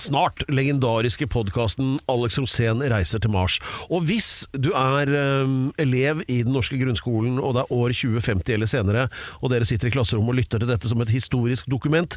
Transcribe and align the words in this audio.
snart 0.00 0.44
legendariske 0.48 1.26
podkasten 1.30 1.98
'Alex 2.08 2.38
Rosén 2.38 2.82
reiser 2.90 3.22
til 3.22 3.30
Mars'. 3.30 3.60
Og 3.90 4.04
hvis 4.08 4.46
du 4.52 4.70
er 4.74 5.10
um, 5.44 5.72
elev 5.78 6.22
i 6.28 6.42
den 6.42 6.52
norske 6.52 6.78
grunnskolen, 6.80 7.38
og 7.38 7.54
det 7.54 7.64
er 7.64 7.72
år 7.72 7.94
2050 7.94 8.54
eller 8.54 8.70
senere, 8.70 9.08
og 9.42 9.50
dere 9.52 9.68
sitter 9.68 9.88
i 9.88 9.94
klasserommet 9.94 10.34
og 10.34 10.40
lytter 10.40 10.62
til 10.62 10.70
dette 10.70 10.90
som 10.90 11.00
et 11.04 11.14
historisk 11.14 11.70
dokument, 11.70 12.16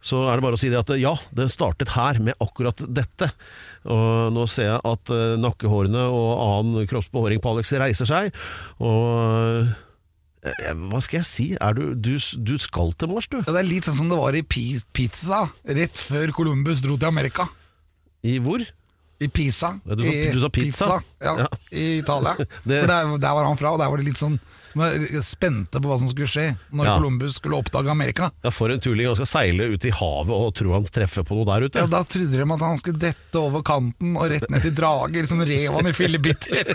så 0.00 0.28
er 0.28 0.38
det 0.38 0.46
bare 0.46 0.58
å 0.58 0.60
si 0.60 0.70
det 0.70 0.80
at 0.80 0.94
ja, 1.00 1.14
den 1.34 1.50
startet 1.52 1.94
her 1.96 2.20
med 2.22 2.38
akkurat 2.40 2.80
dette. 2.86 3.30
Og 3.88 4.32
nå 4.34 4.46
ser 4.50 4.72
jeg 4.72 4.80
at 4.84 5.12
eh, 5.14 5.36
nakkehårene 5.40 6.06
og 6.12 6.30
annen 6.44 6.88
kroppsbehåring 6.90 7.42
på 7.42 7.54
Alex 7.54 7.72
reiser 7.78 8.08
seg, 8.08 8.32
og 8.78 9.04
eh, 9.26 9.76
hva 10.42 11.00
skal 11.02 11.18
jeg 11.20 11.26
si? 11.28 11.46
Er 11.60 11.72
du, 11.74 11.94
du, 11.94 12.14
du 12.18 12.54
skal 12.62 12.92
til 12.98 13.08
Mars, 13.10 13.26
du? 13.30 13.38
Ja, 13.42 13.52
det 13.52 13.62
er 13.64 13.68
litt 13.68 13.88
sånn 13.88 13.96
som 13.98 14.08
det 14.12 14.18
var 14.20 14.36
i 14.38 14.42
Pi- 14.46 14.80
Pizza 14.94 15.44
rett 15.66 15.96
før 15.98 16.30
Columbus 16.36 16.80
dro 16.84 16.96
til 16.96 17.08
Amerika. 17.10 17.48
I 18.22 18.38
hvor? 18.42 18.62
I 19.20 19.26
Pisa. 19.34 19.72
Ja, 19.84 19.96
du 19.98 20.04
sa- 20.04 20.12
I 20.14 20.30
du 20.32 20.40
sa 20.44 20.48
pizza? 20.54 20.86
ja, 21.22 21.32
Ja. 21.42 21.46
I 21.74 21.98
Italia. 21.98 22.36
Det- 22.64 22.80
For 22.84 22.86
der, 22.86 23.16
der 23.18 23.34
var 23.34 23.44
han 23.48 23.56
fra, 23.58 23.72
og 23.74 23.80
der 23.82 23.90
var 23.90 23.96
det 23.98 24.06
litt 24.06 24.20
sånn 24.20 24.38
spente 25.24 25.80
på 25.80 25.88
hva 25.88 25.98
som 26.00 26.08
skulle 26.10 26.28
skje 26.30 26.46
når 26.70 26.84
Ja. 26.88 26.96
Columbus 26.98 27.36
skulle 27.38 27.56
oppdage 27.58 27.90
Amerika. 27.90 28.30
Ja, 28.42 28.50
For 28.50 28.70
en 28.70 28.80
tulling. 28.80 29.06
Han 29.06 29.16
skal 29.18 29.26
seile 29.30 29.68
ut 29.72 29.84
i 29.84 29.90
havet 29.90 30.34
og 30.34 30.54
tro 30.54 30.72
han 30.74 30.84
treffer 30.84 31.24
på 31.26 31.36
noe 31.38 31.46
der 31.48 31.66
ute. 31.68 31.78
Ja, 31.78 31.86
Da 31.86 32.02
trodde 32.04 32.30
de 32.36 32.42
at 32.52 32.60
han 32.60 32.78
skulle 32.78 32.98
dette 32.98 33.38
over 33.40 33.62
kanten 33.62 34.16
og 34.16 34.30
rett 34.30 34.48
ned 34.50 34.62
til 34.62 34.74
drager, 34.74 35.26
som 35.26 35.40
rev 35.40 35.72
han 35.72 35.86
i 35.86 35.92
fillebiter. 35.92 36.74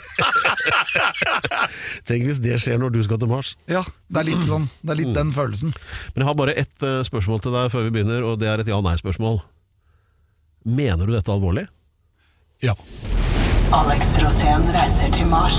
Tenk 2.07 2.27
hvis 2.27 2.41
det 2.43 2.59
skjer 2.61 2.79
når 2.81 2.93
du 2.95 3.01
skal 3.03 3.19
til 3.21 3.31
Mars. 3.31 3.55
Ja, 3.71 3.83
det 4.09 4.23
er 4.23 4.29
litt 4.31 4.45
sånn. 4.47 4.69
Det 4.81 4.91
er 4.95 5.01
litt 5.01 5.13
den 5.15 5.31
følelsen. 5.35 5.73
Men 6.13 6.23
jeg 6.23 6.29
har 6.29 6.37
bare 6.39 6.55
ett 6.59 6.83
eh, 6.85 7.01
spørsmål 7.07 7.41
til 7.45 7.55
deg 7.55 7.71
før 7.73 7.87
vi 7.87 7.93
begynner, 7.97 8.23
og 8.27 8.39
det 8.41 8.47
er 8.51 8.63
et 8.63 8.71
ja-nei-spørsmål. 8.71 9.41
Mener 10.65 11.05
du 11.09 11.13
dette 11.15 11.31
alvorlig? 11.33 11.67
Ja. 12.63 12.75
Alex 13.73 14.05
Rosén 14.21 14.67
reiser 14.71 15.11
til 15.15 15.25
Mars. 15.27 15.57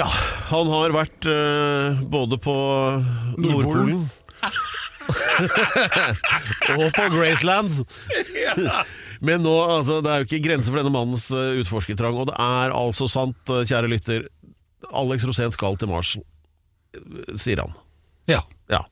Ja, 0.00 0.06
han 0.50 0.70
har 0.70 0.92
vært 0.94 1.26
eh, 1.26 1.98
både 2.08 2.38
på 2.40 2.54
Nordpolen 3.42 4.06
og 6.76 6.86
på 6.94 7.06
Graceland. 7.16 7.80
Men 9.20 9.42
nå, 9.44 9.54
altså, 9.66 9.98
det 10.00 10.12
er 10.12 10.22
jo 10.22 10.28
ikke 10.28 10.44
grenser 10.46 10.72
for 10.72 10.80
denne 10.80 10.94
mannens 10.94 11.26
eh, 11.34 11.58
utforskertrang, 11.60 12.16
og 12.22 12.30
det 12.30 12.36
er 12.40 12.72
altså 12.76 13.08
sant, 13.10 13.40
eh, 13.50 13.66
kjære 13.68 13.90
lytter, 13.90 14.28
Alex 14.96 15.26
Rosén 15.28 15.52
skal 15.52 15.76
til 15.80 15.90
Mars, 15.90 16.14
sier 17.38 17.62
han. 17.64 17.76
ja. 18.30 18.42
Ja. 18.70 18.84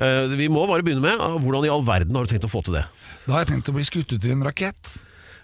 Eh, 0.00 0.30
vi 0.40 0.46
må 0.48 0.62
bare 0.64 0.80
begynne 0.84 1.04
med 1.04 1.20
eh, 1.20 1.34
hvordan 1.44 1.66
i 1.66 1.70
all 1.72 1.82
verden 1.84 2.16
har 2.16 2.24
du 2.24 2.30
tenkt 2.32 2.46
å 2.48 2.52
få 2.52 2.62
til 2.64 2.78
det? 2.78 2.86
Da 3.26 3.34
har 3.34 3.42
jeg 3.42 3.50
tenkt 3.50 3.68
å 3.68 3.74
bli 3.76 3.84
skutt 3.84 4.14
ut 4.14 4.24
i 4.24 4.32
en 4.32 4.44
rakett. 4.46 4.94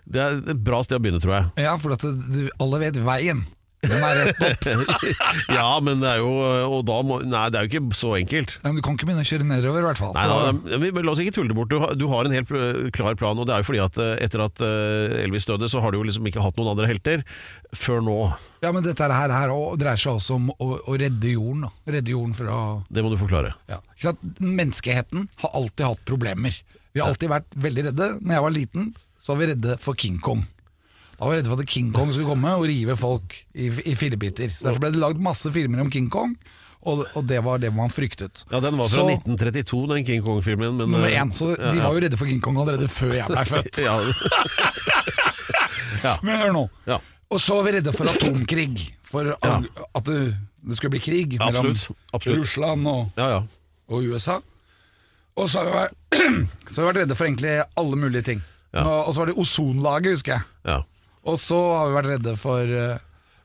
Det 0.08 0.22
er 0.24 0.38
et 0.40 0.62
bra 0.64 0.80
sted 0.86 0.96
å 0.96 1.02
begynne, 1.04 1.20
tror 1.20 1.34
jeg. 1.36 1.66
Ja, 1.66 1.74
for 1.76 1.92
at 1.92 2.04
det, 2.32 2.46
alle 2.64 2.80
vet 2.80 2.96
veien. 3.04 3.42
Den 3.84 4.02
er 4.02 4.18
rett 4.18 4.66
opp. 4.72 5.04
ja, 5.58 5.66
men 5.84 6.00
det 6.02 6.08
er 6.10 6.18
jo 6.18 6.30
Og 6.66 6.80
da 6.88 6.96
må 7.06 7.20
Nei, 7.22 7.44
det 7.54 7.60
er 7.60 7.66
jo 7.66 7.70
ikke 7.70 7.98
så 7.98 8.14
enkelt. 8.18 8.56
Men 8.64 8.78
du 8.78 8.82
kan 8.82 8.96
ikke 8.98 9.06
begynne 9.06 9.22
å 9.22 9.28
kjøre 9.28 9.46
nedover, 9.46 9.84
i 9.84 9.86
hvert 9.86 10.00
fall. 10.02 10.14
Nei, 10.16 10.24
da, 10.26 10.80
men 10.82 11.06
la 11.06 11.14
oss 11.14 11.22
ikke 11.22 11.36
tulle 11.36 11.52
det 11.52 11.58
bort. 11.58 11.70
Du 11.70 11.78
har, 11.82 11.94
du 11.98 12.06
har 12.10 12.26
en 12.26 12.34
helt 12.34 12.50
øh, 12.50 12.88
klar 12.94 13.14
plan, 13.18 13.38
og 13.38 13.46
det 13.46 13.54
er 13.54 13.62
jo 13.62 13.68
fordi 13.68 13.82
at 13.84 14.00
øh, 14.02 14.12
etter 14.24 14.42
at 14.42 14.62
øh, 14.64 15.18
Elvis 15.22 15.46
døde, 15.48 15.70
så 15.70 15.82
har 15.84 15.94
du 15.94 16.00
jo 16.00 16.08
liksom 16.08 16.26
ikke 16.30 16.42
hatt 16.42 16.58
noen 16.58 16.72
andre 16.72 16.88
helter 16.90 17.22
før 17.76 18.02
nå. 18.04 18.18
Ja, 18.64 18.72
men 18.74 18.82
dette 18.86 19.06
her, 19.06 19.34
her 19.34 19.54
dreier 19.78 20.00
seg 20.00 20.18
også 20.18 20.38
om 20.40 20.50
å, 20.56 20.70
å 20.82 20.98
redde 20.98 21.34
jorden. 21.36 21.68
Da. 21.68 21.94
Redde 21.98 22.14
jorden 22.16 22.34
fra 22.38 22.58
Det 22.90 23.04
må 23.04 23.12
du 23.14 23.18
forklare. 23.20 23.54
ja. 23.70 23.78
ikke 23.94 24.10
sant? 24.10 24.42
Menneskeheten 24.42 25.28
har 25.44 25.54
alltid 25.58 25.86
hatt 25.86 26.06
problemer. 26.08 26.62
Vi 26.92 27.02
har 27.02 27.12
alltid 27.12 27.30
vært 27.30 27.58
veldig 27.68 27.90
redde. 27.90 28.12
Når 28.24 28.34
jeg 28.34 28.46
var 28.48 28.54
liten, 28.56 28.94
så 29.22 29.34
var 29.34 29.42
vi 29.42 29.52
redde 29.52 29.76
for 29.82 29.98
King 29.98 30.18
Kong. 30.24 30.42
Da 31.18 31.24
var 31.26 31.32
vi 31.34 31.38
redde 31.40 31.50
for 31.50 31.58
at 31.64 31.68
King 31.72 31.88
Kong 31.92 32.12
skulle 32.14 32.28
komme 32.30 32.52
og 32.54 32.62
rive 32.70 32.94
folk 32.96 33.34
i, 33.58 33.66
i 33.90 33.94
fillebiter. 33.98 34.50
Så 34.54 34.68
Derfor 34.68 34.78
ble 34.84 34.92
det 34.94 35.00
lagd 35.02 35.18
masse 35.20 35.50
filmer 35.54 35.80
om 35.82 35.90
King 35.90 36.06
Kong, 36.14 36.36
og, 36.86 37.00
og 37.18 37.24
det 37.26 37.40
var 37.42 37.58
det 37.58 37.72
man 37.74 37.90
fryktet. 37.90 38.44
Ja, 38.52 38.60
Den 38.62 38.76
var 38.78 38.86
fra 38.86 39.02
Så- 39.02 39.08
1932, 39.10 39.88
den 39.96 40.04
King 40.06 40.22
Kong-filmen. 40.22 40.76
men, 40.78 40.90
Nummer 40.94 41.08
én. 41.10 41.32
Så 41.34 41.56
ja, 41.58 41.72
de 41.72 41.76
ja. 41.80 41.88
var 41.88 41.94
jo 41.98 42.04
redde 42.06 42.16
for 42.20 42.26
King 42.30 42.38
Kong 42.44 42.56
allerede 42.62 42.86
før 42.88 43.16
jeg 43.18 43.26
ble 43.26 43.44
født. 43.50 43.80
ja, 46.06 46.14
Men 46.22 46.38
hør 46.38 46.52
nå. 46.54 46.62
ja, 46.86 47.00
Og 47.34 47.40
så 47.42 47.54
var 47.58 47.66
vi 47.66 47.72
redde 47.78 47.92
for 47.96 48.06
atomkrig. 48.12 48.86
For 49.08 49.24
Ja. 49.42 49.56
at 49.96 50.04
det, 50.04 50.36
det 50.68 50.76
skulle 50.76 50.90
bli 50.94 51.00
krig 51.00 51.38
mellom 51.40 51.66
Absolutt, 51.72 51.96
absolutt. 52.14 52.38
Russland 52.44 52.86
og, 52.86 53.08
ja, 53.16 53.28
ja. 53.34 53.40
og 53.88 54.04
USA. 54.12 54.38
Og 55.38 55.48
så 55.50 55.58
har, 55.64 55.66
vi 55.66 55.72
vært, 56.18 56.46
så 56.74 56.90
redde 56.92 57.14
for 57.16 57.24
egentlig 57.26 57.62
alle 57.78 57.96
mulige 57.96 58.22
ting. 58.22 58.42
Ja. 58.74 58.84
Og, 58.84 59.08
og 59.08 59.14
så 59.16 59.20
var 59.24 59.30
det 59.32 59.38
ozonlaget, 59.40 60.12
husker 60.18 60.32
jeg. 60.38 60.42
Og 61.24 61.38
så 61.42 61.58
har 61.74 61.88
vi 61.88 61.98
vært 61.98 62.10
redde 62.14 62.36
for, 62.40 62.74
eh, 62.82 62.98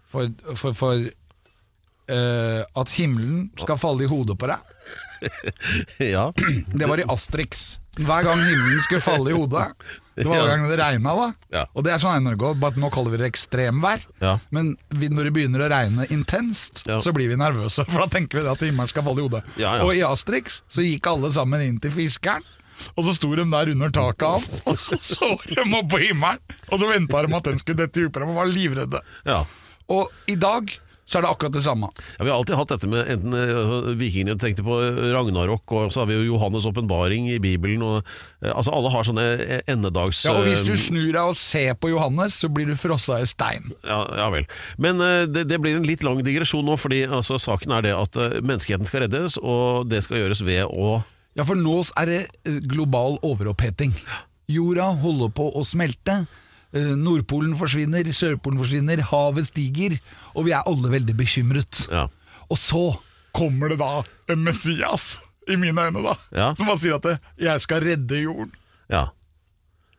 for, 0.10 0.30
for, 0.60 0.78
for 0.78 1.08
uh, 2.12 2.62
at 2.82 2.94
himmelen 2.98 3.50
skal 3.60 3.80
falle 3.82 4.06
i 4.06 4.12
hodet 4.12 4.38
på 4.40 4.50
deg. 4.52 4.70
ja. 6.14 6.30
Det 6.36 6.90
var 6.90 7.02
i 7.02 7.08
Asterix. 7.12 7.80
Hver 7.94 8.26
gang 8.26 8.42
himmelen 8.42 8.82
skulle 8.86 9.04
falle 9.06 9.32
i 9.32 9.36
hodet. 9.38 9.68
Det 10.18 10.26
var 10.28 10.42
hver 10.44 10.50
gang 10.52 10.66
det 10.70 10.80
regna, 10.80 11.14
da. 11.18 11.28
Ja. 11.54 11.64
Og 11.74 11.86
det 11.86 11.94
er 11.94 12.02
sånn 12.02 12.18
i 12.20 12.26
Norge 12.26 12.54
òg, 12.54 12.80
nå 12.82 12.90
kaller 12.94 13.14
vi 13.14 13.22
det 13.22 13.30
ekstremvær. 13.32 14.06
Ja. 14.24 14.36
Men 14.56 14.74
når 14.94 15.30
det 15.30 15.36
begynner 15.36 15.66
å 15.66 15.70
regne 15.74 16.08
intenst, 16.14 16.84
Ja. 16.90 17.00
så 17.04 17.14
blir 17.16 17.32
vi 17.32 17.40
nervøse. 17.40 17.86
For 17.92 18.04
da 18.06 18.10
tenker 18.18 18.42
vi 18.42 18.52
at 18.54 18.66
himmelen 18.66 18.92
skal 18.92 19.06
falle 19.08 19.24
i 19.24 19.28
hodet. 19.28 19.44
Og 19.86 19.94
i 19.96 20.04
Asterix 20.08 20.62
så 20.72 20.86
gikk 20.86 21.10
alle 21.14 21.32
sammen 21.34 21.64
inn 21.66 21.80
til 21.84 21.94
fiskeren. 21.94 22.46
Og 22.96 23.08
så 23.08 23.16
sto 23.18 23.34
de 23.36 23.46
der 23.52 23.74
under 23.76 23.90
taket 23.94 24.28
hans, 24.30 24.62
og 24.70 24.80
så 24.80 25.00
så 25.02 25.34
de 25.50 25.60
opp 25.64 25.92
på 25.94 26.02
himmelen. 26.04 26.40
Og 26.70 26.80
så 26.80 26.90
venta 26.90 27.26
de 27.26 27.36
at 27.36 27.52
den 27.52 27.60
skulle 27.62 27.86
dette 27.86 28.08
dem, 28.08 28.30
og 28.34 28.40
var 28.42 28.50
livredde. 28.50 29.04
ja. 29.26 29.44
Og 29.92 30.08
i 30.32 30.36
dag 30.40 30.70
så 31.04 31.18
er 31.20 31.26
det 31.26 31.30
akkurat 31.34 31.52
det 31.52 31.62
samme. 31.66 31.90
Ja, 32.18 32.24
Vi 32.24 32.30
har 32.32 32.38
alltid 32.38 32.56
hatt 32.56 32.70
dette 32.72 32.88
med 32.88 33.10
enten 33.12 33.34
øh, 33.36 33.90
vikingene 34.00 34.38
tenkte 34.40 34.64
på 34.64 34.78
Ragnarok, 35.12 35.68
og 35.76 35.92
så 35.92 36.00
har 36.00 36.08
vi 36.08 36.16
jo 36.16 36.30
Johannes' 36.32 36.64
åpenbaring 36.70 37.28
i 37.34 37.40
Bibelen. 37.44 37.84
Og, 37.84 38.08
øh, 38.40 38.54
altså 38.56 38.72
Alle 38.72 38.90
har 38.94 39.04
sånne 39.04 39.26
endedags... 39.68 40.24
Ja, 40.24 40.38
og 40.40 40.48
Hvis 40.48 40.64
du 40.64 40.72
snur 40.80 41.12
deg 41.12 41.20
og 41.20 41.36
ser 41.36 41.76
på 41.76 41.92
Johannes, 41.92 42.40
så 42.40 42.48
blir 42.48 42.72
du 42.72 42.78
frossa 42.80 43.20
i 43.20 43.28
stein. 43.28 43.68
Ja, 43.84 44.00
ja 44.16 44.30
vel. 44.32 44.48
Men 44.80 45.04
det, 45.36 45.50
det 45.52 45.60
blir 45.62 45.76
en 45.76 45.86
litt 45.88 46.08
lang 46.08 46.24
digresjon 46.24 46.64
nå, 46.66 46.80
fordi 46.80 47.04
altså, 47.04 47.36
saken 47.36 47.76
er 47.76 47.84
det 47.90 47.94
at 48.00 48.22
menneskeheten 48.40 48.88
skal 48.88 49.04
reddes, 49.04 49.36
og 49.44 49.92
det 49.92 50.06
skal 50.08 50.24
gjøres 50.24 50.42
ved 50.48 50.64
å 50.72 51.02
Ja, 51.36 51.44
for 51.48 51.56
nå 51.58 51.80
er 51.98 52.06
det 52.10 52.20
eh, 52.46 52.60
global 52.70 53.18
overoppheting. 53.26 53.94
Jorda 54.52 54.92
holder 55.02 55.32
på 55.34 55.48
å 55.58 55.64
smelte. 55.66 56.28
eh, 56.74 56.92
Nordpolen 57.00 57.56
forsvinner, 57.58 58.06
Sørpolen 58.14 58.60
forsvinner, 58.62 59.02
havet 59.10 59.48
stiger, 59.50 59.98
og 60.36 60.46
vi 60.46 60.52
er 60.54 60.64
alle 60.70 60.90
veldig 60.94 61.16
bekymret. 61.18 61.88
Ja. 61.92 62.08
Og 62.50 62.58
så 62.58 62.84
kommer 63.34 63.70
det 63.74 63.80
da 63.82 64.04
en 64.30 64.44
Messias, 64.46 65.20
i 65.50 65.56
mine 65.60 65.76
øyne, 65.90 66.04
da. 66.06 66.14
Ja. 66.32 66.52
Som 66.56 66.68
bare 66.70 66.80
sier 66.80 66.96
at 66.96 67.04
det, 67.04 67.18
'jeg 67.40 67.62
skal 67.62 67.82
redde 67.84 68.22
jorden'. 68.24 68.54
ja. 68.90 69.08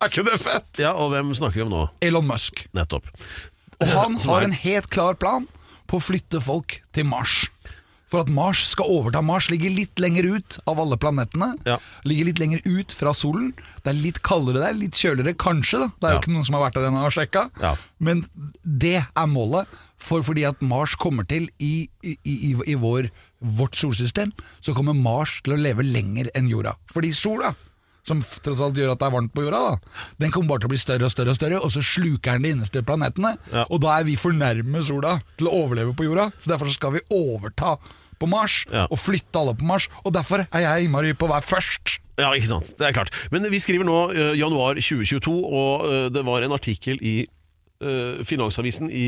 Er 0.03 0.08
ikke 0.11 0.25
det 0.26 0.41
fett? 0.41 0.79
Ja, 0.79 0.93
og 0.93 1.12
hvem 1.12 1.31
snakker 1.35 1.55
vi 1.55 1.62
om 1.62 1.70
nå? 1.70 1.88
Elon 2.03 2.26
Musk. 2.26 2.67
Nettopp. 2.75 3.06
Og 3.81 3.88
han 3.88 4.17
har 4.29 4.43
en 4.43 4.53
helt 4.53 4.91
klar 4.91 5.14
plan 5.14 5.47
på 5.88 5.97
å 5.97 6.03
flytte 6.03 6.41
folk 6.43 6.82
til 6.93 7.05
Mars. 7.06 7.49
For 8.14 8.22
at 8.22 8.28
Mars 8.31 8.61
skal 8.70 8.87
overta. 8.94 9.19
Mars 9.26 9.49
ligger 9.50 9.72
litt 9.75 9.99
lenger 9.99 10.28
ut 10.37 10.58
av 10.70 10.78
alle 10.78 10.94
planetene. 11.02 11.49
Ja. 11.66 11.81
Ligger 12.06 12.28
litt 12.28 12.38
lenger 12.38 12.61
ut 12.62 12.94
fra 12.94 13.11
solen. 13.16 13.49
Det 13.82 13.90
er 13.90 13.99
litt 13.99 14.20
kaldere 14.22 14.62
der, 14.62 14.76
litt 14.78 14.94
kjøligere 15.00 15.34
kanskje. 15.34 15.81
da 15.82 15.88
Det 15.99 16.06
er 16.06 16.12
Ja. 16.12 16.14
jo 16.14 16.20
ikke 16.22 16.34
noen 16.37 16.46
som 16.46 16.55
har 16.55 16.62
vært 16.70 16.78
der 16.78 16.87
ennå 16.93 17.02
og 17.08 17.12
sjekka. 17.16 17.50
Ja. 17.61 17.75
Men 17.99 18.22
det 18.62 19.02
er 19.02 19.26
målet. 19.26 19.66
For 19.99 20.22
fordi 20.22 20.44
at 20.46 20.61
Mars 20.62 20.94
kommer 20.94 21.26
til 21.26 21.49
i, 21.58 21.88
i, 22.05 22.14
i, 22.25 22.55
i 22.69 22.75
vår, 22.78 23.11
vårt 23.43 23.75
solsystem, 23.75 24.31
så 24.62 24.75
kommer 24.76 24.94
Mars 24.94 25.40
til 25.43 25.55
å 25.55 25.58
leve 25.58 25.82
lenger 25.82 26.31
enn 26.37 26.46
jorda. 26.49 26.76
Fordi 26.93 27.10
sola 27.17 27.55
som 28.05 28.20
tross 28.20 28.60
alt 28.60 28.76
gjør 28.76 28.93
at 28.93 28.99
det 29.00 29.06
er 29.08 29.14
varmt 29.17 29.32
på 29.32 29.43
jorda, 29.46 29.60
da, 29.64 30.00
den 30.20 30.31
kommer 30.31 30.50
bare 30.52 30.60
til 30.60 30.69
å 30.69 30.75
bli 30.75 30.78
større 30.82 31.06
og 31.08 31.10
større, 31.14 31.31
og 31.32 31.37
større, 31.38 31.60
og 31.64 31.72
så 31.72 31.81
sluker 31.81 32.37
den 32.37 32.43
de 32.44 32.50
innerste 32.52 32.82
planetene. 32.84 33.31
Ja. 33.50 33.64
Og 33.72 33.81
da 33.81 33.94
er 33.99 34.05
vi 34.05 34.14
for 34.20 34.37
nærme 34.37 34.82
sola 34.84 35.17
til 35.40 35.49
å 35.49 35.55
overleve 35.64 35.96
på 35.96 36.05
jorda, 36.05 36.26
så 36.38 36.52
derfor 36.52 36.69
skal 36.69 36.93
vi 36.99 37.00
overta 37.10 37.78
på 38.19 38.28
Mars 38.31 38.64
Ja. 38.72 38.87
og 38.90 38.99
flytte 38.99 39.38
alle 39.40 39.55
på 39.58 39.66
Mars. 39.69 39.88
Og 40.05 40.14
derfor 40.14 40.44
er 40.46 40.64
jeg 40.64 40.87
innmari 40.87 41.14
på 41.14 41.28
å 41.28 41.32
være 41.34 41.46
først. 41.46 41.99
Ja, 42.19 42.31
ikke 42.34 42.50
sant. 42.52 42.75
Det 42.78 42.87
er 42.87 42.94
klart. 42.94 43.11
Men 43.34 43.46
vi 43.50 43.58
skriver 43.58 43.87
nå 43.87 43.99
uh, 44.12 44.34
januar 44.38 44.78
2022, 44.78 45.34
og 45.34 45.87
uh, 45.87 46.08
det 46.14 46.22
var 46.26 46.46
en 46.46 46.55
artikkel 46.55 47.00
i 47.02 47.26
uh, 47.82 48.22
Finansavisen 48.25 48.90
i, 48.90 49.06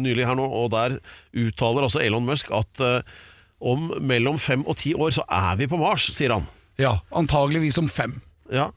nylig 0.00 0.24
her 0.26 0.38
nå, 0.38 0.46
og 0.48 0.70
der 0.72 0.98
uttaler 1.36 1.84
altså 1.86 2.00
Elon 2.02 2.24
Musk 2.24 2.50
at 2.56 2.80
om 3.64 3.92
mellom 4.04 4.38
fem 4.40 4.64
og 4.68 4.76
ti 4.80 4.92
år 4.94 5.12
så 5.14 5.24
er 5.30 5.56
vi 5.60 5.68
på 5.70 5.78
Mars, 5.80 6.10
sier 6.16 6.34
han. 6.34 6.48
Ja, 6.80 6.98
antageligvis 7.14 7.78
om 7.80 7.88
fem. 7.88 8.18
Ja, 8.52 8.70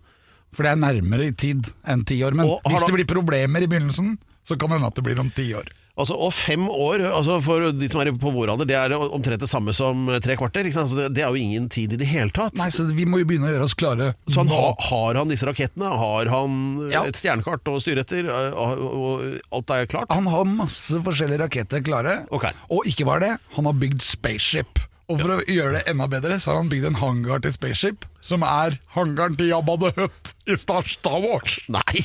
For 0.55 0.63
det 0.63 0.71
er 0.71 0.79
nærmere 0.79 1.27
i 1.27 1.33
tid 1.35 1.67
enn 1.87 2.05
ti 2.07 2.21
år. 2.23 2.35
Men 2.37 2.47
Og 2.47 2.61
hvis 2.71 2.85
det 2.87 2.95
blir 2.95 3.09
problemer 3.09 3.63
i 3.63 3.67
begynnelsen, 3.67 4.15
så 4.47 4.55
kan 4.55 4.71
det 4.71 4.79
hende 4.79 4.87
at 4.93 4.95
det 4.95 5.03
blir 5.03 5.19
om 5.19 5.29
ti 5.35 5.49
år. 5.57 5.67
altså 5.97 6.13
Og 6.15 6.29
fem 6.33 6.67
år, 6.69 7.01
altså 7.11 7.39
for 7.43 7.71
de 7.73 7.87
som 7.89 7.99
er 8.03 8.11
på 8.15 8.31
vår 8.31 8.51
alder, 8.53 8.67
det 8.69 8.75
er 8.77 8.93
omtrent 8.95 9.41
det 9.41 9.49
samme 9.49 9.73
som 9.75 10.05
tre 10.23 10.37
kvarter. 10.39 10.63
Det, 10.69 11.07
det 11.17 11.23
er 11.25 11.33
jo 11.33 11.41
ingen 11.41 11.67
tid 11.73 11.93
i 11.93 11.99
det 11.99 12.07
hele 12.07 12.29
tatt. 12.31 12.53
Nei, 12.55 12.69
så 12.71 12.85
vi 12.93 13.03
må 13.09 13.19
jo 13.19 13.25
begynne 13.27 13.49
å 13.49 13.53
gjøre 13.55 13.67
oss 13.67 13.75
klare. 13.75 14.11
Så 14.29 14.43
han 14.45 14.51
har 14.53 15.19
han 15.19 15.27
disse 15.33 15.47
rakettene? 15.49 15.89
Har 15.99 16.29
han 16.31 16.89
Ja. 16.93 17.03
et 17.09 17.17
stjernekart 17.19 17.65
å 17.67 17.79
styre 17.81 18.05
etter? 18.05 18.29
eh, 18.29 18.53
Og, 18.53 18.83
og 18.87 19.39
alt 19.51 19.73
er 19.73 19.85
klart? 19.89 20.11
Han 20.13 20.27
har 20.31 20.45
masse 20.45 21.01
forskjellige 21.03 21.41
raketter 21.43 21.83
klare. 21.83 22.19
Okay. 22.31 22.53
Og 22.69 22.85
ikke 22.87 23.05
bare 23.09 23.19
det, 23.25 23.33
han 23.57 23.65
har 23.65 23.73
bygd 23.73 24.01
spaceship. 24.05 24.79
Og 25.07 25.21
for 25.21 25.37
å 25.37 25.43
gjøre 25.47 25.77
det 25.77 25.83
enda 25.87 26.03
bedre, 26.11 26.35
så 26.43 26.51
har 26.51 26.57
han 26.59 26.67
bygd 26.71 26.89
en 26.89 26.97
hangar 26.99 27.39
til 27.39 27.53
spaceship, 27.55 28.03
som 28.27 28.41
er 28.43 28.73
hangaren 28.91 29.37
til 29.39 29.47
Jabba 29.53 29.77
the 29.79 29.91
Hutt 29.95 30.33
i 30.51 30.57
Star, 30.59 30.83
Wars. 31.23 31.53
Nei! 31.71 32.01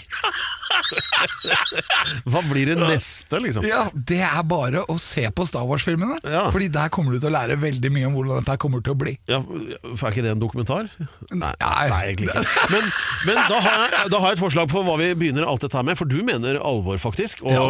Hva 2.31 2.43
blir 2.47 2.71
det 2.71 2.77
neste, 2.79 3.41
liksom? 3.43 3.67
Ja, 3.67 3.85
Det 3.95 4.21
er 4.23 4.45
bare 4.47 4.85
å 4.91 4.97
se 5.03 5.25
på 5.35 5.47
Star 5.49 5.67
Wars-filmene. 5.67 6.21
Ja. 6.23 6.45
Fordi 6.55 6.69
der 6.73 6.93
kommer 6.95 7.15
du 7.15 7.19
til 7.19 7.33
å 7.33 7.35
lære 7.35 7.57
veldig 7.63 7.91
mye 7.95 8.07
om 8.07 8.15
hvordan 8.21 8.43
dette 8.47 8.57
kommer 8.63 8.85
til 8.87 8.95
å 8.95 9.01
bli. 9.03 9.17
Ja, 9.31 9.41
for 9.43 10.07
er 10.09 10.15
ikke 10.15 10.25
det 10.29 10.35
en 10.37 10.43
dokumentar? 10.45 10.91
Nei, 11.35 11.53
Nei. 11.59 12.01
egentlig 12.13 12.31
ikke. 12.31 12.47
Men, 12.77 12.89
men 13.27 13.43
da, 13.51 13.59
har 13.67 13.83
jeg, 13.83 14.13
da 14.15 14.23
har 14.23 14.31
jeg 14.33 14.39
et 14.39 14.45
forslag 14.45 14.71
på 14.73 14.85
hva 14.87 14.97
vi 15.03 15.11
begynner 15.25 15.49
alt 15.49 15.67
dette 15.67 15.79
her 15.81 15.87
med, 15.91 15.99
for 15.99 16.11
du 16.11 16.21
mener 16.27 16.61
alvor, 16.63 17.03
faktisk. 17.03 17.43
Og, 17.43 17.51
Ja. 17.53 17.67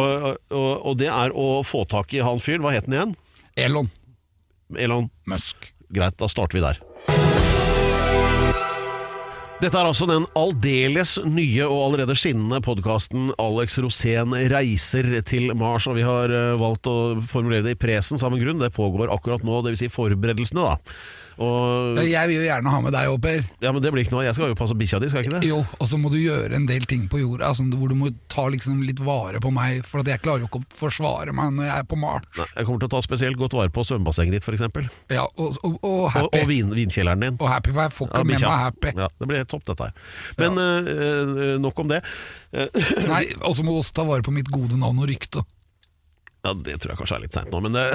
og, 0.53 0.71
og 0.93 1.01
det 1.01 1.09
er 1.09 1.33
å 1.33 1.49
få 1.65 1.87
tak 1.89 2.13
i 2.13 2.21
han 2.21 2.37
fyren. 2.43 2.61
Hva 2.65 2.75
het 2.77 2.85
han 2.89 2.99
igjen? 2.99 3.17
Elon 3.65 3.89
Elon. 4.77 5.09
Musk. 5.29 5.71
Greit, 5.93 6.17
da 6.17 6.29
starter 6.31 6.57
vi 6.59 6.65
der. 6.65 6.81
Dette 9.63 9.79
er 9.79 9.87
altså 9.87 10.03
den 10.09 10.25
aldeles 10.35 11.13
nye 11.23 11.63
og 11.69 11.85
allerede 11.85 12.17
skinnende 12.19 12.57
podkasten 12.65 13.29
Alex 13.39 13.77
Rosén 13.79 14.33
reiser 14.51 15.07
til 15.23 15.53
Mars. 15.55 15.87
Og 15.87 15.95
vi 15.95 16.03
har 16.03 16.33
eh, 16.33 16.55
valgt 16.59 16.89
å 16.91 16.95
formulere 17.31 17.63
det 17.69 17.77
i 17.77 17.79
presen 17.79 18.19
samme 18.19 18.41
grunn. 18.41 18.59
Det 18.59 18.73
pågår 18.75 19.13
akkurat 19.13 19.45
nå, 19.47 19.61
dvs. 19.63 19.85
Si 19.85 19.91
forberedelsene, 19.93 20.65
da. 20.67 20.97
Og, 21.41 21.97
Jeg 22.05 22.29
vil 22.29 22.37
jo 22.37 22.43
gjerne 22.45 22.69
ha 22.73 22.79
med 22.83 22.93
deg 22.93 23.09
òg, 23.09 23.19
Per. 23.23 23.43
ja, 23.63 23.71
men 23.71 23.81
det 23.81 23.91
blir 23.93 24.03
ikke 24.05 24.13
noe. 24.15 24.25
Jeg 24.27 24.35
skal 24.37 24.51
jo 24.51 24.57
passe 24.59 24.75
bikkja 24.77 24.99
di, 25.01 25.09
skal 25.09 25.23
jeg 25.23 25.29
ikke 25.29 25.39
det? 25.39 25.49
Jo, 25.49 25.61
og 25.79 25.87
så 25.89 25.97
må 25.97 26.11
du 26.13 26.17
gjøre 26.19 26.53
en 26.57 26.67
del 26.69 26.85
ting 26.89 27.07
på 27.09 27.21
jorda 27.21 27.49
altså, 27.49 27.63
hvor 27.73 27.89
du 27.89 27.95
må 27.97 28.11
ta 28.29 28.45
liksom 28.51 28.81
litt 28.85 28.99
vare 29.03 29.39
på 29.43 29.51
meg, 29.53 29.81
for 29.89 30.03
at 30.03 30.11
jeg 30.11 30.21
klarer 30.23 30.43
jo 30.45 30.49
ikke 30.51 30.61
å 30.61 30.77
forsvare 30.83 31.33
meg 31.35 31.53
når 31.57 31.69
jeg 31.69 31.75
er 31.83 31.87
på 31.89 31.99
Mars. 31.99 32.27
Nei, 32.37 32.47
jeg 32.57 32.67
kommer 32.69 32.83
til 32.83 32.91
å 32.91 32.93
ta 32.95 33.01
spesielt 33.05 33.39
godt 33.39 33.57
vare 33.57 33.73
på 33.73 33.85
svømmebassenget 33.87 34.37
ditt, 34.37 34.45
f.eks. 34.47 34.91
Ja, 35.13 35.25
og, 35.37 35.57
og, 35.63 35.79
og 35.81 36.19
og 36.23 36.29
og 36.33 36.47
vin, 36.49 36.69
vinkjelleren 36.75 37.23
din. 37.25 37.37
Og 37.39 37.49
happy, 37.49 37.73
for 37.73 37.85
jeg 37.87 37.95
får 37.97 38.09
ikke 38.11 38.21
Ja, 38.23 38.27
med 38.29 38.45
meg 38.45 38.59
happy. 38.63 38.93
Ja, 38.99 39.09
det 39.19 39.29
blir 39.31 39.45
topp, 39.49 39.65
dette 39.69 39.89
her. 39.89 39.97
Men 40.39 40.61
eh, 40.61 40.93
øh, 40.93 41.57
nok 41.63 41.79
om 41.83 41.89
det. 41.91 42.01
Nei, 42.53 43.23
Og 43.41 43.55
så 43.57 43.63
må 43.65 43.73
du 43.73 43.79
også 43.81 43.95
ta 43.97 44.05
vare 44.07 44.25
på 44.25 44.33
mitt 44.35 44.49
gode 44.53 44.77
navn 44.79 44.99
og 45.03 45.09
rykte. 45.09 45.43
Ja, 46.43 46.51
Det 46.59 46.73
tror 46.83 46.91
jeg 46.91 46.99
kanskje 46.99 47.15
er 47.15 47.21
litt 47.23 47.35
seint 47.37 47.53
nå, 47.53 47.59
men 47.63 47.71
det 47.71 47.83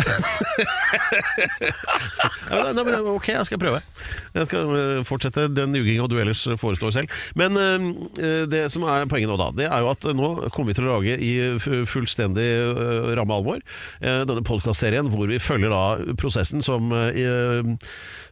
ja, 2.49 2.71
nei, 2.73 2.85
men 2.87 2.95
Ok, 3.13 3.27
jeg 3.35 3.45
skal 3.45 3.61
prøve. 3.61 3.83
Jeg 4.33 4.49
skal 4.49 4.71
eh, 4.73 5.01
fortsette 5.05 5.45
den 5.53 5.77
juginga 5.77 6.07
du 6.09 6.15
ellers 6.17 6.47
forestår 6.61 6.95
selv. 6.97 7.13
Men 7.37 7.59
eh, 7.61 8.47
det 8.49 8.63
som 8.73 8.87
er 8.89 9.05
poenget 9.11 9.29
nå, 9.29 9.37
da, 9.41 9.51
det 9.59 9.67
er 9.69 9.85
jo 9.85 9.91
at 9.93 10.09
nå 10.17 10.31
kommer 10.55 10.73
vi 10.73 10.79
til 10.79 10.89
å 10.89 10.95
lage 10.97 11.19
i 11.21 11.33
fullstendig 11.93 12.49
eh, 12.49 13.11
ramme 13.21 13.37
alvor 13.37 13.61
eh, 13.61 14.23
denne 14.25 14.47
podkastserien 14.49 15.13
hvor 15.13 15.29
vi 15.29 15.43
følger 15.43 15.75
da 15.75 16.17
prosessen 16.17 16.65
som 16.65 16.89
eh, 16.97 17.61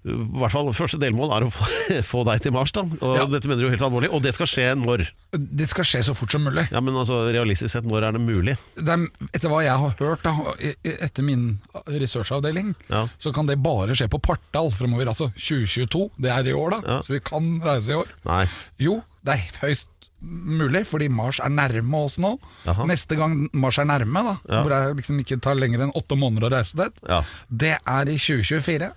i 0.07 0.15
hvert 0.41 0.53
fall 0.55 0.69
første 0.77 0.99
delmål 1.03 1.33
er 1.35 1.45
å 1.47 1.51
få, 1.51 1.67
få 2.13 2.21
deg 2.29 2.43
til 2.45 2.53
Mars. 2.55 2.71
da 2.77 2.85
Og 2.87 3.17
Ja. 3.19 3.25
Dette 3.27 3.49
mener 3.51 3.65
du 3.67 3.71
helt 3.73 3.83
alvorlig, 3.83 4.11
og 4.15 4.23
det 4.23 4.33
skal 4.37 4.47
skje 4.47 4.67
når? 4.79 5.07
Det 5.35 5.67
skal 5.69 5.85
skje 5.85 6.03
så 6.07 6.15
fort 6.17 6.31
som 6.31 6.45
mulig. 6.47 6.69
Ja, 6.71 6.81
men 6.81 6.95
altså 6.95 7.19
Realistisk 7.35 7.73
sett, 7.75 7.85
når 7.89 8.07
er 8.09 8.13
det 8.17 8.23
mulig? 8.23 8.55
Det 8.79 8.87
er, 8.95 9.03
etter 9.35 9.51
hva 9.51 9.65
jeg 9.67 9.75
har 9.83 9.97
hørt 9.99 10.23
da, 10.23 10.33
i- 10.63 10.77
i- 10.87 10.97
etter 11.09 11.27
min 11.27 11.59
researchavdeling, 11.91 12.75
Ja. 12.89 13.07
så 13.19 13.33
kan 13.35 13.47
det 13.51 13.59
bare 13.63 13.95
skje 13.99 14.09
på 14.09 14.21
partall 14.23 14.71
fremover. 14.71 15.09
Altså 15.11 15.31
2022, 15.35 16.11
det 16.23 16.31
er 16.31 16.47
i 16.47 16.55
år, 16.55 16.71
da. 16.71 16.81
Ja. 16.87 17.01
Så 17.03 17.13
vi 17.17 17.21
kan 17.21 17.61
reise 17.65 17.91
i 17.91 17.99
år. 17.99 18.07
Nei. 18.25 18.47
Jo, 18.79 19.03
det 19.27 19.35
er 19.35 19.61
høyst 19.67 19.87
mulig, 20.23 20.87
fordi 20.89 21.09
Mars 21.13 21.39
er 21.45 21.51
nærme 21.53 21.99
oss 22.07 22.17
nå. 22.19 22.39
Aha. 22.67 22.87
Neste 22.89 23.17
gang 23.19 23.49
Mars 23.53 23.77
er 23.79 23.85
nærme, 23.85 24.23
da, 24.25 24.63
hvor 24.63 24.73
det 24.73 24.97
liksom 25.03 25.21
ikke 25.23 25.41
tar 25.45 25.55
lenger 25.59 25.83
enn 25.85 25.93
åtte 25.99 26.17
måneder 26.19 26.49
å 26.49 26.53
reise 26.57 26.75
dit, 26.79 27.03
Ja. 27.09 27.23
det 27.51 27.75
er 27.87 28.09
i 28.09 28.17
2024. 28.17 28.93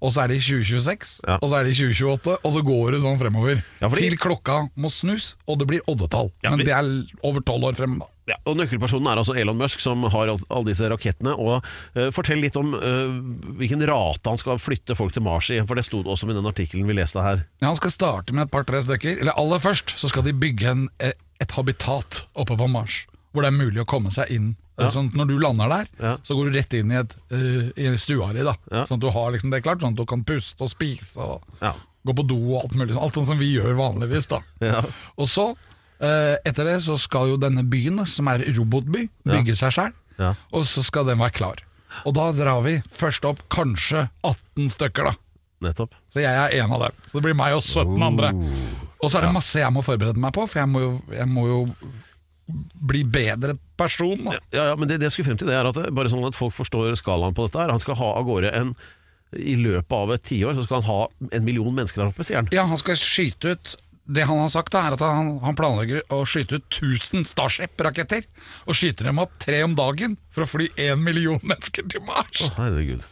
Og 0.00 0.12
så 0.14 0.22
er 0.24 0.28
det 0.28 0.36
i 0.38 0.44
2026, 0.62 1.20
Ja. 1.26 1.38
og 1.42 1.50
så 1.50 1.56
er 1.58 1.64
det 1.64 1.72
i 1.74 1.78
2028, 1.80 2.36
og 2.44 2.52
så 2.54 2.60
går 2.62 2.92
det 2.92 3.00
sånn 3.02 3.18
fremover. 3.18 3.62
Ja, 3.80 3.88
fordi- 3.88 4.08
Til 4.08 4.16
klokka 4.16 4.70
må 4.78 4.90
snus, 4.90 5.34
og 5.48 5.58
det 5.58 5.66
blir 5.66 5.80
oddetall. 5.88 6.30
Ja, 6.44 6.50
Men 6.50 6.58
vi- 6.58 6.64
det 6.64 6.74
er 6.74 7.16
over 7.24 7.40
tolv 7.40 7.64
år 7.64 7.74
frem, 7.74 7.98
da. 7.98 8.06
Ja, 8.28 8.34
og 8.46 8.56
Nøkkelpersonen 8.58 9.06
er 9.10 9.16
altså 9.16 9.34
Elon 9.40 9.56
Musk, 9.56 9.80
som 9.80 10.02
har 10.02 10.28
all- 10.28 10.44
alle 10.50 10.64
disse 10.66 10.82
rakettene. 10.88 11.32
Og 11.38 11.64
eh, 11.96 12.10
Fortell 12.10 12.40
litt 12.40 12.56
om 12.56 12.74
eh, 12.74 13.58
hvilken 13.58 13.80
rate 13.88 14.28
han 14.28 14.36
skal 14.38 14.58
flytte 14.58 14.94
folk 14.94 15.12
til 15.14 15.22
Mars 15.22 15.48
i. 15.50 15.58
For 15.66 15.74
det 15.74 15.86
sto 15.86 16.02
det 16.02 16.12
også 16.12 16.28
i 16.30 16.34
den 16.34 16.44
artikkelen 16.44 16.86
vi 16.86 16.92
leste 16.94 17.22
her. 17.22 17.46
Ja, 17.62 17.68
han 17.68 17.76
skal 17.76 17.90
starte 17.90 18.32
med 18.34 18.42
et 18.44 18.50
par-tre 18.50 18.82
stykker. 18.82 19.18
Eller 19.20 19.32
aller 19.32 19.58
først 19.58 19.96
så 19.96 20.08
skal 20.10 20.22
de 20.24 20.32
bygge 20.34 20.66
en, 20.70 20.88
eh, 21.00 21.12
et 21.40 21.50
habitat 21.52 22.26
oppe 22.36 22.54
på 22.56 22.68
Mars. 22.68 23.06
Hvor 23.34 23.42
det 23.42 23.48
er 23.48 23.64
mulig 23.64 23.80
å 23.80 23.86
komme 23.86 24.10
seg 24.12 24.28
inn. 24.30 24.56
Ja. 24.78 24.88
Sånn 24.94 25.08
at 25.10 25.14
Når 25.18 25.26
du 25.26 25.38
lander 25.42 25.68
der, 25.68 25.86
Ja. 26.00 26.16
så 26.22 26.36
går 26.38 26.50
du 26.52 26.58
rett 26.58 26.72
inn 26.78 26.92
i, 26.92 26.96
et, 27.00 27.14
uh, 27.32 27.70
i 27.76 27.96
stua 27.98 28.32
di. 28.32 28.44
da 28.46 28.54
Ja. 28.70 28.84
Sånn 28.84 28.98
at 28.98 29.00
du 29.00 29.10
har 29.10 29.32
liksom 29.32 29.50
det 29.50 29.62
klart, 29.64 29.80
sånn 29.80 29.92
at 29.92 29.96
du 29.96 30.06
kan 30.06 30.22
puste 30.24 30.60
og 30.62 30.70
spise 30.70 31.18
og 31.18 31.42
gå 32.06 32.14
på 32.14 32.26
do 32.26 32.36
og 32.54 32.62
alt 32.64 32.74
mulig. 32.76 32.94
sånn. 32.94 33.02
Alt 33.02 33.14
sånn 33.14 33.26
som 33.26 33.38
vi 33.38 33.54
gjør 33.56 33.74
vanligvis. 33.76 34.28
da 34.28 34.40
Ja. 34.60 34.82
Og 35.18 35.26
så, 35.26 35.50
uh, 36.00 36.36
etter 36.46 36.64
det, 36.64 36.80
så 36.82 36.96
skal 36.98 37.28
jo 37.28 37.36
denne 37.36 37.64
byen, 37.68 38.06
som 38.06 38.28
er 38.28 38.38
robotby, 38.56 39.08
bygge 39.26 39.56
seg 39.56 39.72
sjøl. 39.72 39.92
Ja. 40.18 40.34
Og 40.52 40.64
så 40.64 40.82
skal 40.84 41.04
den 41.06 41.18
være 41.18 41.32
klar. 41.32 41.56
Og 42.06 42.14
da 42.14 42.30
drar 42.32 42.62
vi 42.62 42.82
først 42.94 43.24
opp 43.24 43.40
kanskje 43.50 44.08
18 44.22 44.68
stykker, 44.70 45.04
da. 45.10 45.14
Nettopp. 45.60 45.90
Så 46.14 46.20
jeg 46.22 46.30
er 46.30 46.62
en 46.62 46.70
av 46.72 46.80
dem. 46.80 46.92
Så 47.06 47.14
det 47.18 47.22
blir 47.24 47.34
meg 47.34 47.52
og 47.54 47.62
17 47.62 48.00
andre. 48.02 48.30
Og 49.02 49.10
så 49.10 49.18
er 49.18 49.22
det 49.26 49.32
masse 49.34 49.58
jeg 49.58 49.72
må 49.72 49.82
forberede 49.82 50.16
meg 50.18 50.32
på, 50.32 50.46
for 50.48 50.58
jeg 50.60 50.68
må 50.68 50.80
jo, 50.80 51.02
jeg 51.10 51.26
må 51.26 51.46
jo 51.48 51.58
bli 52.88 53.02
bedre 53.04 53.56
person. 53.76 54.24
Da. 54.24 54.38
Ja, 54.54 54.68
ja, 54.70 54.76
men 54.76 54.88
det, 54.88 55.00
det 55.00 55.08
jeg 55.08 55.18
skulle 55.18 55.30
frem 55.30 55.40
til, 55.40 55.50
det 55.50 55.56
er 55.58 55.68
at 55.68 55.76
det, 55.76 55.90
bare 55.96 56.10
sånn 56.12 56.24
at 56.28 56.38
folk 56.38 56.56
forstår 56.56 56.96
skalaen 57.00 57.36
på 57.36 57.48
dette 57.48 57.60
her. 57.60 57.72
Han 57.74 57.82
skal 57.82 57.98
ha 58.00 58.14
av 58.18 58.28
gårde 58.28 58.52
en 58.56 58.72
I 59.36 59.58
løpet 59.60 59.92
av 59.92 60.14
et 60.14 60.24
tiår 60.24 60.56
så 60.56 60.64
skal 60.64 60.80
han 60.80 60.88
ha 60.88 61.28
en 61.36 61.44
million 61.44 61.74
mennesker 61.74 62.00
der 62.00 62.08
oppe, 62.14 62.24
sier 62.24 62.40
han. 62.40 62.48
Ja, 62.54 62.64
han 62.70 62.80
skal 62.80 62.96
skyte 62.96 63.52
ut 63.52 63.74
Det 64.08 64.24
han 64.24 64.38
har 64.40 64.48
sagt, 64.48 64.72
er 64.72 64.94
at 64.96 65.02
han, 65.04 65.34
han 65.44 65.56
planlegger 65.58 66.00
å 66.16 66.22
skyte 66.24 66.56
ut 66.62 66.64
1000 66.72 67.26
Starship-raketter. 67.28 68.24
Og 68.64 68.78
skyter 68.78 69.10
dem 69.10 69.20
opp 69.20 69.34
tre 69.42 69.60
om 69.66 69.74
dagen 69.76 70.14
for 70.32 70.46
å 70.46 70.48
fly 70.48 70.70
én 70.80 71.02
million 71.04 71.36
mennesker 71.50 71.84
til 71.92 72.00
Mars. 72.08 72.40
Å. 72.40 72.70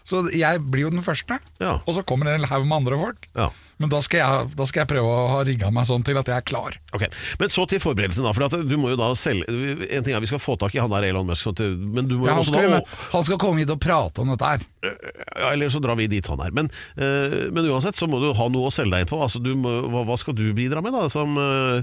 Så 0.08 0.24
jeg 0.32 0.64
blir 0.64 0.86
jo 0.86 0.94
den 0.96 1.04
første. 1.04 1.36
Ja. 1.60 1.82
Og 1.84 1.98
så 1.98 2.06
kommer 2.08 2.30
det 2.30 2.38
en 2.38 2.48
haug 2.48 2.64
med 2.64 2.78
andre 2.80 3.02
folk. 3.02 3.28
Ja. 3.36 3.50
Men 3.78 3.90
da 3.92 3.98
skal, 4.00 4.22
jeg, 4.22 4.50
da 4.56 4.64
skal 4.68 4.82
jeg 4.84 4.88
prøve 4.88 5.10
å 5.12 5.24
ha 5.34 5.40
rigga 5.44 5.68
meg 5.74 5.84
sånn 5.88 6.04
til 6.06 6.16
at 6.16 6.30
jeg 6.30 6.40
er 6.40 6.44
klar. 6.48 6.78
Ok, 6.96 7.02
Men 7.42 7.50
så 7.52 7.66
til 7.68 7.82
forberedelsen, 7.82 8.24
da. 8.24 8.32
For 8.32 8.62
du 8.64 8.76
må 8.80 8.94
jo 8.94 8.96
da 9.00 9.10
selge 9.18 9.44
En 9.50 10.06
ting 10.06 10.16
er 10.16 10.22
vi 10.24 10.30
skal 10.30 10.40
få 10.40 10.56
tak 10.60 10.74
i 10.76 10.80
han 10.80 10.88
der 10.94 11.04
Elon 11.10 11.28
Musk, 11.28 11.50
men 11.60 12.08
du 12.08 12.16
må 12.16 12.30
Ja, 12.30 12.38
han, 12.38 12.46
skal, 12.48 12.70
da 12.72 12.80
jo- 12.80 12.98
han 13.12 13.26
skal 13.28 13.40
komme 13.42 13.60
hit 13.60 13.74
og 13.74 13.80
prate 13.84 14.24
om 14.24 14.32
dette 14.32 14.48
her. 14.54 14.64
Ja, 14.86 15.52
eller 15.52 15.68
så 15.72 15.82
drar 15.84 15.98
vi 16.00 16.08
dit 16.08 16.26
han 16.32 16.40
er. 16.40 16.54
Men, 16.56 16.70
eh, 16.96 17.50
men 17.52 17.68
uansett 17.68 17.98
så 18.00 18.08
må 18.08 18.20
du 18.22 18.30
ha 18.38 18.48
noe 18.48 18.70
å 18.70 18.74
selge 18.74 18.96
deg 18.96 19.04
inn 19.04 19.12
på. 19.12 19.20
Altså, 19.22 19.42
du 19.44 19.52
må, 19.58 19.76
hva, 19.92 20.16
skal 20.20 20.36
du 20.38 20.46
bidra 20.56 20.80
med, 20.84 20.96
da? 20.96 21.08
Som, 21.12 21.36
eh, 21.36 21.82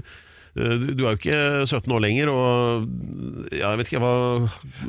du, 0.54 0.92
du 0.94 1.02
er 1.02 1.14
jo 1.14 1.18
ikke 1.18 1.38
17 1.66 1.90
år 1.90 2.02
lenger, 2.04 2.30
og 2.30 2.84
ja, 3.50 3.72
jeg 3.72 3.80
vet 3.80 3.90
ikke 3.90 4.02
hva 4.04 4.12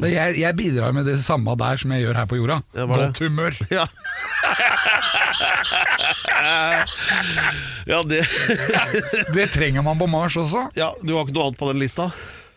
Jeg, 0.05 0.36
jeg 0.38 0.57
bidrar 0.60 0.93
med 0.93 1.07
det 1.10 1.17
samme 1.24 1.55
der 1.57 1.81
som 1.81 1.93
jeg 1.95 2.05
gjør 2.05 2.19
her 2.22 2.29
på 2.29 2.38
jorda. 2.38 2.60
Ja? 2.77 2.86
Godt 2.89 3.22
humør. 3.25 3.57
Ja, 3.75 3.88
ja 7.89 7.98
det 8.07 8.22
Det 9.36 9.48
trenger 9.53 9.84
man 9.84 10.00
på 10.00 10.07
Mars 10.07 10.38
også. 10.39 10.67
Ja, 10.77 10.91
Du 11.01 11.15
har 11.15 11.25
ikke 11.25 11.36
noe 11.36 11.50
annet 11.50 11.60
på 11.60 11.69
den 11.72 11.81
lista? 11.81 12.10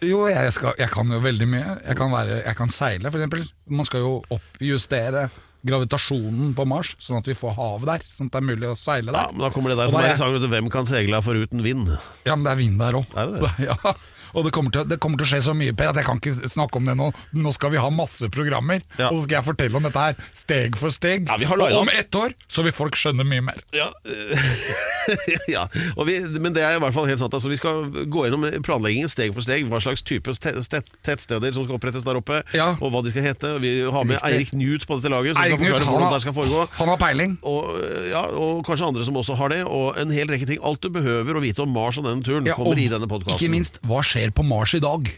Jo, 0.05 0.27
jeg, 0.31 0.53
skal, 0.55 0.77
jeg 0.79 0.93
kan 0.95 1.11
jo 1.11 1.19
veldig 1.25 1.49
mye. 1.51 1.79
Jeg 1.83 1.99
kan, 1.99 2.13
være, 2.13 2.43
jeg 2.45 2.55
kan 2.61 2.71
seile, 2.71 3.11
f.eks. 3.11 3.49
Man 3.67 3.89
skal 3.89 4.05
jo 4.05 4.13
oppjustere 4.37 5.25
gravitasjonen 5.67 6.53
på 6.57 6.67
Mars, 6.69 6.93
sånn 7.03 7.19
at 7.19 7.29
vi 7.29 7.35
får 7.39 7.57
hav 7.57 7.87
der. 7.89 8.05
Sånn 8.15 8.29
at 8.31 8.37
det 8.37 8.43
er 8.43 8.49
mulig 8.51 8.69
å 8.71 8.77
seile 8.79 9.11
der. 9.11 9.27
Ja, 9.27 9.33
men 9.35 9.43
Da 9.47 9.51
kommer 9.55 9.73
det 9.73 9.79
der 9.81 9.91
Og 9.91 9.97
som 9.97 10.05
er 10.05 10.13
i 10.13 10.21
sangen, 10.21 10.49
Hvem 10.53 10.71
kan 10.73 10.87
seile 10.87 11.23
foruten 11.25 11.65
vind? 11.65 11.91
Ja, 12.29 12.37
men 12.37 12.47
det 12.47 12.53
er 12.55 12.61
vind 12.63 12.79
der 12.83 13.01
òg. 13.01 13.07
Ja. 14.29 14.39
Og 14.39 14.45
det 14.49 14.53
kommer, 14.53 14.71
til, 14.75 14.85
det 14.89 14.99
kommer 15.01 15.19
til 15.19 15.27
å 15.27 15.31
skje 15.33 15.41
så 15.49 15.55
mye, 15.57 15.73
Per, 15.79 15.89
at 15.93 15.97
jeg 15.97 16.05
kan 16.09 16.19
ikke 16.21 16.49
snakke 16.53 16.77
om 16.81 16.85
det 16.89 16.97
nå. 16.99 17.11
Nå 17.33 17.53
skal 17.57 17.71
vi 17.73 17.79
ha 17.81 17.89
masse 17.91 18.29
programmer, 18.35 18.81
Ja. 18.99 19.09
og 19.09 19.21
så 19.21 19.25
skal 19.25 19.39
jeg 19.41 19.47
fortelle 19.49 19.77
om 19.81 19.83
dette 19.89 19.99
her 20.09 20.17
steg 20.37 20.77
for 20.77 20.91
steg. 20.95 21.27
Ja, 21.29 21.37
vi 21.41 21.45
har 21.49 21.57
og 21.59 21.73
om 21.83 21.89
ett 21.93 22.11
år 22.15 22.35
så 22.49 22.63
vil 22.67 22.73
folk 22.73 22.95
skjønne 22.97 23.25
mye 23.27 23.43
mer. 23.43 23.61
Ja, 23.73 23.89
ja. 25.49 25.65
Og 25.97 26.07
vi, 26.09 26.19
men 26.41 26.53
det 26.57 26.63
er 26.65 26.77
i 26.77 26.81
hvert 26.83 26.95
fall 26.97 27.09
helt 27.09 27.21
sant. 27.23 27.35
Altså, 27.35 27.51
vi 27.51 27.59
skal 27.61 27.87
gå 28.11 28.25
gjennom 28.27 28.45
planleggingen 28.67 29.09
steg 29.11 29.33
for 29.37 29.45
steg. 29.45 29.65
Hva 29.71 29.81
slags 29.83 30.03
type 30.07 30.33
te- 30.39 30.55
te- 30.61 30.83
tettsteder 31.07 31.55
som 31.57 31.65
skal 31.67 31.79
opprettes 31.79 32.05
der 32.07 32.19
oppe, 32.21 32.43
Ja. 32.57 32.71
og 32.81 32.93
hva 32.93 33.03
de 33.05 33.13
skal 33.15 33.25
hete. 33.29 33.55
Vi 33.63 33.73
har 33.89 34.05
med. 34.09 34.19
Eirik 34.29 34.51
Knut 34.53 34.85
på 34.89 34.99
dette 34.99 35.13
laget, 35.13 35.37
som 35.37 35.45
Eirik 35.45 35.59
skal 35.61 35.75
forklare 35.79 35.93
hvordan 35.95 36.13
det 36.17 36.23
skal 36.25 36.35
foregå. 36.37 36.65
han 36.79 36.89
har 36.93 36.99
peiling. 37.01 37.39
Og, 37.47 37.79
ja, 38.11 38.23
og 38.27 38.65
kanskje 38.67 38.89
andre 38.89 39.05
som 39.07 39.15
også 39.21 39.37
har 39.39 39.49
det, 39.55 39.63
og 39.65 39.97
en 40.01 40.11
hel 40.11 40.27
rekke 40.29 40.47
ting. 40.49 40.59
Alt 40.65 40.83
du 40.83 40.91
behøver 40.91 41.39
å 41.39 41.43
vite 41.45 41.63
om 41.63 41.71
Mars 41.73 41.99
og 41.99 42.05
denne 42.09 42.25
turen, 42.27 42.47
Ja, 42.49 42.55
kommer 42.59 42.73
og 42.75 42.79
i 42.83 42.89
denne 42.91 43.07
podkasten. 43.09 43.39
Ikke 43.39 43.53
minst, 43.55 43.79
hva 43.87 44.03
skjer 44.03 44.18
på 44.35 44.45
Mars 44.47 44.75
i 44.75 44.83
dag? 44.85 45.09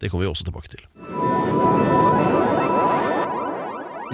Det 0.00 0.10
kommer 0.12 0.26
vi 0.26 0.30
også 0.32 0.44
tilbake 0.48 0.72
til. 0.74 0.82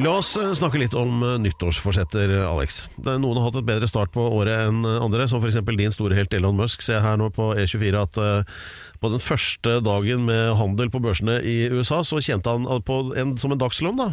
La 0.01 0.15
oss 0.23 0.31
eh, 0.41 0.55
snakke 0.57 0.79
litt 0.81 0.95
om 0.97 1.19
eh, 1.21 1.35
nyttårsforsetter, 1.45 2.31
Alex. 2.49 2.87
Noen 3.05 3.37
har 3.37 3.51
hatt 3.51 3.59
et 3.61 3.67
bedre 3.69 3.89
start 3.91 4.13
på 4.15 4.25
året 4.39 4.63
enn 4.71 4.87
andre, 4.89 5.27
som 5.29 5.43
f.eks. 5.45 5.59
din 5.77 5.93
store 5.93 6.17
helt 6.17 6.33
Elon 6.33 6.57
Musk. 6.57 6.81
Ser 6.87 7.03
her 7.05 7.19
nå 7.21 7.29
på 7.37 7.51
E24 7.61 8.01
at 8.01 8.17
eh, 8.23 8.55
på 9.03 9.11
den 9.13 9.21
første 9.21 9.81
dagen 9.85 10.25
med 10.31 10.55
handel 10.57 10.89
på 10.95 11.03
børsene 11.05 11.41
i 11.45 11.59
USA, 11.75 12.01
så 12.09 12.23
tjente 12.25 12.55
han 12.55 12.65
eh, 12.65 12.81
på 12.89 13.03
en, 13.21 13.35
som 13.43 13.53
en 13.53 13.61
dagslønn 13.61 14.01
da 14.01 14.13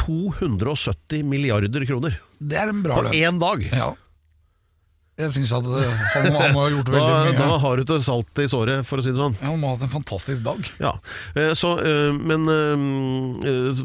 270 0.00 1.20
milliarder 1.28 1.84
kroner. 1.86 2.16
Det 2.40 2.56
er 2.58 2.72
en 2.72 2.80
bra 2.82 2.96
På 2.98 3.04
lønn. 3.06 3.14
én 3.14 3.36
dag! 3.42 3.60
Ja. 3.76 3.92
Jeg 5.16 5.30
syns 5.30 5.52
at 5.54 5.62
eh, 5.62 5.98
han, 6.14 6.24
må- 6.34 6.40
han 6.42 6.54
må 6.56 6.62
ha 6.64 6.70
gjort 6.72 6.88
Da, 6.90 6.94
veldig 6.96 7.34
da 7.38 7.44
mye. 7.46 7.58
har 7.62 7.76
du 7.78 7.84
til 7.86 8.00
salt 8.02 8.40
i 8.42 8.46
såret, 8.50 8.80
for 8.88 8.98
å 8.98 9.04
si 9.06 9.12
det 9.12 9.20
sånn. 9.20 9.36
Ja, 9.38 9.46
Han 9.52 9.60
må 9.62 9.68
ha 9.70 9.76
hatt 9.76 9.84
en 9.86 9.92
fantastisk 9.92 10.42
dag. 10.42 10.66
Ja, 10.82 10.96
eh, 11.38 11.52
så, 11.54 11.76
eh, 11.78 12.10
Men 12.18 12.48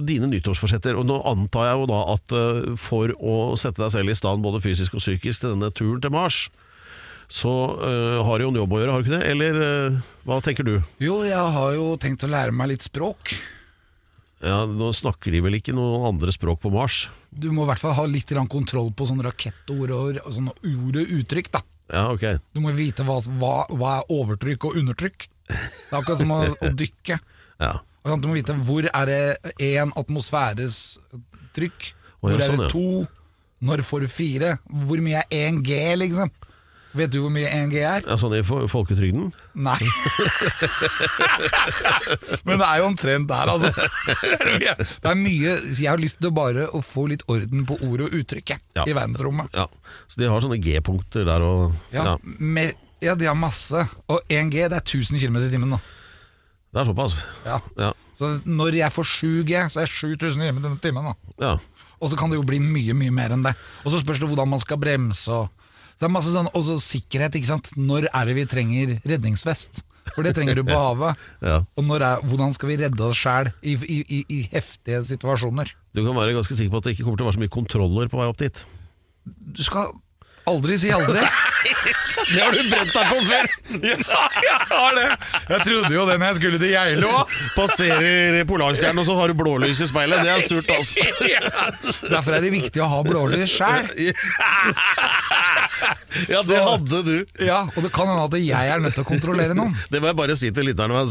dine 0.09 0.29
nyttårsforsetter 0.31 0.97
Og 0.97 1.05
nå 1.05 1.19
antar 1.29 1.69
jeg 1.69 1.81
jo 1.83 1.85
da 1.91 1.99
at 2.15 2.35
for 2.81 3.13
å 3.21 3.35
sette 3.59 3.77
deg 3.83 3.91
selv 3.93 4.09
i 4.09 4.17
stand 4.17 4.41
både 4.45 4.61
fysisk 4.63 4.95
og 4.97 5.03
psykisk 5.03 5.43
til 5.45 5.53
denne 5.53 5.69
turen 5.75 6.01
til 6.01 6.11
Mars, 6.13 6.47
så 7.29 7.51
har 8.25 8.39
du 8.39 8.45
jo 8.47 8.49
en 8.49 8.57
jobb 8.63 8.73
å 8.73 8.79
gjøre, 8.81 8.91
har 8.95 9.01
du 9.03 9.09
ikke 9.09 9.19
det? 9.19 9.29
Eller 9.29 10.01
hva 10.25 10.39
tenker 10.41 10.65
du? 10.65 10.75
Jo, 11.03 11.19
jeg 11.27 11.37
har 11.57 11.73
jo 11.77 11.91
tenkt 12.01 12.25
å 12.25 12.29
lære 12.31 12.51
meg 12.55 12.71
litt 12.73 12.85
språk. 12.87 13.35
Ja, 14.39 14.63
Nå 14.65 14.91
snakker 14.95 15.33
de 15.35 15.41
vel 15.43 15.57
ikke 15.57 15.73
noen 15.75 16.05
andre 16.13 16.31
språk 16.31 16.61
på 16.63 16.71
Mars? 16.71 17.07
Du 17.29 17.49
må 17.51 17.65
i 17.65 17.69
hvert 17.69 17.81
fall 17.81 17.97
ha 17.97 18.05
litt 18.07 18.31
kontroll 18.47 18.93
på 18.95 19.07
sånne 19.09 19.25
rakettord 19.27 19.91
og, 19.91 20.21
sånne 20.31 20.53
ord 20.55 21.01
og 21.01 21.13
uttrykk. 21.19 21.51
da 21.51 21.61
Ja, 21.91 22.05
ok. 22.13 22.25
Du 22.55 22.61
må 22.63 22.71
vite 22.77 23.03
hva, 23.03 23.19
hva, 23.41 23.53
hva 23.73 23.97
er 23.99 24.15
overtrykk 24.15 24.69
og 24.69 24.79
undertrykk. 24.79 25.27
Det 25.49 25.59
er 25.91 25.99
akkurat 25.99 26.21
som 26.23 26.31
å, 26.31 26.41
å 26.55 26.73
dykke. 26.83 27.19
Ja. 27.59 27.73
Altså, 28.03 28.21
Du 28.23 28.29
må 28.29 28.37
vite 28.37 28.55
hvor 28.63 28.87
er 28.87 29.11
det 29.11 29.55
én 29.59 29.91
atmosfæres 29.99 30.99
trykk, 31.57 31.91
hvor 32.21 32.35
er 32.37 32.45
sånn, 32.45 32.63
det 32.63 32.71
to, 32.71 33.05
når 33.65 33.83
får 33.83 34.05
du 34.05 34.11
fire, 34.13 34.53
hvor 34.87 35.01
mye 35.03 35.25
er 35.25 35.49
1 35.49 35.63
G, 35.67 35.79
liksom? 35.99 36.31
Vet 36.97 37.11
du 37.13 37.19
hvor 37.21 37.29
mye 37.29 37.45
1 37.53 37.67
G 37.69 37.83
er? 37.85 38.01
ja 38.07 38.15
sånn 38.17 38.33
i 38.33 38.39
fo- 38.41 38.63
folketrygden? 38.71 39.27
Nei. 39.53 39.77
Men 42.47 42.59
det 42.61 42.67
er 42.67 42.79
jo 42.81 42.87
omtrent 42.89 43.29
der, 43.29 43.51
altså. 43.51 43.69
Det 43.69 45.11
er 45.11 45.17
mye 45.19 45.53
Jeg 45.77 45.89
har 45.89 46.01
lyst 46.01 46.19
til 46.21 46.33
bare 46.35 46.67
å 46.75 46.81
få 46.85 47.07
litt 47.11 47.23
orden 47.29 47.65
på 47.69 47.77
ordet 47.85 48.09
og 48.09 48.17
uttrykket 48.21 48.63
Ja. 48.79 48.85
i 48.89 48.95
verdensrommet. 48.97 49.51
Ja. 49.55 49.67
Så 50.09 50.21
de 50.21 50.29
har 50.31 50.43
sånne 50.43 50.59
G-punkter 50.63 51.27
der 51.29 51.45
og 51.45 51.73
Ja, 51.93 52.13
ja. 52.13 52.17
med, 52.39 52.73
ja, 53.03 53.15
de 53.15 53.29
har 53.29 53.37
masse. 53.37 53.85
Og 54.09 54.21
1 54.29 54.51
G, 54.53 54.65
det 54.69 54.79
er 54.79 54.85
1000 54.85 55.21
km 55.21 55.39
i 55.43 55.49
timen, 55.53 55.75
da. 55.77 55.81
Det 56.73 56.81
er 56.83 56.89
såpass. 56.91 57.19
Ja. 57.45 57.59
Ja. 57.79 57.93
Så 58.19 58.33
når 58.45 58.75
jeg 58.81 58.91
får 58.93 59.07
7 59.13 59.43
G, 59.47 59.61
så 59.71 59.81
er 59.81 59.87
jeg 59.87 59.95
7000 60.17 60.49
km 60.49 60.65
i 60.73 60.79
timen, 60.83 61.11
da. 61.11 61.15
ja. 61.45 61.55
Og 61.99 62.07
så 62.11 62.15
kan 62.15 62.31
det 62.31 62.37
jo 62.39 62.45
bli 62.47 62.61
mye, 62.63 62.93
mye 62.95 63.11
mer 63.11 63.33
enn 63.35 63.41
det. 63.43 63.51
Og 63.83 63.91
så 63.91 63.99
spørs 63.99 64.21
det 64.21 64.27
hvordan 64.29 64.47
man 64.47 64.61
skal 64.63 64.77
bremse 64.79 65.33
og 65.35 65.49
Det 65.99 66.07
er 66.07 66.13
masse 66.13 66.31
sånn 66.31 66.47
Også 66.55 66.79
sikkerhet, 66.83 67.35
ikke 67.35 67.51
sant. 67.51 67.71
Når 67.75 68.07
er 68.09 68.29
det 68.29 68.35
vi 68.37 68.47
trenger 68.49 68.97
redningsvest? 69.03 69.83
For 70.15 70.25
det 70.25 70.33
trenger 70.37 70.57
du 70.57 70.63
på 70.67 70.75
havet. 70.75 71.19
Ja. 71.49 71.61
Og 71.77 71.91
er, 71.99 72.23
hvordan 72.27 72.53
skal 72.55 72.71
vi 72.71 72.79
redde 72.81 73.05
oss 73.05 73.19
sjæl 73.19 73.51
i, 73.61 73.75
i, 73.75 73.97
i, 74.03 74.19
i 74.35 74.39
heftige 74.51 75.03
situasjoner? 75.07 75.71
Du 75.95 76.03
kan 76.05 76.17
være 76.17 76.35
ganske 76.37 76.55
sikker 76.55 76.73
på 76.73 76.81
at 76.81 76.87
det 76.87 76.95
ikke 76.95 77.07
kommer 77.07 77.19
til 77.19 77.27
å 77.27 77.29
være 77.29 77.37
så 77.37 77.43
mye 77.43 77.53
kontroller 77.53 78.11
på 78.11 78.19
vei 78.19 78.27
opp 78.31 78.41
dit. 78.41 78.63
Du 79.27 79.61
skal 79.65 79.93
aldri 80.49 80.79
si 80.81 80.91
aldri. 80.93 81.23
Det 82.29 82.41
har 82.41 82.51
du 82.53 82.59
brent 82.69 82.91
deg 82.93 83.09
på 83.09 83.19
før! 83.25 83.47
ja, 83.89 83.95
jeg 84.43 84.57
har 84.69 84.97
det! 84.97 85.05
Jeg 85.49 85.65
trodde 85.65 85.91
jo 85.93 86.03
det 86.09 86.17
når 86.19 86.25
jeg 86.27 86.37
skulle 86.39 86.59
til 86.61 86.73
Geilo. 86.73 87.11
Passerer 87.55 88.39
Polarstjernen, 88.49 89.01
og 89.01 89.07
så 89.07 89.15
har 89.17 89.31
du 89.31 89.37
blålys 89.39 89.81
i 89.81 89.87
speilet. 89.89 90.21
Det 90.25 90.33
er 90.33 90.43
surt, 90.45 90.69
altså. 90.73 91.05
Derfor 92.13 92.37
er 92.37 92.45
det 92.45 92.51
viktig 92.53 92.83
å 92.83 92.89
ha 92.91 92.99
blålys 93.07 93.55
sjæl. 93.55 93.89
Ja, 96.29 96.41
det 96.45 96.59
hadde 96.59 97.01
du. 97.07 97.15
Ja, 97.45 97.61
og 97.71 97.85
det 97.85 97.91
kan 97.95 98.09
hende 98.11 98.25
at 98.27 98.37
jeg 98.41 98.73
er 98.73 98.83
nødt 98.83 98.97
til 98.97 99.05
å 99.05 99.09
kontrollere 99.09 99.55
noen. 99.57 99.73
Det 99.89 100.01
må 100.01 100.11
jeg 100.11 100.19
bare 100.19 100.37
si 100.39 100.51
til 100.53 100.69
lytterne. 100.69 101.05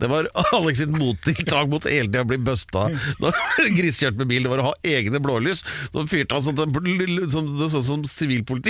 Det 0.00 0.10
var 0.10 0.30
Alex 0.58 0.82
sitt 0.82 0.94
mottiltak 0.96 1.70
mot 1.70 1.86
hele 1.88 2.10
tida 2.10 2.24
å 2.26 2.28
bli 2.28 2.40
busta. 2.42 2.88
Når 3.22 3.38
griskjørt 3.78 4.18
med 4.18 4.30
bil, 4.30 4.44
det 4.44 4.52
var 4.52 4.64
å 4.64 4.70
ha 4.70 4.74
egne 4.86 5.22
blålys. 5.22 5.64
Så 5.92 6.06
fyrte 6.10 6.36
han 6.36 6.46
sånn 6.46 6.58
det 6.58 6.68
det 6.68 7.70
så 7.70 7.78
ut 7.78 7.86
som 7.86 8.04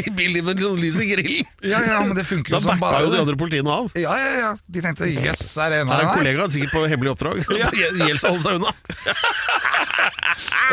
sivilpolitibil 0.16 0.42
med 0.44 0.62
sånn 0.62 0.80
lys 0.82 0.98
i 1.00 1.06
grillen. 1.10 1.46
Ja, 1.62 1.80
ja, 1.84 1.98
men 2.06 2.14
det 2.16 2.24
funker 2.28 2.54
Da 2.54 2.58
jo 2.58 2.64
som 2.64 2.72
backa 2.74 2.80
bare 2.92 3.04
jo 3.04 3.10
de 3.10 3.16
det. 3.16 3.20
andre 3.26 3.36
politiene 3.40 3.70
av. 3.74 3.90
Ja, 3.98 4.14
ja, 4.18 4.32
ja. 4.42 4.50
De 4.68 4.82
tenkte 4.84 5.08
jøss, 5.10 5.44
er 5.60 5.70
det 5.74 5.80
en 5.82 5.92
Her 5.92 5.94
er 5.94 5.98
av 5.98 6.00
en 6.00 6.06
dem 6.06 6.08
her? 6.08 6.18
kollega, 6.22 6.48
sikkert 6.54 6.74
på 6.76 6.84
hemmelig 6.92 7.12
oppdrag. 7.14 7.44
Gjelds 8.08 8.24
å 8.24 8.32
holde 8.34 8.44
seg 8.46 8.58
unna. 8.60 8.72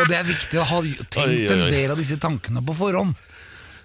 Og 0.00 0.08
det 0.10 0.18
er 0.18 0.26
viktig 0.28 0.60
å 0.60 0.66
ha 0.68 0.80
tenkt 0.82 1.22
Oi, 1.22 1.36
oi, 1.36 1.46
oi. 1.46 1.54
en 1.56 1.70
del 1.72 1.94
av 1.94 2.00
disse 2.00 2.18
tankene 2.20 2.62
på 2.66 2.74
forhånd. 2.76 3.14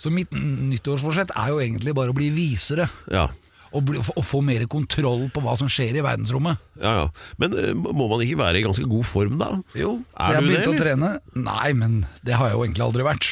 Så 0.02 0.10
mitt 0.14 0.32
nyttårsforsett 0.34 1.32
er 1.38 1.52
jo 1.54 1.60
egentlig 1.62 1.94
bare 1.98 2.10
å 2.14 2.18
bli 2.18 2.32
visere. 2.34 2.88
Ja. 3.14 3.28
Og, 3.72 3.86
bli, 3.88 4.02
og 4.02 4.26
få 4.28 4.42
mer 4.44 4.66
kontroll 4.68 5.28
på 5.32 5.44
hva 5.46 5.54
som 5.60 5.70
skjer 5.72 5.96
i 5.96 6.04
verdensrommet. 6.04 6.60
Ja, 6.82 6.92
ja. 6.98 7.06
Men 7.40 7.54
eh, 7.56 7.70
må 7.78 8.08
man 8.12 8.24
ikke 8.26 8.40
være 8.42 8.60
i 8.60 8.66
ganske 8.66 8.84
god 8.92 9.06
form 9.08 9.38
da? 9.40 9.52
Jo, 9.80 9.94
Er 10.20 10.36
jeg 10.36 10.42
du 10.42 10.48
det, 10.50 10.50
begynte 10.50 10.72
å 10.72 10.74
eller? 10.74 10.82
trene. 10.84 11.12
Nei, 11.46 11.70
men 11.80 12.02
det 12.28 12.36
har 12.36 12.50
jeg 12.52 12.58
jo 12.58 12.66
egentlig 12.66 12.84
aldri 12.90 13.06
vært. 13.08 13.30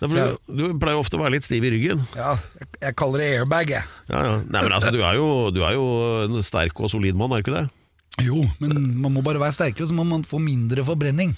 For 0.00 0.10
du, 0.10 0.58
du 0.58 0.64
pleier 0.82 0.98
ofte 1.00 1.16
å 1.16 1.22
være 1.22 1.36
litt 1.36 1.46
stiv 1.46 1.64
i 1.64 1.70
ryggen. 1.72 2.02
Ja, 2.18 2.34
jeg, 2.60 2.68
jeg 2.82 2.96
kaller 2.98 3.22
det 3.22 3.28
airbag, 3.38 3.70
jeg. 3.76 3.88
Ja, 4.10 4.20
ja. 4.26 4.34
Nei, 4.42 4.64
men 4.66 4.74
altså, 4.76 4.92
du 4.94 5.00
er, 5.00 5.16
jo, 5.20 5.28
du 5.54 5.62
er 5.64 5.76
jo 5.76 5.86
en 6.26 6.44
sterk 6.44 6.82
og 6.82 6.92
solid 6.92 7.16
mann, 7.18 7.32
er 7.32 7.40
du 7.40 7.46
ikke 7.46 7.56
det? 7.56 7.64
Jo, 8.22 8.44
men 8.62 8.76
man 9.02 9.14
må 9.16 9.22
bare 9.26 9.40
være 9.42 9.56
sterkere, 9.56 9.88
så 9.90 9.96
må 9.96 10.04
man 10.06 10.26
få 10.28 10.38
mindre 10.42 10.84
forbrenning. 10.86 11.34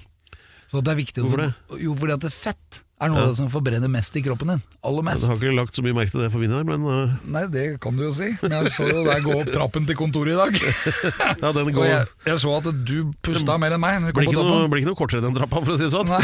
Så 0.67 0.83
det 0.83 0.93
er 0.93 0.99
viktig 0.99 1.23
Hvorfor 1.23 1.45
det? 1.45 1.53
Jo, 1.85 1.95
fordi 1.97 2.17
at 2.17 2.25
det 2.27 2.33
fett 2.35 2.81
er 2.97 3.11
noe 3.13 3.21
av 3.21 3.29
det 3.29 3.37
som 3.37 3.51
forbrenner 3.53 3.91
mest 3.93 4.15
i 4.17 4.23
kroppen 4.25 4.49
din. 4.55 4.63
Aller 4.87 5.05
Jeg 5.13 5.29
har 5.29 5.37
ikke 5.37 5.53
lagt 5.53 5.77
så 5.77 5.83
mye 5.85 5.93
merke 5.99 6.13
til 6.15 6.23
det 6.25 6.31
for 6.33 6.41
min 6.41 6.55
del, 6.55 6.65
men 6.65 6.81
uh... 6.89 7.13
Nei, 7.29 7.45
det 7.53 7.77
kan 7.83 7.93
du 7.99 8.03
jo 8.07 8.13
si. 8.17 8.29
Men 8.41 8.51
jeg 8.57 8.73
så 8.73 8.87
jo 8.89 9.05
deg 9.05 9.21
gå 9.27 9.33
opp 9.37 9.51
trappen 9.53 9.85
til 9.89 9.97
kontoret 9.99 10.33
i 10.33 10.37
dag. 10.39 10.53
ja, 11.43 11.49
den 11.53 11.69
Og 11.69 11.73
går 11.77 11.87
jeg, 11.91 12.05
jeg 12.31 12.39
så 12.47 12.51
at 12.57 12.67
du 12.89 12.99
pusta 13.27 13.59
mer 13.61 13.73
enn 13.77 13.85
meg 13.85 14.01
når 14.01 14.13
blir 14.17 14.27
ikke, 14.31 14.47
noe, 14.49 14.69
blir 14.73 14.81
ikke 14.81 14.91
noe 14.95 15.01
kortere 15.03 15.21
den 15.25 15.37
trappa, 15.37 15.57
for 15.61 15.73
å 15.75 15.77
si 15.77 15.85
det 15.85 15.93
sånn. 15.93 16.09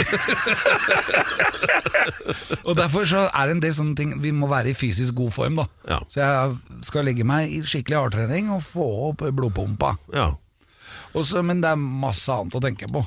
Og 2.66 2.76
Derfor 2.78 3.06
så 3.06 3.26
er 3.28 3.48
det 3.48 3.56
en 3.56 3.62
del 3.62 3.74
sånne 3.76 3.96
ting 3.98 4.14
Vi 4.22 4.32
må 4.34 4.48
være 4.50 4.72
i 4.72 4.76
fysisk 4.76 5.14
god 5.18 5.34
form. 5.34 5.60
da 5.60 5.66
Ja. 5.88 6.00
Så 6.10 6.22
jeg 6.22 6.84
skal 6.88 7.06
legge 7.06 7.26
meg 7.28 7.52
i 7.52 7.62
skikkelig 7.66 7.98
hardtrening 7.98 8.50
og 8.54 8.64
få 8.66 8.86
opp 9.10 9.24
blodpumpa. 9.28 9.96
Ja. 10.14 10.32
Også, 11.12 11.42
men 11.44 11.60
det 11.60 11.74
er 11.74 11.80
masse 11.80 12.32
annet 12.32 12.56
å 12.56 12.62
tenke 12.64 12.88
på. 12.90 13.04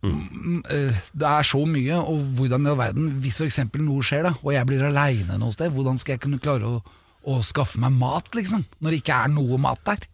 Mm, 0.00 0.62
eh, 0.72 1.00
Det 1.12 1.28
er 1.28 1.44
så 1.44 1.60
mye, 1.68 1.98
og 2.00 2.22
hvordan 2.38 2.64
i 2.64 2.70
all 2.70 2.78
verden 2.78 3.08
Hvis 3.20 3.36
f.eks. 3.36 3.58
noe 3.84 4.00
skjer, 4.00 4.22
da 4.24 4.30
og 4.40 4.54
jeg 4.54 4.64
blir 4.70 4.84
aleine 4.86 5.36
noe 5.36 5.52
sted, 5.52 5.74
hvordan 5.74 6.00
skal 6.00 6.14
jeg 6.14 6.22
kunne 6.22 6.40
klare 6.40 6.64
å, 6.64 6.78
å 7.28 7.40
skaffe 7.44 7.80
meg 7.82 7.92
mat, 7.98 8.30
liksom? 8.32 8.64
Når 8.80 8.94
det 8.94 9.02
ikke 9.02 9.18
er 9.26 9.34
noe 9.34 9.60
mat 9.60 9.82
der. 9.84 10.06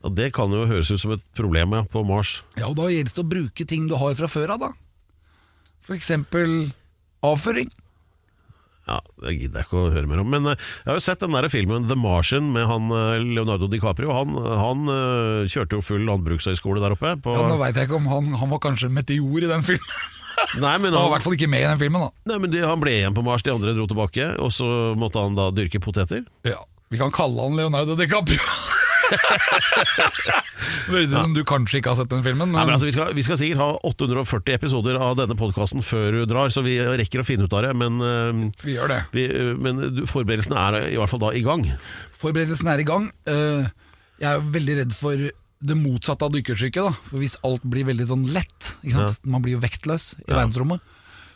Ja, 0.00 0.12
det 0.14 0.30
kan 0.36 0.54
jo 0.54 0.64
høres 0.70 0.92
ut 0.94 1.02
som 1.02 1.12
et 1.12 1.24
problem 1.36 1.74
ja, 1.76 1.82
på 1.84 2.04
Mars. 2.08 2.38
Ja, 2.56 2.70
og 2.70 2.78
Da 2.78 2.88
gjelder 2.88 3.12
det 3.12 3.24
å 3.24 3.32
bruke 3.34 3.68
ting 3.68 3.88
du 3.90 3.96
har 4.00 4.16
fra 4.16 4.30
før 4.30 4.54
av, 4.54 4.64
da. 4.64 4.72
Eksempel 5.92 6.70
avføring. 7.24 7.70
Ja, 8.88 8.98
Det 9.20 9.34
gidder 9.36 9.60
jeg 9.60 9.68
ikke 9.68 9.80
å 9.82 9.90
høre 9.92 10.08
mer 10.08 10.22
om. 10.22 10.30
Men 10.32 10.46
eh, 10.52 10.56
jeg 10.84 10.88
har 10.90 10.96
jo 10.98 11.04
sett 11.04 11.20
den 11.20 11.34
der 11.36 11.48
filmen 11.52 11.88
The 11.90 11.96
Martian 11.98 12.50
med 12.54 12.64
han 12.70 12.88
eh, 12.94 13.18
Leonardo 13.36 13.68
DiCaprio. 13.68 14.14
Han, 14.16 14.36
han 14.62 14.88
eh, 14.94 15.48
kjørte 15.52 15.76
jo 15.78 15.84
full 15.84 16.06
landbrukshøyskole 16.08 16.80
der 16.84 16.96
oppe. 16.96 17.12
På, 17.24 17.36
Ja, 17.36 17.44
nå 17.50 17.58
veit 17.60 17.76
jeg 17.76 17.90
ikke 17.90 17.98
om 18.00 18.08
han, 18.08 18.32
han 18.40 18.54
var 18.54 18.62
kanskje 18.64 18.88
meteor 18.92 19.44
i 19.44 19.50
den 19.52 19.66
filmen. 19.68 19.98
nei, 20.64 20.74
men 20.80 20.94
Han 20.94 21.02
var 21.02 21.10
i 21.10 21.14
hvert 21.18 21.26
fall 21.28 21.36
ikke 21.36 21.50
med 21.50 21.64
i 21.66 21.68
den 21.68 21.80
filmen, 21.84 22.06
da. 22.08 22.10
nei, 22.32 22.40
men 22.46 22.52
de, 22.54 22.64
han 22.64 22.80
ble 22.82 22.96
igjen 22.96 23.16
på 23.16 23.24
Mars, 23.26 23.44
de 23.44 23.52
andre 23.52 23.76
dro 23.76 23.88
tilbake. 23.90 24.32
Og 24.40 24.52
så 24.56 24.68
måtte 24.98 25.20
han 25.20 25.36
da 25.38 25.50
dyrke 25.52 25.82
poteter. 25.84 26.24
Ja, 26.48 26.60
Vi 26.88 26.96
kan 27.00 27.12
kalle 27.12 27.44
han 27.44 27.58
Leonardo 27.60 27.98
DiCaprio. 27.98 28.40
Det 29.08 30.92
høres 30.92 31.12
ut 31.12 31.22
som 31.22 31.34
du 31.36 31.42
kanskje 31.48 31.80
ikke 31.80 31.92
har 31.92 31.98
sett 32.00 32.10
den 32.12 32.24
filmen. 32.26 32.50
Nei, 32.52 32.60
Men, 32.60 32.68
men 32.70 32.74
altså, 32.76 32.88
vi, 32.88 32.94
skal, 32.96 33.12
vi 33.16 33.24
skal 33.26 33.38
sikkert 33.40 33.62
ha 33.62 33.68
840 33.88 34.56
episoder 34.58 34.98
av 35.00 35.16
denne 35.20 35.36
podkasten 35.38 35.84
før 35.86 36.20
du 36.20 36.22
drar, 36.30 36.52
så 36.54 36.64
vi 36.66 36.76
rekker 36.80 37.22
å 37.22 37.26
finne 37.26 37.48
ut 37.48 37.56
av 37.56 37.66
det. 37.68 37.72
Men, 37.78 37.98
uh, 38.02 38.62
vi 38.64 38.76
gjør 38.76 38.92
det. 38.92 39.00
vi, 39.16 39.26
uh, 39.32 39.52
men 39.58 40.04
forberedelsene 40.10 40.58
er 40.68 40.78
i 40.92 40.98
hvert 41.00 41.12
fall 41.12 41.22
da 41.26 41.32
i 41.38 41.44
gang. 41.46 41.66
Forberedelsen 42.18 42.70
er 42.72 42.84
i 42.84 42.88
gang. 42.88 43.10
Uh, 43.28 43.68
Jeg 44.18 44.30
er 44.34 44.48
veldig 44.58 44.74
redd 44.80 44.94
for 44.98 45.28
det 45.58 45.74
motsatte 45.78 46.26
av 46.26 46.32
dykkersyke. 46.34 46.82
da 46.88 46.90
For 47.10 47.18
Hvis 47.22 47.36
alt 47.46 47.62
blir 47.66 47.86
veldig 47.88 48.06
sånn 48.10 48.26
lett 48.34 48.72
sant? 48.82 49.20
Man 49.26 49.42
blir 49.44 49.56
jo 49.56 49.62
vektløs 49.62 50.12
i 50.18 50.24
Ja. 50.28 50.36
verdensrommet. 50.40 50.80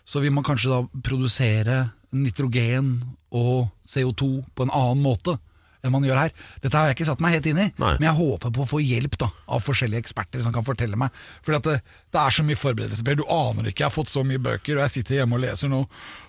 Så 0.04 0.18
vil 0.22 0.32
man 0.34 0.42
kanskje 0.46 0.70
da 0.72 0.80
produsere 1.06 1.92
nitrogen 2.12 2.96
og 3.32 3.68
CO2 3.88 4.44
på 4.54 4.66
en 4.66 4.72
annen 4.74 5.02
måte 5.04 5.36
enn 5.82 5.92
man 5.94 6.04
gjør 6.06 6.20
her. 6.20 6.34
Dette 6.62 6.78
har 6.78 6.90
jeg 6.90 6.96
ikke 6.96 7.06
satt 7.08 7.22
meg 7.24 7.34
helt 7.36 7.46
inn 7.50 7.58
i, 7.58 7.68
Nei. 7.82 7.92
men 7.98 8.06
jeg 8.06 8.18
håper 8.18 8.52
på 8.54 8.62
å 8.64 8.68
få 8.70 8.80
hjelp 8.82 9.16
da 9.18 9.28
av 9.50 9.64
forskjellige 9.66 10.04
eksperter 10.04 10.42
som 10.44 10.54
kan 10.54 10.66
fortelle 10.66 10.98
meg. 10.98 11.10
At 11.48 11.66
det, 11.66 11.78
det 12.14 12.20
er 12.22 12.36
så 12.36 12.44
mye 12.46 12.58
forberedelser. 12.60 13.06
Per. 13.06 13.18
Du 13.18 13.24
aner 13.26 13.70
ikke. 13.72 13.82
Jeg 13.82 13.88
har 13.90 13.96
fått 13.96 14.12
så 14.12 14.22
mye 14.26 14.38
bøker, 14.42 14.78
og 14.78 14.84
jeg 14.86 14.94
sitter 14.98 15.18
hjemme 15.20 15.38
og 15.40 15.42
leser 15.44 15.72
nå, 15.72 15.82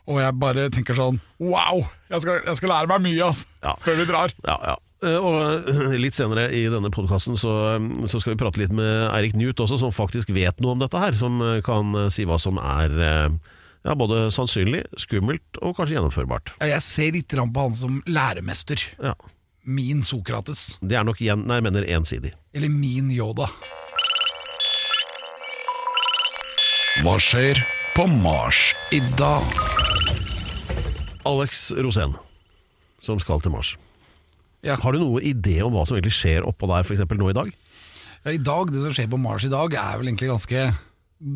og 0.10 0.17
jeg 0.19 0.39
bare 0.41 0.65
tenker 0.74 0.98
sånn 0.98 1.22
Wow! 1.39 1.83
Jeg 2.12 2.25
skal, 2.25 2.41
jeg 2.50 2.60
skal 2.60 2.74
lære 2.74 2.89
meg 2.91 3.05
mye 3.05 3.29
altså, 3.29 3.48
Ja. 3.63 3.75
før 3.86 4.01
vi 4.01 4.10
drar. 4.10 4.33
Ja, 4.48 4.57
ja. 4.74 4.75
Eh, 5.03 5.17
Og 5.19 5.69
eh, 5.69 5.95
litt 6.00 6.15
senere 6.17 6.48
i 6.55 6.65
denne 6.72 6.89
podkasten 6.93 7.36
så, 7.39 7.53
så 8.10 8.19
skal 8.24 8.33
vi 8.33 8.39
prate 8.41 8.62
litt 8.62 8.74
med 8.75 9.10
Eirik 9.13 9.36
Newt 9.39 9.60
også, 9.63 9.79
som 9.81 9.93
faktisk 9.95 10.31
vet 10.36 10.62
noe 10.63 10.75
om 10.77 10.81
dette 10.83 11.00
her. 11.00 11.13
Som 11.19 11.41
eh, 11.43 11.60
kan 11.65 11.93
eh, 12.05 12.10
si 12.13 12.25
hva 12.27 12.39
som 12.41 12.57
er 12.62 12.95
eh, 13.03 13.29
ja, 13.83 13.95
både 14.00 14.29
sannsynlig, 14.31 14.86
skummelt 15.00 15.60
og 15.60 15.75
kanskje 15.77 15.98
gjennomførbart. 15.98 16.53
Ja, 16.62 16.69
jeg 16.77 16.86
ser 16.86 17.15
litt 17.17 17.33
på 17.36 17.65
han 17.65 17.75
som 17.75 18.00
læremester. 18.07 18.79
Ja. 19.03 19.12
Min 19.63 20.03
Sokrates. 20.03 20.77
Det 20.84 20.98
er 21.00 21.05
nok 21.08 21.22
igjen, 21.24 21.46
nei, 21.48 21.62
jeg 21.62 21.63
mener 21.63 21.86
ensidig. 21.96 22.34
Eller 22.51 22.72
min 22.72 23.08
Yoda. 23.15 23.48
Hva 27.03 27.15
skjer 27.22 27.60
på 27.96 28.05
Mars 28.12 28.74
i 28.91 29.00
dag? 29.20 29.48
Alex 31.27 31.70
Rosén, 31.79 32.12
som 33.03 33.22
skal 33.24 33.39
til 33.43 33.55
Mars. 33.55 33.74
Ja. 34.63 34.75
Har 34.79 34.96
du 34.96 35.00
noe 35.00 35.24
idé 35.24 35.58
om 35.63 35.74
hva 35.75 35.86
som 35.88 35.96
egentlig 35.96 36.15
skjer 36.15 36.46
oppå 36.48 36.67
der, 36.72 36.84
f.eks. 36.84 37.03
nå 37.08 37.32
i 37.32 37.36
dag? 37.36 37.50
Ja, 38.24 38.32
I 38.36 38.39
dag, 38.43 38.72
Det 38.72 38.84
som 38.84 38.93
skjer 38.96 39.10
på 39.12 39.20
Mars 39.20 39.48
i 39.48 39.51
dag, 39.51 39.74
er 39.79 39.98
vel 40.00 40.12
egentlig 40.12 40.32
ganske, 40.32 40.67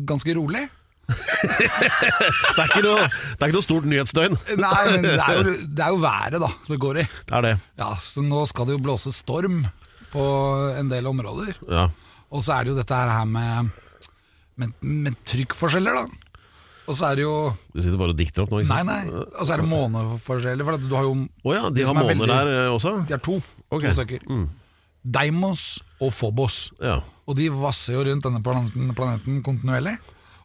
ganske 0.08 0.36
rolig. 0.36 0.66
Det 1.08 2.64
er 2.64 2.84
noe, 2.84 3.06
det 3.08 3.40
er 3.40 3.48
ikke 3.48 3.56
noe 3.56 3.64
stort 3.64 3.86
nyhetsdøgn. 3.88 4.36
Nei, 4.60 4.82
men 4.92 5.06
det 5.06 5.14
er, 5.16 5.38
jo, 5.38 5.54
det 5.78 5.84
er 5.84 5.94
jo 5.94 6.00
været 6.02 6.38
da 6.42 6.50
det 6.68 6.78
går 6.82 7.00
i. 7.02 7.04
Det 7.28 7.36
er 7.38 7.46
det. 7.46 7.54
Ja, 7.80 7.90
så 8.02 8.24
Nå 8.24 8.44
skal 8.50 8.68
det 8.68 8.76
jo 8.76 8.84
blåse 8.84 9.12
storm 9.14 9.62
på 10.12 10.24
en 10.78 10.90
del 10.92 11.08
områder. 11.08 11.56
Ja. 11.68 11.88
Og 12.28 12.44
så 12.44 12.58
er 12.58 12.66
det 12.66 12.74
jo 12.74 12.78
dette 12.80 12.96
her 12.98 13.24
med, 13.28 13.70
med, 14.60 14.74
med 14.84 15.16
trykkforskjeller, 15.28 16.02
da. 16.02 16.24
Og 16.88 16.96
så 16.96 17.10
er 17.10 17.18
det 17.20 17.24
jo 17.26 17.32
Du 17.74 17.82
sitter 17.84 17.98
bare 18.00 18.14
og 18.14 18.16
dikter 18.16 18.46
opp 18.46 18.52
nå, 18.54 18.62
Nei, 18.68 18.80
nei. 18.88 19.02
Og 19.12 19.42
så 19.44 19.52
er 19.56 19.60
det 19.60 19.68
måneforskjeller. 19.68 20.64
For 20.64 20.80
du 20.80 20.94
har 20.96 21.04
jo 21.08 21.16
oh 21.44 21.52
ja, 21.52 21.66
de 21.68 21.84
har 21.84 21.92
er 21.92 21.98
måner 21.98 22.14
veldig- 22.14 22.30
der 22.32 22.52
eh, 22.54 22.72
også? 22.72 22.94
De 23.08 23.16
har 23.16 23.24
to. 23.24 23.36
Okay. 23.68 23.90
To 23.90 23.96
stykker. 23.98 24.24
Mm. 24.28 24.46
Deimos 25.04 25.64
og 26.00 26.12
Phobos. 26.16 26.70
Ja. 26.80 27.00
Og 27.28 27.36
de 27.36 27.50
vasser 27.52 27.96
jo 27.98 28.04
rundt 28.08 28.24
denne 28.24 28.40
planeten, 28.44 28.92
planeten 28.96 29.42
kontinuerlig. 29.44 29.98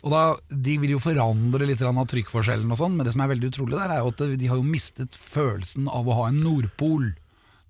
Og 0.04 0.12
da, 0.12 0.22
De 0.52 0.78
vil 0.82 0.92
jo 0.98 1.00
forandre 1.00 1.66
litt 1.68 1.82
av 1.82 1.96
trykkforskjellen, 2.12 2.70
og 2.72 2.80
sånn, 2.80 2.96
men 2.98 3.08
det 3.08 3.14
som 3.16 3.24
er 3.24 3.32
veldig 3.32 3.52
utrolig, 3.54 3.78
der 3.80 3.94
er 3.96 4.02
jo 4.04 4.12
at 4.12 4.24
de 4.40 4.48
har 4.52 4.60
jo 4.60 4.68
mistet 4.68 5.16
følelsen 5.16 5.88
av 5.88 6.08
å 6.08 6.18
ha 6.18 6.26
en 6.28 6.42
nordpol. 6.44 7.14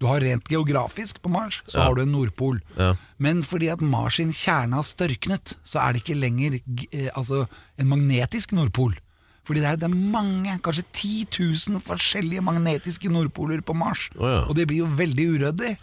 Du 0.01 0.07
har 0.09 0.19
Rent 0.19 0.49
geografisk 0.49 1.21
på 1.23 1.29
Mars, 1.31 1.61
så 1.69 1.77
Ja. 1.77 1.83
har 1.85 1.95
du 1.95 2.01
en 2.01 2.11
nordpol. 2.11 2.59
Ja. 2.75 2.95
Men 3.19 3.43
fordi 3.43 3.69
at 3.71 3.79
Mars 3.79 4.17
sin 4.17 4.33
kjerne 4.33 4.73
har 4.73 4.83
størknet, 4.83 5.53
så 5.63 5.79
er 5.79 5.93
det 5.93 6.03
ikke 6.03 6.19
lenger 6.19 6.59
eh, 6.91 7.09
altså, 7.15 7.47
en 7.77 7.87
magnetisk 7.87 8.51
nordpol. 8.51 8.97
Fordi 9.45 9.59
det 9.59 9.69
er, 9.69 9.75
det 9.77 9.89
er 9.91 9.95
mange, 9.95 10.57
kanskje 10.63 10.83
10 10.91 11.27
000 11.69 11.79
forskjellige 11.83 12.41
magnetiske 12.41 13.09
nordpoler 13.11 13.61
på 13.61 13.75
Mars. 13.75 14.09
Oh, 14.17 14.25
ja. 14.27 14.41
Og 14.47 14.55
det 14.55 14.67
blir 14.67 14.77
jo 14.83 14.85
veldig 14.87 15.25
uryddig. 15.37 15.77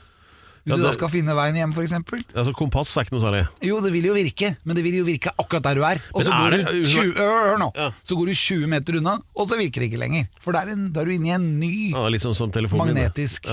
Hvis 0.60 0.74
Ja, 0.74 0.76
du 0.76 0.82
da 0.84 0.92
skal 0.92 1.08
finne 1.08 1.34
veien 1.34 1.56
hjem, 1.56 1.70
f.eks. 1.72 1.92
Altså, 2.36 2.52
kompass 2.56 2.92
er 3.00 3.06
ikke 3.06 3.14
noe 3.16 3.22
særlig. 3.24 3.42
Jo, 3.64 3.78
det 3.80 3.92
vil 3.94 4.10
jo 4.10 4.14
virke, 4.16 4.50
men 4.68 4.76
det 4.76 4.84
vil 4.84 4.98
jo 5.00 5.06
virke 5.06 5.32
akkurat 5.40 5.64
der 5.64 5.78
du 5.80 5.84
er. 5.88 6.02
Og 6.12 6.24
så 6.26 6.34
går, 6.34 6.50
det- 6.56 6.66
du 6.66 6.84
20, 6.84 7.14
hør, 7.16 7.30
hør 7.48 7.58
nå. 7.62 7.70
Ja. 7.76 7.90
så 8.04 8.18
går 8.18 8.26
du 8.26 8.34
20 8.34 8.66
meter 8.68 8.98
unna, 9.00 9.14
og 9.34 9.48
så 9.48 9.56
virker 9.56 9.80
det 9.80 9.88
ikke 9.90 10.02
lenger. 10.02 10.28
For 10.40 10.52
da 10.52 10.66
er, 10.66 10.74
du 10.76 11.10
inne 11.14 11.30
i 11.30 11.34
en 11.36 11.48
ny 11.60 11.72
Ja, 11.94 12.04
litt 12.12 12.22
sånn 12.22 12.36
som 12.36 12.52
magnetisk. 12.52 13.48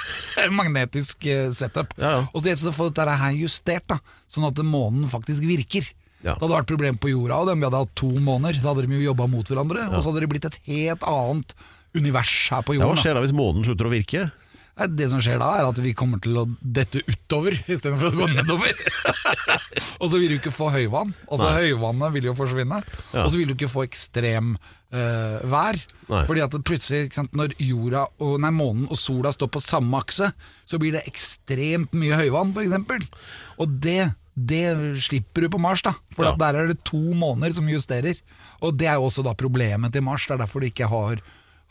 Magnetisk 0.60 1.26
eh, 1.26 1.48
setup. 1.56 1.94
Og 1.96 2.42
så 2.42 2.50
gjelder 2.50 2.66
det 2.68 2.74
å 2.74 2.76
få 2.76 2.90
dette 2.90 3.16
her 3.24 3.32
justert, 3.40 3.86
da 3.88 3.98
sånn 4.30 4.46
at 4.46 4.60
månen 4.62 5.08
faktisk 5.10 5.42
virker. 5.48 5.88
Ja. 6.20 6.34
Det 6.36 6.44
hadde 6.44 6.56
vært 6.58 6.68
problem 6.70 6.98
på 7.00 7.10
jorda, 7.14 7.40
og 7.40 7.48
de 7.48 7.56
hadde 7.64 7.80
hatt 7.80 7.94
to 7.98 8.10
måneder. 8.20 8.60
Da 8.60 8.74
hadde 8.74 8.86
de 8.86 8.98
jo 9.00 9.06
jobba 9.10 9.26
mot 9.32 9.48
hverandre, 9.48 9.88
og 9.88 10.02
så 10.02 10.10
hadde 10.12 10.24
det 10.26 10.30
blitt 10.32 10.48
et 10.50 10.58
helt 10.68 11.06
annet 11.08 11.54
univers 11.96 12.34
her 12.52 12.62
på 12.62 12.76
Ja, 12.76 12.86
hva 12.86 12.98
skjer 13.00 13.16
da 13.16 13.24
hvis 13.24 13.34
månen 13.34 13.64
slutter 13.66 13.88
å 13.88 13.92
virke? 13.92 14.28
Det 14.88 15.10
som 15.12 15.20
skjer 15.20 15.40
da, 15.42 15.50
er 15.60 15.66
at 15.68 15.78
vi 15.84 15.92
kommer 15.96 16.20
til 16.22 16.38
å 16.40 16.46
dette 16.60 17.02
utover 17.04 17.56
istedenfor 17.66 18.12
å 18.14 18.18
gå 18.22 18.28
nedover. 18.32 18.78
og 20.00 20.06
så 20.08 20.20
vil 20.20 20.30
du 20.32 20.36
ikke 20.38 20.52
få 20.54 20.70
høyvann. 20.72 21.12
Altså. 21.28 21.50
Høyvannet 21.58 22.14
vil 22.16 22.30
jo 22.30 22.36
forsvinne. 22.38 22.78
Ja. 23.12 23.24
Og 23.24 23.32
så 23.32 23.40
vil 23.40 23.50
du 23.50 23.56
ikke 23.56 23.68
få 23.72 23.84
ekstrem 23.84 24.54
uh, 24.56 25.40
vær. 25.52 25.78
Nei. 26.10 26.22
Fordi 26.28 26.44
at 26.46 26.56
plutselig, 26.66 27.10
sant, 27.16 27.36
når 27.38 27.52
jorda 27.60 28.06
og, 28.22 28.38
nei, 28.42 28.52
månen 28.56 28.88
og 28.90 28.98
sola 29.00 29.32
står 29.34 29.52
på 29.52 29.62
samme 29.64 30.00
akse, 30.00 30.30
så 30.64 30.80
blir 30.80 30.96
det 30.96 31.04
ekstremt 31.10 31.94
mye 31.98 32.16
høyvann, 32.22 32.54
f.eks. 32.56 33.10
Og 33.60 33.76
det, 33.84 34.12
det 34.34 34.64
slipper 35.04 35.44
du 35.46 35.52
på 35.52 35.60
Mars, 35.62 35.84
da. 35.86 35.92
For 36.16 36.28
Ja. 36.30 36.36
der 36.40 36.62
er 36.62 36.72
det 36.72 36.80
to 36.88 37.00
måneder 37.12 37.58
som 37.58 37.68
justerer. 37.70 38.16
Og 38.64 38.76
det 38.76 38.88
er 38.88 38.98
jo 39.00 39.08
også 39.08 39.24
da 39.26 39.36
problemet 39.36 39.92
til 39.92 40.04
Mars. 40.04 40.26
Det 40.26 40.36
er 40.36 40.42
derfor 40.44 40.60
du 40.64 40.70
ikke 40.70 40.88
har 40.90 41.20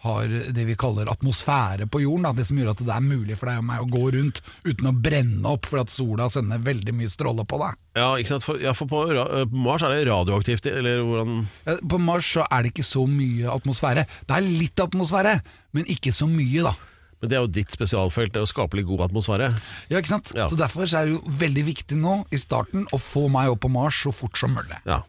har 0.06 0.32
det 0.56 0.64
vi 0.64 0.78
kaller 0.80 1.10
atmosfære 1.12 1.90
på 1.92 2.02
jorden. 2.06 2.28
Da. 2.30 2.32
Det 2.38 2.46
som 2.48 2.60
gjør 2.60 2.72
at 2.72 2.84
det 2.86 2.94
er 2.96 3.04
mulig 3.04 3.36
for 3.40 3.52
deg 3.52 3.60
og 3.60 3.68
meg 3.68 3.84
å 3.84 3.90
gå 3.92 4.04
rundt 4.16 4.42
uten 4.64 4.88
å 4.88 4.94
brenne 4.96 5.52
opp 5.52 5.68
fordi 5.68 5.84
at 5.84 5.92
sola 5.94 6.30
sender 6.32 6.62
veldig 6.64 6.94
mye 6.96 7.12
stråle 7.12 7.44
på 7.50 7.60
deg. 7.60 7.80
Ja, 8.00 8.10
ikke 8.16 8.36
sant? 8.36 8.48
For, 8.48 8.62
ja, 8.64 8.72
for 8.78 8.88
på, 8.88 9.02
eh, 9.12 9.44
på 9.50 9.64
Mars 9.66 9.84
er 9.84 9.96
det 9.96 10.06
radioaktivt, 10.08 10.70
eller 10.72 11.02
hvordan 11.04 11.42
Ja, 11.68 11.76
På 11.90 12.00
Mars 12.00 12.30
så 12.32 12.46
er 12.48 12.64
det 12.64 12.72
ikke 12.72 12.88
så 12.88 13.04
mye 13.10 13.52
atmosfære. 13.52 14.06
Det 14.30 14.38
er 14.38 14.48
litt 14.48 14.80
atmosfære, 14.80 15.40
men 15.76 15.92
ikke 15.92 16.16
så 16.16 16.30
mye, 16.32 16.64
da. 16.70 16.76
Men 17.20 17.32
det 17.32 17.36
er 17.36 17.44
jo 17.44 17.52
ditt 17.52 17.76
spesialfelt, 17.76 18.32
det 18.32 18.44
å 18.46 18.48
skape 18.48 18.80
litt 18.80 18.88
god 18.88 19.10
atmosfære. 19.10 19.50
Ja, 19.92 20.00
ikke 20.00 20.14
sant? 20.14 20.32
Ja. 20.38 20.48
Så 20.48 20.56
Derfor 20.60 20.88
er 20.88 21.10
det 21.10 21.18
jo 21.18 21.36
veldig 21.42 21.66
viktig 21.68 21.98
nå 22.00 22.22
i 22.32 22.40
starten 22.40 22.88
å 22.96 23.00
få 23.04 23.28
meg 23.32 23.52
opp 23.52 23.66
på 23.66 23.72
Mars 23.74 24.00
så 24.06 24.14
fort 24.16 24.40
som 24.40 24.56
mulig. 24.56 24.80
Ja. 24.88 25.02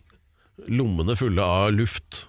Lommene 0.67 1.15
fulle 1.17 1.47
av 1.47 1.71
luft. 1.73 2.25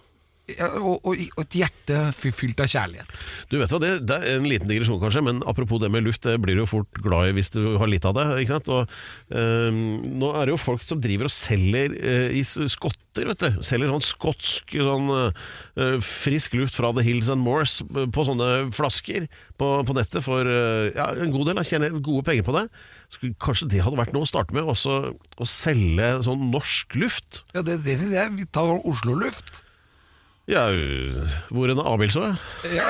Og, 0.82 1.00
og, 1.08 1.22
og 1.38 1.44
et 1.44 1.58
hjerte 1.62 2.00
fylt 2.18 2.62
av 2.64 2.70
kjærlighet. 2.72 3.24
Du 3.52 3.58
vet 3.60 3.72
hva, 3.74 3.80
det, 3.84 3.92
det 4.10 4.18
er 4.20 4.40
en 4.40 4.48
liten 4.50 4.70
digresjon 4.70 5.00
kanskje, 5.02 5.24
men 5.26 5.42
apropos 5.50 5.82
det 5.82 5.92
med 5.94 6.06
luft, 6.06 6.24
det 6.28 6.38
blir 6.44 6.58
du 6.58 6.64
jo 6.64 6.70
fort 6.70 7.02
glad 7.04 7.32
i 7.32 7.36
hvis 7.38 7.54
du 7.54 7.62
har 7.82 7.90
litt 7.92 8.06
av 8.08 8.16
det. 8.18 8.28
ikke 8.44 8.58
sant? 8.58 8.72
Og, 8.72 8.96
eh, 9.34 9.70
nå 9.72 10.32
er 10.36 10.48
det 10.48 10.56
jo 10.56 10.62
folk 10.62 10.86
som 10.86 11.02
driver 11.04 11.30
og 11.30 11.36
selger 11.36 11.96
eh, 11.98 12.38
i 12.40 12.44
skotter, 12.46 13.28
vet 13.32 13.44
du. 13.44 13.62
Selger 13.66 13.92
sånn 13.92 14.06
skotsk 14.06 14.76
sånn 14.78 15.12
eh, 15.18 15.98
frisk 16.06 16.56
luft 16.60 16.78
fra 16.78 16.94
The 16.96 17.06
Hills 17.06 17.32
and 17.34 17.44
Moors 17.44 17.80
på 17.84 18.28
sånne 18.28 18.72
flasker 18.76 19.28
på, 19.60 19.72
på 19.88 19.98
nettet 19.98 20.26
for 20.26 20.48
eh, 20.48 20.92
ja, 20.96 21.12
en 21.16 21.34
god 21.34 21.52
del. 21.52 21.62
Jeg 21.62 21.74
tjener 21.76 22.00
gode 22.00 22.26
penger 22.28 22.48
på 22.48 22.56
det. 22.58 22.68
Kanskje 23.44 23.68
det 23.74 23.82
hadde 23.84 24.00
vært 24.00 24.14
noe 24.16 24.24
å 24.24 24.30
starte 24.30 24.56
med, 24.56 24.68
også 24.72 25.02
å 25.12 25.48
selge 25.50 26.14
sånn 26.28 26.48
norsk 26.54 26.96
luft? 27.00 27.44
Ja, 27.56 27.64
Det, 27.66 27.82
det 27.86 27.98
syns 28.00 28.16
jeg. 28.16 28.34
Vi 28.40 28.48
tar 28.48 28.70
sånn 28.72 28.86
Oslo-luft. 28.88 29.62
Ja, 30.52 30.66
hvor 31.50 31.72
en 31.72 31.80
Abildså? 31.80 32.26
Ja. 32.76 32.88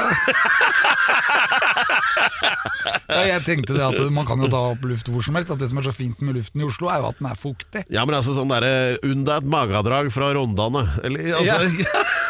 ja, 3.12 3.22
jeg 3.28 3.44
tenkte 3.46 3.76
det 3.76 3.84
at 3.86 4.00
man 4.14 4.26
kan 4.28 4.42
jo 4.42 4.50
ta 4.52 4.62
opp 4.74 4.86
luft 4.88 5.10
hvor 5.12 5.24
som 5.26 5.36
helst. 5.38 5.52
At 5.54 5.62
det 5.62 5.70
som 5.72 5.80
er 5.82 5.86
så 5.88 5.94
fint 5.96 6.22
med 6.26 6.38
luften 6.40 6.64
i 6.64 6.66
Oslo, 6.68 6.90
er 6.92 7.02
jo 7.04 7.10
at 7.12 7.20
den 7.22 7.30
er 7.32 7.38
fuktig. 7.40 7.84
Ja, 7.94 8.06
men 8.08 8.18
altså 8.18 8.34
sånn 8.38 8.52
derre 8.52 8.98
Unna 9.08 9.38
et 9.42 9.48
magadrag 9.52 10.10
fra 10.16 10.32
Rondane. 10.38 10.84
Eller 11.06 11.36
altså 11.38 11.60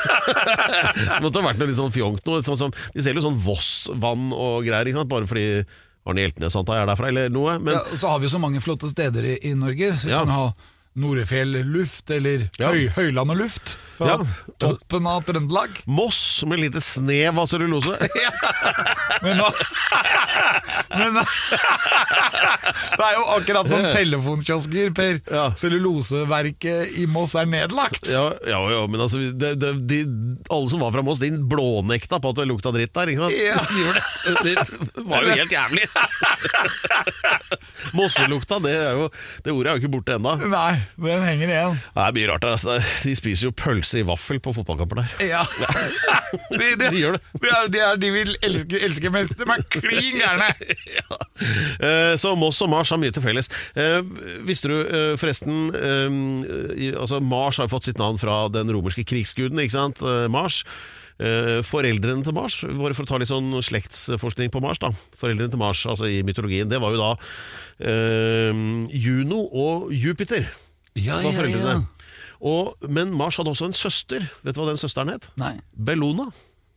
Det 0.02 1.22
måtte 1.24 1.40
ha 1.42 1.48
vært 1.48 1.62
noe 1.62 1.70
litt 1.70 1.80
sånn 1.80 1.94
fjongt 1.96 2.28
noe. 2.28 2.42
Sånn, 2.48 2.60
sånn, 2.66 2.76
de 2.96 3.04
selger 3.06 3.22
jo 3.22 3.28
sånn 3.30 3.40
Voss-vann 3.46 4.30
og 4.36 4.66
greier, 4.68 4.90
ikke 4.90 5.02
sant? 5.02 5.12
bare 5.12 5.30
fordi 5.30 5.48
Arne 6.10 6.24
Hjeltnes 6.26 6.56
antar 6.58 6.80
jeg 6.80 6.86
er 6.88 6.90
derfra, 6.92 7.10
eller 7.14 7.34
noe. 7.34 7.58
Men 7.62 7.78
Ja, 7.78 7.82
så 7.94 8.10
har 8.12 8.22
vi 8.22 8.26
jo 8.30 8.34
så 8.36 8.42
mange 8.42 8.62
flotte 8.64 8.90
steder 8.90 9.28
i, 9.36 9.36
i 9.52 9.56
Norge. 9.58 9.94
Så 10.02 10.10
vi 10.10 10.16
Ja. 10.16 10.24
kan 10.26 10.34
ha 10.34 10.46
Norefjell 11.00 11.54
luft, 11.72 12.10
eller 12.12 12.50
Ja. 12.60 12.72
høy, 12.74 12.90
Høylandet 12.98 13.38
luft, 13.40 13.78
fra 13.96 14.08
Ja. 14.08 14.18
toppen 14.60 15.08
av 15.08 15.24
Trøndelag. 15.24 15.70
Moss 15.88 16.44
med 16.46 16.60
lite 16.60 16.82
snev 16.84 17.40
av 17.40 17.48
cellulose. 17.48 17.96
Men 19.24 19.38
nå 19.38 19.48
Men 20.92 21.14
Det 21.16 23.06
er 23.06 23.14
jo 23.16 23.24
akkurat 23.38 23.68
som 23.70 23.84
telefonkiosker, 23.94 24.92
Per. 24.98 25.22
Ja. 25.32 25.46
Celluloseverket 25.56 26.98
i 27.00 27.06
Moss 27.08 27.36
er 27.40 27.46
nedlagt. 27.48 28.10
Ja, 28.12 28.26
ja, 28.48 28.60
ja 28.74 28.82
men 28.92 29.00
altså 29.06 29.22
det, 29.32 29.54
det, 29.62 29.72
de, 29.88 30.02
Alle 30.52 30.70
som 30.74 30.80
var 30.84 30.92
fra 30.92 31.04
Moss, 31.06 31.20
de 31.24 31.32
blånekta 31.32 32.20
på 32.22 32.34
at 32.34 32.42
det 32.42 32.48
lukta 32.52 32.74
dritt 32.76 32.92
der. 32.98 33.08
Ikke 33.14 33.30
sant? 33.30 33.32
Det. 34.42 34.56
Det 34.96 35.04
var 35.08 35.24
jo 35.24 35.36
helt 35.36 35.52
jævlig. 35.54 35.86
Mosselukta, 37.98 38.60
det, 38.64 38.74
er 38.76 38.98
jo, 39.00 39.08
det 39.46 39.54
ordet 39.54 39.72
er 39.72 39.76
jo 39.78 39.82
ikke 39.84 39.94
borte 39.96 40.16
ennå. 40.18 40.36
Den 41.02 41.24
henger 41.26 41.52
igjen. 41.52 41.78
Det 41.96 42.04
er 42.06 42.16
mye 42.18 42.28
rart. 42.32 42.46
Altså. 42.50 42.78
De 43.04 43.16
spiser 43.18 43.48
jo 43.50 43.54
pølse 43.58 44.00
i 44.02 44.06
vaffel 44.08 44.40
på 44.44 44.54
fotballkamper 44.56 45.02
der. 45.02 45.16
Ja. 45.32 45.44
De, 46.52 46.70
de, 46.80 46.90
De 46.92 47.00
gjør 47.02 47.18
det. 47.18 47.22
De 47.42 47.50
er, 47.52 47.68
de, 47.74 47.80
er, 47.88 47.98
de 48.02 48.12
vil 48.16 48.34
elske, 48.46 48.80
elske 48.88 49.12
mest. 49.14 49.36
De 49.40 49.48
er 49.48 49.66
klin 49.74 50.22
gærne. 50.22 50.48
ja. 51.00 51.20
Eh, 51.82 52.14
Så 52.22 52.34
Moss 52.40 52.62
og 52.64 52.72
Mars 52.72 52.90
har 52.94 53.00
mye 53.02 53.12
til 53.16 53.24
felles. 53.26 53.50
Eh, 53.76 54.00
Visste 54.48 54.72
du 54.72 54.78
eh, 54.82 55.14
forresten 55.20 55.70
i- 56.78 56.94
altså 56.96 57.20
Mars 57.24 57.58
har 57.62 57.70
fått 57.72 57.88
sitt 57.90 58.00
navn 58.02 58.18
fra 58.22 58.46
den 58.54 58.72
romerske 58.72 59.04
krigsguden, 59.08 59.60
ikke 59.64 59.76
sant? 59.78 60.02
Mars. 60.32 60.64
Foreldrene 61.22 62.24
til 62.26 62.34
Mars, 62.34 62.56
bare 62.66 62.96
for 62.98 63.06
å 63.06 63.10
ta 63.12 63.18
litt 63.22 63.30
sånn 63.30 63.52
slektsforskning 63.62 64.50
på 64.50 64.62
Mars, 64.64 64.80
da. 64.82 64.90
Foreldrene 65.22 65.52
til 65.54 65.60
Mars, 65.62 65.84
altså 65.86 66.08
i 66.10 66.24
mytologien, 66.26 66.66
det 66.72 66.80
var 66.82 66.96
jo 66.96 67.02
da 67.04 67.12
Juno 68.90 69.44
og 69.52 69.92
Jupiter. 69.94 70.48
Ja, 71.00 71.22
var 71.24 71.36
foreldrene. 71.38 71.88
Og, 72.42 72.88
men 72.90 73.12
Mars 73.14 73.38
hadde 73.38 73.52
også 73.54 73.68
en 73.70 73.76
søster. 73.78 74.24
Vet 74.44 74.56
du 74.58 74.64
hva 74.64 74.72
den 74.72 74.80
søsteren 74.82 75.14
het? 75.14 75.30
Nei. 75.40 75.54
Bellona. 75.78 76.32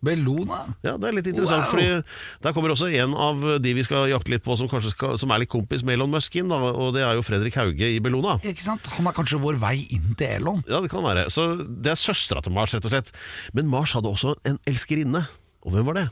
Bellona. 0.04 0.58
Ja, 0.84 0.98
Det 1.00 1.08
er 1.08 1.16
litt 1.16 1.28
interessant, 1.30 1.64
Wow. 1.64 1.70
fordi 1.72 2.04
der 2.44 2.52
kommer 2.52 2.74
også 2.74 2.90
en 2.92 3.14
av 3.16 3.62
de 3.62 3.72
vi 3.74 3.84
skal 3.86 4.10
jakte 4.10 4.34
litt 4.34 4.44
på, 4.44 4.56
som 4.60 4.68
skal, 4.68 5.16
som 5.16 5.30
er 5.32 5.38
litt 5.40 5.48
kompis 5.48 5.82
med 5.82 5.96
Elon 5.96 6.10
Musk 6.12 6.36
inn, 6.36 6.50
da, 6.52 6.56
og 6.56 6.92
det 6.92 7.02
er 7.06 7.14
jo 7.16 7.22
Fredrik 7.24 7.56
Hauge 7.56 7.88
i 7.88 8.00
Bellona. 8.04 8.36
Ikke 8.44 8.60
sant? 8.66 8.86
Han 8.98 9.06
er 9.08 9.16
kanskje 9.16 9.40
vår 9.40 9.56
vei 9.62 9.86
inn 9.96 10.12
til 10.14 10.26
Elon. 10.26 10.60
Ja, 10.68 10.82
det 10.84 10.90
kan 10.92 11.02
være. 11.02 11.30
Så 11.32 11.54
det 11.64 11.94
er 11.94 11.96
søstera 12.00 12.42
til 12.44 12.52
Mars, 12.52 12.74
rett 12.76 12.84
og 12.84 12.92
slett. 12.92 13.14
Men 13.54 13.66
Mars 13.72 13.94
hadde 13.96 14.12
også 14.12 14.36
en 14.44 14.60
elskerinne. 14.68 15.24
Og 15.64 15.72
hvem 15.72 15.88
var 15.88 15.94
det? 16.02 16.08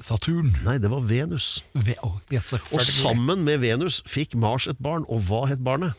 Saturn. 0.00 0.54
Nei, 0.64 0.78
det 0.80 0.88
var 0.92 1.02
Venus. 1.04 1.64
Ve 1.74 1.96
oh, 2.06 2.14
yes, 2.32 2.54
Og 2.54 2.80
sammen 2.86 3.42
med 3.44 3.60
Venus 3.60 4.00
fikk 4.08 4.34
Mars 4.38 4.68
et 4.70 4.78
barn, 4.80 5.04
og 5.10 5.26
hva 5.28 5.48
het 5.50 5.60
barnet? 5.66 5.98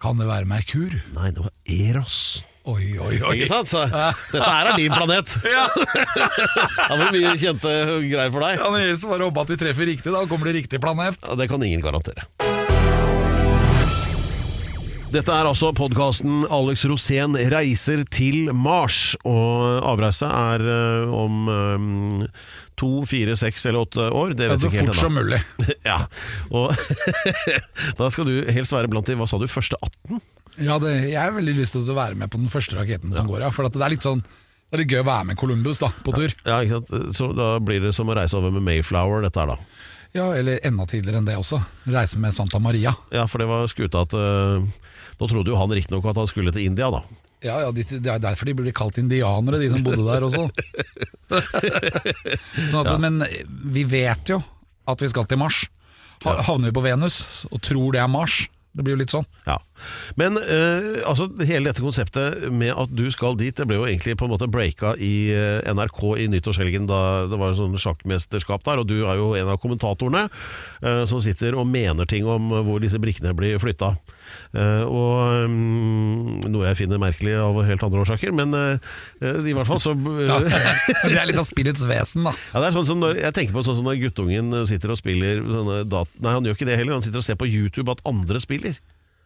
Kan 0.00 0.16
det 0.16 0.24
være 0.30 0.48
Merkur? 0.48 0.94
Nei, 1.12 1.28
det 1.36 1.42
var 1.44 1.52
Eros. 1.68 2.40
Oi, 2.64 2.94
oi, 2.96 3.18
oi. 3.20 3.34
Ikke 3.36 3.48
sant? 3.50 3.68
Så 3.68 3.82
dette 3.84 4.40
her 4.46 4.70
er 4.70 4.78
din 4.80 4.94
planet. 4.94 5.34
Ja. 5.50 5.66
Det 6.90 7.08
blir 7.10 7.26
mye 7.26 7.34
kjente 7.40 7.72
greier 8.06 8.32
for 8.32 8.44
deg. 8.44 8.56
Ja, 8.60 8.70
det 8.72 8.80
gjelder 8.86 9.10
bare 9.12 9.26
å 9.26 9.28
håpe 9.28 9.44
at 9.44 9.52
vi 9.52 9.58
treffer 9.60 9.88
riktig, 9.90 10.12
da 10.14 10.22
kommer 10.30 10.48
det 10.48 10.56
riktig 10.56 10.80
planet. 10.80 11.20
Ja, 11.24 11.36
det 11.36 11.50
kan 11.52 11.64
ingen 11.64 11.84
garantere. 11.84 12.24
Dette 15.10 15.34
er 15.34 15.48
altså 15.50 15.72
podkasten 15.74 16.44
Alex 16.54 16.84
Rosén 16.86 17.34
reiser 17.50 18.04
til 18.14 18.52
Mars. 18.56 19.16
Og 19.26 19.84
avreise 19.90 20.28
er 20.30 20.64
eh, 20.70 21.12
om 21.12 21.50
eh, 21.50 22.28
to, 22.80 22.90
fire, 23.08 23.36
seks 23.38 23.66
eller 23.68 23.84
åtte 23.84 24.08
år. 24.08 24.34
Det 24.36 24.48
vet 24.48 24.56
altså, 24.56 24.68
så 24.68 24.72
ikke 24.72 24.80
helt 24.80 24.92
fort 24.94 25.04
som 25.04 25.16
mulig. 25.18 25.40
Ja, 25.90 25.98
og 26.50 26.74
da 28.00 28.10
skal 28.12 28.28
du 28.28 28.34
helst 28.52 28.74
være 28.74 28.90
blant 28.92 29.08
de 29.08 29.16
Hva 29.20 29.28
sa 29.28 29.40
du, 29.40 29.46
første 29.50 29.78
18? 29.80 30.20
Ja, 30.60 30.76
det, 30.82 30.92
jeg 31.12 31.20
har 31.20 31.32
veldig 31.36 31.56
lyst 31.60 31.76
til 31.76 31.86
å 31.88 31.96
være 31.96 32.18
med 32.18 32.32
på 32.32 32.40
den 32.40 32.50
første 32.52 32.76
raketten 32.76 33.14
som 33.14 33.28
går 33.30 33.44
ja. 33.46 33.52
For 33.54 33.68
at 33.68 33.76
det 33.76 33.84
er 33.86 33.94
litt 33.94 34.04
sånn 34.04 34.20
Det 34.24 34.76
er 34.76 34.82
litt 34.82 34.92
gøy 34.92 35.02
å 35.04 35.08
være 35.08 35.28
med 35.30 35.38
Columbus 35.40 35.80
da, 35.82 35.92
på 36.04 36.14
tur. 36.16 36.34
Ja, 36.46 36.60
ikke 36.64 36.80
sant? 36.80 37.16
Så 37.16 37.30
da 37.36 37.54
blir 37.62 37.82
det 37.84 37.94
som 37.96 38.10
å 38.10 38.16
reise 38.18 38.38
over 38.38 38.52
med 38.54 38.66
Mayflower, 38.66 39.24
dette 39.24 39.42
her, 39.42 39.54
da. 39.54 39.86
Ja, 40.16 40.28
Eller 40.34 40.60
enda 40.66 40.86
tidligere 40.90 41.20
enn 41.22 41.28
det 41.28 41.38
også. 41.38 41.60
Reise 41.90 42.18
med 42.22 42.34
Santa 42.34 42.58
Maria. 42.62 42.94
Ja, 43.14 43.26
for 43.30 43.42
det 43.42 43.48
var 43.50 43.68
skuta 43.70 44.04
at 44.06 44.14
uh, 44.16 44.62
Nå 45.20 45.28
trodde 45.28 45.52
jo 45.52 45.58
han 45.60 45.70
riktignok 45.74 46.06
at 46.10 46.18
han 46.18 46.30
skulle 46.30 46.54
til 46.54 46.64
India, 46.66 46.88
da. 46.90 47.04
Ja, 47.40 47.56
ja, 47.64 47.72
de, 47.72 47.84
Det 47.88 48.10
er 48.12 48.20
derfor 48.20 48.50
de 48.50 48.54
blir 48.58 48.76
kalt 48.76 48.98
indianere, 49.00 49.60
de 49.62 49.70
som 49.72 49.84
bodde 49.84 50.04
der 50.04 50.26
også. 50.26 50.48
sånn 52.72 52.84
at, 52.84 52.96
Men 53.00 53.22
vi 53.48 53.86
vet 53.88 54.34
jo 54.34 54.42
at 54.90 55.00
vi 55.00 55.08
skal 55.12 55.28
til 55.30 55.40
Mars. 55.40 55.64
Ha, 56.26 56.36
havner 56.44 56.68
vi 56.68 56.76
på 56.76 56.84
Venus 56.84 57.46
og 57.48 57.62
tror 57.64 57.94
det 57.94 58.02
er 58.02 58.10
Mars, 58.12 58.42
det 58.76 58.84
blir 58.86 58.94
jo 58.94 59.00
litt 59.00 59.10
sånn. 59.10 59.24
Ja. 59.48 59.56
Men 60.20 60.36
uh, 60.38 61.00
altså, 61.08 61.26
hele 61.42 61.70
dette 61.70 61.82
konseptet 61.82 62.44
med 62.54 62.70
at 62.78 62.92
du 62.94 63.02
skal 63.10 63.34
dit, 63.40 63.54
det 63.56 63.66
ble 63.66 63.80
jo 63.80 63.88
egentlig 63.88 64.14
på 64.20 64.28
en 64.28 64.34
måte 64.34 64.50
breaka 64.50 64.92
i 64.94 65.32
uh, 65.34 65.72
NRK 65.74 66.02
i 66.22 66.28
nyttårshelgen 66.30 66.86
da 66.90 67.00
det 67.30 67.40
var 67.40 67.56
sånn 67.58 67.74
sjakkmesterskap 67.80 68.62
der, 68.68 68.82
og 68.82 68.86
du 68.90 69.00
er 69.00 69.18
jo 69.18 69.32
en 69.38 69.50
av 69.50 69.58
kommentatorene 69.62 70.28
uh, 70.28 71.02
som 71.10 71.22
sitter 71.24 71.58
og 71.58 71.66
mener 71.66 72.06
ting 72.10 72.28
om 72.28 72.52
hvor 72.68 72.82
disse 72.82 73.00
brikkene 73.02 73.34
blir 73.34 73.58
flytta. 73.62 73.96
Eh, 74.54 74.84
og 74.86 75.48
mm, 75.50 76.50
Noe 76.50 76.68
jeg 76.70 76.78
finner 76.82 77.00
merkelig 77.02 77.34
av 77.40 77.58
helt 77.66 77.84
andre 77.86 78.02
årsaker, 78.04 78.32
men 78.36 78.54
eh, 78.56 78.92
eh, 79.22 79.40
i 79.50 79.54
hvert 79.56 79.68
fall 79.68 79.80
så 79.82 79.94
Ja. 80.26 80.38
det 81.10 81.16
er 81.18 81.28
litt 81.30 81.40
av 81.40 81.48
spillets 81.48 81.84
vesen, 81.88 82.24
da. 82.26 82.32
Ja, 82.54 82.62
det 82.62 82.70
er 82.70 82.76
sånn 82.78 82.88
som 82.88 83.00
når, 83.02 83.18
Jeg 83.22 83.36
tenker 83.36 83.56
på 83.56 83.64
sånn 83.66 83.78
som 83.80 83.86
når 83.90 84.00
guttungen 84.04 84.52
sitter 84.70 84.92
og 84.94 85.00
spiller 85.00 85.42
dat 85.88 86.08
Nei, 86.20 86.32
han 86.36 86.46
gjør 86.46 86.56
ikke 86.58 86.68
det 86.70 86.78
heller. 86.80 86.96
Han 86.98 87.04
sitter 87.06 87.22
og 87.22 87.26
ser 87.26 87.38
på 87.40 87.48
YouTube 87.50 87.90
at 87.92 88.02
andre 88.08 88.40
spiller. 88.42 88.78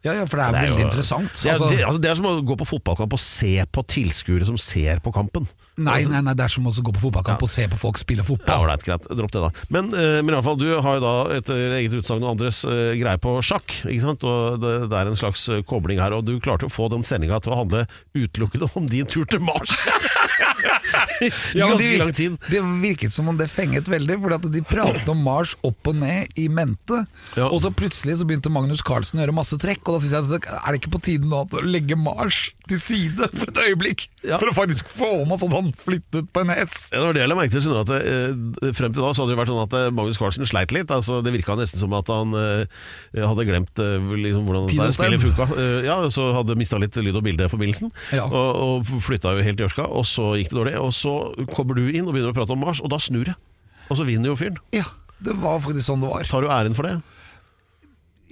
Ja, 0.05 0.13
ja, 0.19 0.25
For 0.29 0.37
det 0.37 0.45
er, 0.45 0.53
Det 0.53 0.59
er 0.61 0.67
veldig 0.69 0.81
jo- 0.83 0.87
interessant. 0.91 1.31
Det 1.33 1.49
er, 1.49 1.55
Altså, 1.55 1.69
det, 1.73 1.85
altså, 1.89 2.01
det 2.05 2.11
er 2.11 2.19
som 2.19 2.27
å 2.29 2.35
gå 2.45 2.57
på 2.61 2.67
fotballkamp 2.69 3.15
og 3.17 3.23
se 3.25 3.55
på 3.73 3.85
tilskuere 3.89 4.45
som 4.45 4.59
ser 4.61 5.01
på 5.01 5.13
kampen. 5.17 5.49
Nei, 5.77 6.05
nei, 6.07 6.21
nei, 6.23 6.35
det 6.39 6.45
er 6.47 6.53
som 6.55 6.67
å 6.69 6.73
gå 6.75 6.93
på 6.95 7.03
fotballkamp 7.07 7.43
og 7.43 7.51
se 7.51 7.67
på 7.71 7.79
folk 7.81 7.99
spille 7.99 8.23
Ja, 8.23 8.29
fotball. 8.29 8.65
ålreit, 8.67 8.85
greit. 8.87 9.09
Dropp 9.11 9.33
det, 9.35 9.43
da. 9.43 9.51
Men, 9.75 9.91
uh, 9.95 10.21
men 10.23 10.31
i 10.33 10.37
alle 10.37 10.45
fall, 10.47 10.59
du 10.61 10.69
har 10.71 10.99
jo 11.01 11.03
da 11.05 11.15
etter 11.39 11.75
eget 11.81 11.97
utsagn 11.99 12.23
og 12.23 12.35
andres 12.37 12.63
uh, 12.69 12.93
greie 12.99 13.19
på 13.23 13.35
sjakk. 13.43 13.79
ikke 13.85 14.05
sant? 14.05 14.25
Og 14.29 14.61
det, 14.63 14.75
det 14.93 15.01
er 15.01 15.11
en 15.11 15.19
slags 15.19 15.49
uh, 15.51 15.61
kobling 15.67 15.99
her. 16.03 16.15
Og 16.17 16.25
du 16.29 16.37
klarte 16.45 16.69
å 16.69 16.73
få 16.73 16.89
den 16.93 17.03
sendinga 17.07 17.41
til 17.45 17.55
å 17.57 17.61
handle 17.65 17.85
utelukkende 18.15 18.71
om 18.79 18.87
din 18.91 19.07
tur 19.11 19.27
til 19.27 19.43
Mars. 19.45 19.75
I 21.23 21.31
Ja, 21.59 21.69
ganske 21.71 21.91
de- 21.91 21.99
lang 21.99 22.13
tid. 22.13 22.37
Det 22.51 22.61
virket 22.83 23.13
som 23.15 23.29
om 23.29 23.37
det 23.39 23.49
fenget 23.51 23.89
veldig, 23.91 24.17
for 24.23 24.39
de 24.51 24.63
pratet 24.67 25.09
om 25.11 25.21
Mars 25.25 25.55
opp 25.67 25.91
og 25.91 25.99
ned 26.01 26.31
i 26.41 26.49
mente. 26.53 27.05
Ja. 27.39 27.49
Og 27.51 27.63
så 27.65 27.71
plutselig 27.75 28.19
så 28.21 28.27
begynte 28.29 28.53
Magnus 28.53 28.83
Carlsen 28.85 29.19
å 29.21 29.25
gjøre 29.25 29.37
masse 29.37 29.59
trekk, 29.61 29.83
og 29.89 29.97
da 29.99 30.05
synes 30.05 30.15
jeg 30.15 30.41
at 30.41 30.49
er 30.55 30.75
det 30.75 30.81
ikke 30.83 30.95
på 30.97 31.03
tide 31.07 31.29
nå 31.31 31.45
å 31.45 31.65
legge 31.67 31.99
Mars 31.99 32.45
til 32.71 32.81
side 32.81 33.29
for 33.35 33.51
et 33.51 33.61
øyeblikk? 33.67 34.07
Ja. 34.25 34.39
For 34.41 34.49
å 34.51 34.55
faktisk 34.57 34.89
få 34.89 35.11
med 35.29 35.37
at 35.37 35.53
han 35.53 35.71
flyttet 35.77 36.31
på 36.33 36.45
en 36.45 36.53
hest. 36.55 36.87
Ja, 36.91 37.01
det 37.01 37.05
var 37.07 37.17
det 37.17 37.23
jeg 37.25 37.31
la 37.33 37.37
merke 37.39 37.53
til. 37.55 37.65
skjønner 37.65 37.83
At 37.85 37.93
eh, 37.99 38.73
frem 38.79 38.95
til 38.95 39.05
da 39.05 39.13
så 39.13 39.25
hadde 39.25 39.35
det 39.35 39.41
vært 39.43 39.53
sånn 39.53 39.63
at 39.67 39.77
eh, 39.79 39.91
Magnus 39.95 40.21
Carlsen 40.21 40.49
sleit 40.49 40.75
litt. 40.77 40.93
Altså, 40.95 41.21
det 41.25 41.35
virka 41.35 41.57
nesten 41.61 41.83
som 41.83 41.95
at 41.99 42.11
han 42.13 42.35
eh, 42.41 42.85
hadde 43.21 43.47
glemt 43.49 43.85
eh, 43.85 44.11
liksom, 44.25 44.49
hvordan 44.49 44.69
det 44.73 44.91
spillet 44.97 45.25
funka. 45.27 45.49
Eh, 45.61 45.79
ja, 45.91 45.99
så 46.15 46.31
hadde 46.39 46.59
mista 46.61 46.81
litt 46.81 46.97
lyd- 46.97 47.21
og 47.21 47.27
bildeforbindelsen. 47.29 47.93
Ja. 48.17 48.27
Og, 48.31 48.51
og 48.89 48.93
flytta 49.05 49.37
jo 49.37 49.45
helt 49.47 49.61
i 49.61 49.69
ørska. 49.69 49.89
Og 49.89 50.09
så 50.09 50.33
gikk 50.41 50.53
det 50.55 50.61
dårlig. 50.63 50.77
Og 50.81 50.95
så 50.97 51.15
kommer 51.55 51.77
du 51.79 51.89
inn 51.91 52.09
og 52.09 52.15
begynner 52.17 52.33
å 52.33 52.37
prate 52.37 52.57
om 52.57 52.65
Mars, 52.65 52.81
og 52.85 52.93
da 52.95 53.01
snur 53.03 53.29
jeg. 53.33 53.37
Og 53.91 53.99
så 54.01 54.07
vinner 54.09 54.33
jo 54.33 54.39
fyren. 54.41 54.57
Ja, 54.73 54.87
det 55.25 55.37
var 55.43 55.61
faktisk 55.65 55.91
sånn 55.91 56.05
det 56.05 56.11
var. 56.13 56.25
Tar 56.29 56.45
du 56.45 56.49
æren 56.49 56.77
for 56.77 56.89
det? 56.89 56.97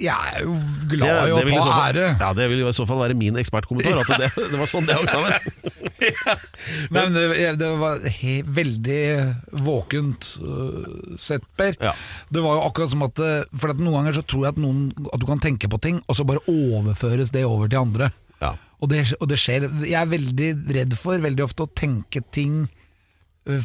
Jeg 0.03 0.35
er 0.35 0.45
jo 0.45 0.57
glad 0.91 1.31
i 1.31 1.35
å 1.35 1.62
ta 1.62 1.77
ære. 1.87 2.07
Ja, 2.21 2.31
Det 2.37 2.49
vil 2.51 2.62
jo 2.65 2.71
i 2.71 2.75
så 2.77 2.87
fall 2.88 3.01
være 3.03 3.17
min 3.19 3.38
ekspertkommentar. 3.41 4.03
At 4.03 4.23
det, 4.23 4.31
det 4.53 4.59
var 4.61 4.71
sånn 4.71 4.88
det 4.88 4.97
hang 4.99 5.09
sammen. 5.11 5.37
Men 6.95 7.15
det, 7.15 7.27
det 7.61 7.71
var 7.79 8.03
he, 8.19 8.41
veldig 8.43 9.03
våkent 9.62 10.33
uh, 10.43 11.15
sett, 11.23 11.47
Per. 11.59 11.79
Ja. 11.83 11.95
Det 12.33 12.43
var 12.43 12.59
jo 12.59 12.67
akkurat 12.67 12.95
som 12.95 13.07
at 13.07 13.23
uh, 13.23 13.47
For 13.55 13.75
at 13.75 13.81
noen 13.83 14.01
ganger 14.01 14.19
så 14.19 14.27
tror 14.27 14.49
jeg 14.49 14.57
at, 14.57 14.61
noen, 14.62 14.88
at 15.12 15.23
du 15.23 15.29
kan 15.29 15.43
tenke 15.43 15.71
på 15.71 15.81
ting, 15.83 16.03
og 16.09 16.19
så 16.19 16.27
bare 16.29 16.43
overføres 16.51 17.33
det 17.35 17.47
over 17.47 17.71
til 17.71 17.85
andre. 17.85 18.11
Ja. 18.43 18.57
Og 18.83 18.91
det, 18.91 19.05
og 19.21 19.29
det 19.31 19.38
skjer. 19.38 19.69
Jeg 19.87 19.99
er 20.01 20.11
veldig 20.11 20.53
redd 20.75 20.99
for 20.99 21.23
veldig 21.23 21.47
ofte 21.47 21.69
å 21.69 21.75
tenke 21.79 22.25
ting 22.35 22.65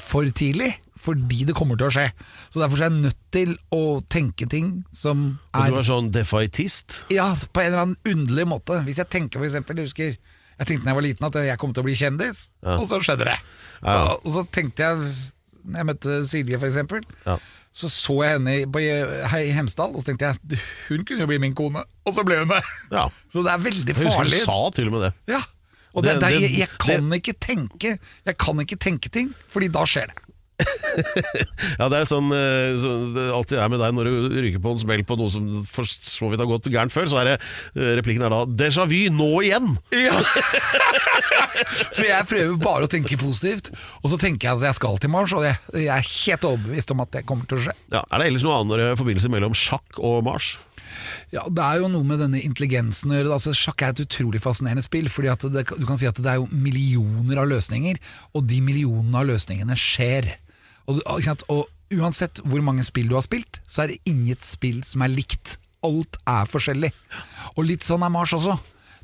for 0.01 0.25
tidlig, 0.33 0.71
fordi 0.99 1.45
det 1.47 1.55
kommer 1.55 1.77
til 1.79 1.87
å 1.87 1.93
skje. 1.93 2.07
Så 2.49 2.59
Derfor 2.61 2.77
er 2.81 2.89
jeg 2.89 3.01
nødt 3.01 3.19
til 3.31 3.53
å 3.71 4.01
tenke 4.09 4.47
ting 4.49 4.83
som 4.91 5.39
Og 5.53 5.61
er 5.65 5.69
du 5.71 5.77
er 5.79 5.87
sånn 5.87 6.11
defaitist. 6.11 7.03
ja, 7.13 7.33
på 7.53 7.61
en 7.61 7.67
eller 7.73 7.83
annen 7.85 7.97
underlig 8.05 8.47
måte. 8.47 8.81
Hvis 8.85 8.97
jeg 8.97 9.09
tenker 9.09 9.39
eksempel, 9.45 9.77
jeg 9.77 9.87
husker 9.91 10.17
Jeg 10.57 10.65
tenkte 10.65 10.85
da 10.85 10.89
jeg 10.89 10.95
var 10.97 11.05
liten 11.05 11.25
at 11.27 11.35
jeg 11.45 11.57
kom 11.61 11.71
til 11.73 11.83
å 11.83 11.85
bli 11.85 11.93
kjendis, 11.93 12.47
Ja. 12.65 12.77
og 12.81 12.87
så 12.89 12.97
skjedde 12.99 13.25
det. 13.29 13.35
Ja. 13.83 14.01
Og, 14.09 14.25
og 14.25 14.31
så 14.33 14.41
tenkte 14.51 14.81
jeg, 14.81 15.11
når 15.69 15.77
jeg 15.77 15.85
møtte 15.85 16.15
Silje 16.25 16.57
eksempel, 16.57 17.03
Ja. 17.27 17.35
så 17.77 17.85
så 17.93 18.15
jeg 18.25 18.39
henne 18.39 18.55
på, 18.73 18.81
i 18.81 19.51
Hemsedal, 19.53 19.93
og 19.93 20.01
så 20.01 20.05
tenkte 20.09 20.31
jeg 20.33 20.59
hun 20.89 21.05
kunne 21.05 21.19
jo 21.19 21.27
bli 21.29 21.37
min 21.37 21.53
kone, 21.53 21.83
og 22.07 22.15
så 22.15 22.25
ble 22.25 22.39
hun 22.39 22.47
det. 22.49 22.63
Ja. 22.89 23.05
Så 23.31 23.43
det 23.45 23.53
er 23.53 23.61
veldig 23.69 23.95
farlig. 23.99 24.31
du 24.41 24.45
sa 24.49 24.57
til 24.73 24.87
og 24.89 24.93
med 24.97 25.01
det. 25.05 25.13
Ja. 25.35 25.43
Og 25.93 26.01
det, 26.03 26.15
Det- 26.15 26.21
det, 26.21 26.29
det- 26.31 26.41
jeg, 26.41 26.57
jeg 26.57 26.69
kan 26.79 27.13
ikke 27.13 27.33
tenke 27.39 27.99
Jeg 28.25 28.37
kan 28.37 28.57
ikke 28.59 28.77
tenke 28.81 29.09
ting, 29.11 29.35
Fordi 29.53 29.67
da 29.71 29.85
skjer 29.85 30.07
det. 30.09 30.17
Ja, 31.79 31.87
det 31.91 32.01
er 32.01 32.09
sånn 32.09 32.31
eh, 32.33 32.77
så 32.81 32.91
det 33.15 33.25
alltid 33.33 33.59
er 33.61 33.71
med 33.71 33.81
deg 33.81 33.95
når 33.95 34.09
du 34.09 34.37
ryker 34.47 34.61
på 34.63 34.73
en 34.73 34.81
smell 34.81 35.03
på 35.07 35.17
noe 35.19 35.33
som 35.33 35.47
for 35.69 35.87
så 35.87 36.31
vidt 36.31 36.41
har 36.41 36.49
gått 36.49 36.69
gærent 36.73 36.93
før, 36.93 37.09
så 37.11 37.21
er 37.21 37.31
det 37.31 37.35
eh, 37.37 37.93
replikken 37.99 38.25
er 38.25 38.33
da 38.33 38.43
'déjà 38.47 38.87
vu, 38.89 38.99
nå 39.13 39.29
igjen'. 39.45 39.75
Ja. 39.95 40.17
så 41.95 42.05
jeg 42.07 42.29
prøver 42.29 42.57
bare 42.61 42.87
å 42.87 42.91
tenke 42.91 43.19
positivt, 43.19 43.71
og 44.03 44.11
så 44.13 44.19
tenker 44.21 44.49
jeg 44.49 44.59
at 44.61 44.69
jeg 44.69 44.79
skal 44.79 45.01
til 45.01 45.13
Mars, 45.13 45.35
og 45.37 45.45
jeg, 45.45 45.57
jeg 45.73 45.91
er 45.93 46.13
helt 46.13 46.47
overbevist 46.51 46.93
om 46.95 47.03
at 47.05 47.13
det 47.15 47.25
kommer 47.29 47.49
til 47.49 47.59
å 47.59 47.67
skje. 47.67 47.75
Ja, 47.93 48.05
er 48.05 48.21
det 48.21 48.31
ellers 48.31 48.47
noen 48.47 48.65
andre 48.65 48.93
forbindelse 48.99 49.31
mellom 49.33 49.57
sjakk 49.57 50.01
og 50.01 50.23
Mars? 50.27 50.55
Ja, 51.33 51.43
Det 51.49 51.63
er 51.63 51.81
jo 51.81 51.89
noe 51.91 52.07
med 52.07 52.21
denne 52.23 52.41
intelligensen 52.43 53.11
å 53.11 53.17
gjøre. 53.17 53.35
Altså, 53.35 53.53
sjakk 53.57 53.83
er 53.83 53.93
et 53.93 54.03
utrolig 54.05 54.41
fascinerende 54.43 54.85
spill. 54.85 55.09
fordi 55.11 55.31
at 55.31 55.43
det, 55.51 55.65
Du 55.77 55.85
kan 55.85 55.99
si 55.99 56.07
at 56.07 56.15
det 56.15 56.31
er 56.31 56.39
jo 56.39 56.47
millioner 56.51 57.41
av 57.43 57.49
løsninger, 57.51 57.99
og 58.33 58.47
de 58.47 58.61
millionene 58.61 59.17
av 59.17 59.27
løsningene 59.27 59.75
skjer. 59.75 60.37
Og, 60.87 61.01
og 61.51 61.65
Uansett 61.87 62.41
hvor 62.43 62.59
mange 62.65 62.83
spill 62.83 63.07
du 63.07 63.15
har 63.15 63.23
spilt, 63.23 63.61
så 63.63 63.85
er 63.85 63.93
det 63.93 64.01
inget 64.09 64.43
spill 64.47 64.81
som 64.83 65.05
er 65.05 65.13
likt. 65.13 65.55
Alt 65.87 66.17
er 66.27 66.49
forskjellig. 66.51 66.89
Og 67.55 67.63
litt 67.69 67.85
sånn 67.87 68.03
er 68.03 68.11
Mars 68.11 68.33
også. 68.35 68.57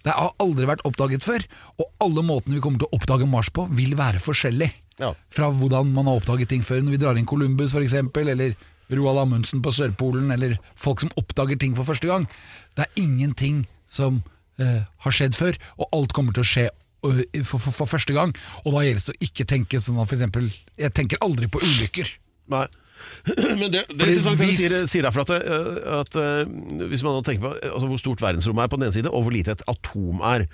Det 0.04 0.12
har 0.12 0.34
aldri 0.43 0.67
vært 0.67 0.84
oppdaget 0.84 1.24
før, 1.24 1.46
og 1.80 2.04
alle 2.04 2.26
måtene 2.28 2.58
vi 2.58 2.63
kommer 2.63 2.82
til 2.82 2.89
å 2.89 2.98
oppdage 2.98 3.28
Mars 3.30 3.48
på, 3.56 3.69
vil 3.72 3.96
være 3.96 4.19
forskjellig. 4.19 4.67
Ja. 5.00 5.13
Fra 5.32 5.48
hvordan 5.56 5.93
man 5.96 6.10
har 6.12 6.19
oppdaget 6.19 6.52
ting 6.52 6.65
før, 6.67 6.84
når 6.84 6.98
vi 6.98 7.02
drar 7.06 7.19
inn 7.19 7.30
Columbus 7.30 7.72
f.eks., 7.72 7.96
eller 7.96 8.58
Roald 8.91 9.22
Amundsen 9.22 9.63
på 9.63 9.72
Sørpolen, 9.72 10.28
eller 10.36 10.58
folk 10.76 11.06
som 11.06 11.13
oppdager 11.19 11.62
ting 11.62 11.78
for 11.78 11.88
første 11.88 12.10
gang. 12.10 12.28
Det 12.76 12.84
er 12.84 13.00
ingenting 13.00 13.63
som 13.88 14.19
uh, 14.60 14.82
har 15.08 15.15
skjedd 15.15 15.39
før, 15.39 15.56
og 15.80 15.88
alt 15.96 16.12
kommer 16.12 16.36
til 16.36 16.43
å 16.43 16.52
skje 16.52 16.67
for, 17.04 17.60
for, 17.60 17.76
for 17.84 17.89
første 17.92 18.16
gang. 18.16 18.32
Og 18.63 18.76
da 18.78 18.86
gjelder 18.86 19.04
det 19.10 19.16
å 19.16 19.28
ikke 19.28 19.46
tenke 19.50 19.82
sånn 19.84 20.00
at 20.02 20.10
for 20.10 20.18
eksempel 20.18 20.48
Jeg 20.80 20.94
tenker 20.96 21.22
aldri 21.26 21.50
på 21.52 21.62
ulykker. 21.63 22.10
Nei. 22.54 22.66
Men 23.60 23.68
det, 23.74 23.84
det 23.89 24.00
er 24.06 24.13
interessant 24.13 24.39
det 24.39 24.46
du 24.46 24.50
hvis- 24.52 24.62
sier, 24.62 24.88
sier 24.88 25.04
derfor 25.06 25.26
at, 25.26 25.34
eh, 25.36 26.00
at 26.00 26.16
eh, 26.20 26.88
hvis 26.92 27.04
man 27.04 27.20
tenker 27.26 27.44
på 27.44 27.52
altså, 27.74 27.89
hvor 27.92 28.00
stort 28.02 28.24
verdensrommet 28.24 28.63
er 28.66 28.72
på 28.72 28.80
den 28.80 28.88
ene 28.88 28.96
side, 28.96 29.12
og 29.12 29.26
hvor 29.26 29.36
lite 29.36 29.56
et 29.58 29.66
atom 29.68 30.24
er, 30.30 30.46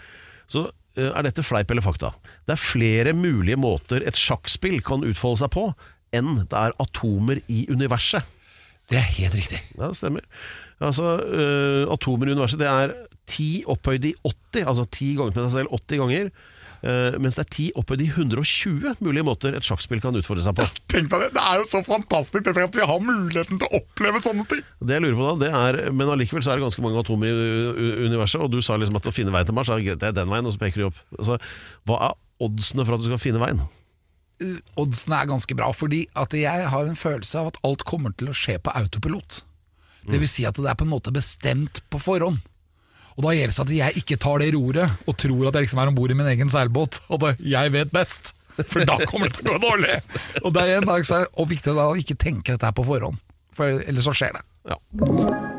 så 0.50 0.66
eh, 0.98 1.12
er 1.12 1.28
dette 1.28 1.46
fleip 1.46 1.70
eller 1.70 1.86
fakta. 1.86 2.14
Det 2.50 2.56
er 2.56 2.62
flere 2.64 3.14
mulige 3.18 3.60
måter 3.60 4.06
et 4.08 4.18
sjakkspill 4.18 4.80
kan 4.86 5.06
utfolde 5.06 5.44
seg 5.44 5.54
på, 5.54 5.68
enn 6.16 6.40
det 6.50 6.58
er 6.58 6.74
atomer 6.82 7.44
i 7.54 7.68
universet. 7.70 8.26
Det 8.90 8.98
er 8.98 9.06
helt 9.20 9.36
riktig. 9.38 9.60
Ja, 9.78 9.92
det 9.92 10.00
stemmer. 10.00 10.24
Altså, 10.82 11.20
uh, 11.22 11.84
atomer 11.94 12.32
i 12.32 12.34
universet, 12.34 12.58
det 12.64 12.70
er 12.72 12.96
10 13.30 13.68
opphøyd 13.70 14.08
i 14.10 14.16
80, 14.26 14.64
altså 14.66 14.86
10 14.86 15.12
ganger 15.20 15.36
med 15.36 15.46
seg 15.46 15.60
selv 15.60 15.76
80 15.78 16.02
ganger. 16.04 16.32
Uh, 16.80 17.18
mens 17.20 17.36
det 17.36 17.44
er 17.44 17.50
10 17.52 17.64
opphøyd 17.82 18.02
i 18.06 18.08
120 18.08 19.02
mulige 19.04 19.26
måter 19.28 19.56
et 19.58 19.66
sjakkspill 19.68 20.00
kan 20.00 20.16
utfordre 20.16 20.46
seg 20.46 20.56
på. 20.56 20.68
Tenk 20.94 21.10
deg 21.12 21.26
det, 21.26 21.30
det 21.36 21.44
er 21.44 21.60
jo 21.60 21.66
så 21.68 21.82
fantastisk 21.84 22.46
dette 22.46 22.68
at 22.70 22.78
vi 22.78 22.88
har 22.88 23.02
muligheten 23.04 23.60
til 23.60 23.68
å 23.68 23.82
oppleve 23.82 24.22
sånne 24.24 24.46
ting. 24.48 24.62
Det 24.80 24.96
jeg 24.96 25.04
lurer 25.04 25.18
på 25.20 25.26
da, 25.28 25.34
det 25.42 25.50
er 25.60 25.92
Men 25.92 26.14
allikevel 26.14 26.46
så 26.46 26.54
er 26.54 26.62
det 26.62 26.68
ganske 26.70 26.86
mange 26.86 27.02
atomer 27.04 27.28
i 27.34 27.90
universet, 28.08 28.40
og 28.46 28.54
du 28.54 28.62
sa 28.64 28.80
liksom 28.80 29.00
at 29.02 29.12
å 29.12 29.16
finne 29.16 29.34
veien 29.36 29.50
til 29.50 29.58
Mars, 29.58 29.74
det 29.76 29.98
er 29.98 30.16
den 30.16 30.32
veien, 30.32 30.48
og 30.48 30.56
så 30.56 30.62
peker 30.62 30.86
de 30.86 30.88
opp. 30.88 31.04
Altså, 31.18 31.36
hva 31.90 32.00
er 32.08 32.18
oddsene 32.48 32.88
for 32.88 32.96
at 32.96 33.04
du 33.04 33.10
skal 33.10 33.22
finne 33.26 33.44
veien? 33.44 33.60
Oddsene 34.80 35.20
er 35.20 35.28
ganske 35.34 35.60
bra, 35.60 35.68
fordi 35.76 36.06
at 36.16 36.32
jeg 36.38 36.72
har 36.72 36.88
en 36.88 37.00
følelse 37.00 37.42
av 37.42 37.52
at 37.52 37.60
alt 37.68 37.84
kommer 37.88 38.16
til 38.16 38.32
å 38.32 38.38
skje 38.38 38.56
på 38.64 38.72
autopilot. 38.72 39.42
Det 40.08 40.20
vil 40.22 40.32
si 40.32 40.46
at 40.48 40.56
det 40.56 40.70
er 40.72 40.78
på 40.80 40.88
en 40.88 40.94
måte 40.94 41.12
bestemt 41.14 41.84
på 41.92 42.00
forhånd. 42.02 42.40
Og 43.20 43.26
da 43.26 43.34
gjelder 43.36 43.52
det 43.52 43.64
at 43.66 43.72
jeg 43.76 44.00
ikke 44.00 44.16
tar 44.24 44.40
det 44.40 44.54
roret 44.56 45.02
og 45.04 45.18
tror 45.20 45.50
at 45.50 45.58
jeg 45.58 45.68
liksom 45.68 45.82
er 45.84 45.92
om 45.92 45.98
bord 45.98 46.14
i 46.14 46.16
min 46.16 46.30
egen 46.32 46.52
seilbåt, 46.52 47.02
og 47.12 47.26
at 47.28 47.42
jeg 47.44 47.74
vet 47.76 47.92
best. 47.92 48.32
For 48.60 48.84
da 48.88 48.96
kommer 49.08 49.28
det 49.28 49.42
til 49.42 49.52
å 49.52 49.58
gå 49.58 49.60
dårlig. 49.64 50.00
Og 50.46 50.52
det 50.56 50.66
er 50.66 50.82
en 50.82 50.90
dag 50.90 51.06
så 51.08 51.22
er 51.22 51.30
det 51.30 51.46
viktig 51.48 51.76
da 51.78 51.86
å 51.92 51.96
ikke 52.00 52.18
tenke 52.20 52.56
dette 52.56 52.68
her 52.68 52.76
på 52.76 52.84
forhånd, 52.88 53.22
for 53.56 53.80
ellers 53.88 54.08
så 54.08 54.16
skjer 54.20 54.36
det. 54.36 54.44
Ja. 54.68 55.59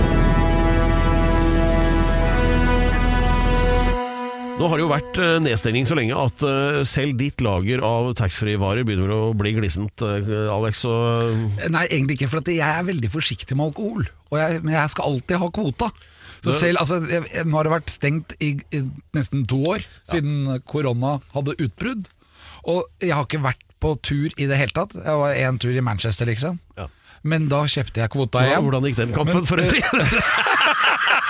Nå 4.61 4.67
har 4.69 4.77
det 4.77 4.83
jo 4.83 4.91
vært 4.91 5.17
eh, 5.17 5.39
nedstengning 5.41 5.87
så 5.89 5.95
lenge 5.97 6.13
at 6.21 6.43
eh, 6.45 6.81
selv 6.85 7.15
ditt 7.17 7.41
lager 7.41 7.81
av 7.81 8.11
taxfree-varer 8.19 8.85
begynner 8.85 9.09
å 9.15 9.21
bli 9.33 9.55
glissent, 9.57 10.03
eh, 10.05 10.29
Alex. 10.53 10.83
Og 10.85 11.65
Nei, 11.73 11.87
egentlig 11.87 12.19
ikke, 12.19 12.29
for 12.35 12.51
jeg 12.53 12.61
er 12.61 12.85
veldig 12.85 13.09
forsiktig 13.09 13.57
med 13.57 13.71
alkohol. 13.71 14.05
Og 14.29 14.37
jeg, 14.37 14.61
men 14.61 14.75
jeg 14.77 14.93
skal 14.93 15.09
alltid 15.09 15.41
ha 15.41 15.49
kvota. 15.57 15.89
Så 16.45 16.53
selv, 16.59 16.83
altså, 16.83 17.01
jeg, 17.09 17.25
nå 17.47 17.57
har 17.57 17.65
det 17.65 17.73
vært 17.73 17.93
stengt 17.93 18.37
i, 18.37 18.51
i 18.69 18.83
nesten 19.17 19.47
to 19.49 19.63
år, 19.73 19.83
siden 20.09 20.61
korona 20.69 21.17
hadde 21.33 21.57
utbrudd. 21.57 22.05
Og 22.69 22.85
jeg 23.01 23.17
har 23.17 23.25
ikke 23.25 23.41
vært 23.41 23.65
på 23.81 23.95
tur 24.05 24.29
i 24.37 24.45
det 24.45 24.61
hele 24.61 24.77
tatt. 24.77 24.93
Jeg 24.93 25.21
var 25.23 25.41
en 25.41 25.61
tur 25.61 25.73
i 25.73 25.85
Manchester, 25.85 26.29
liksom. 26.29 26.61
Ja. 26.77 26.91
Men 27.25 27.49
da 27.49 27.63
kjøpte 27.69 28.01
jeg 28.01 28.13
kvota 28.13 28.41
ja, 28.41 28.53
igjen. 28.53 28.65
hvordan 28.65 28.85
gikk 28.89 29.01
den 29.01 29.13
kampen 29.17 29.41
Men- 29.41 29.49
for 29.49 29.61
øvrig? 29.61 29.81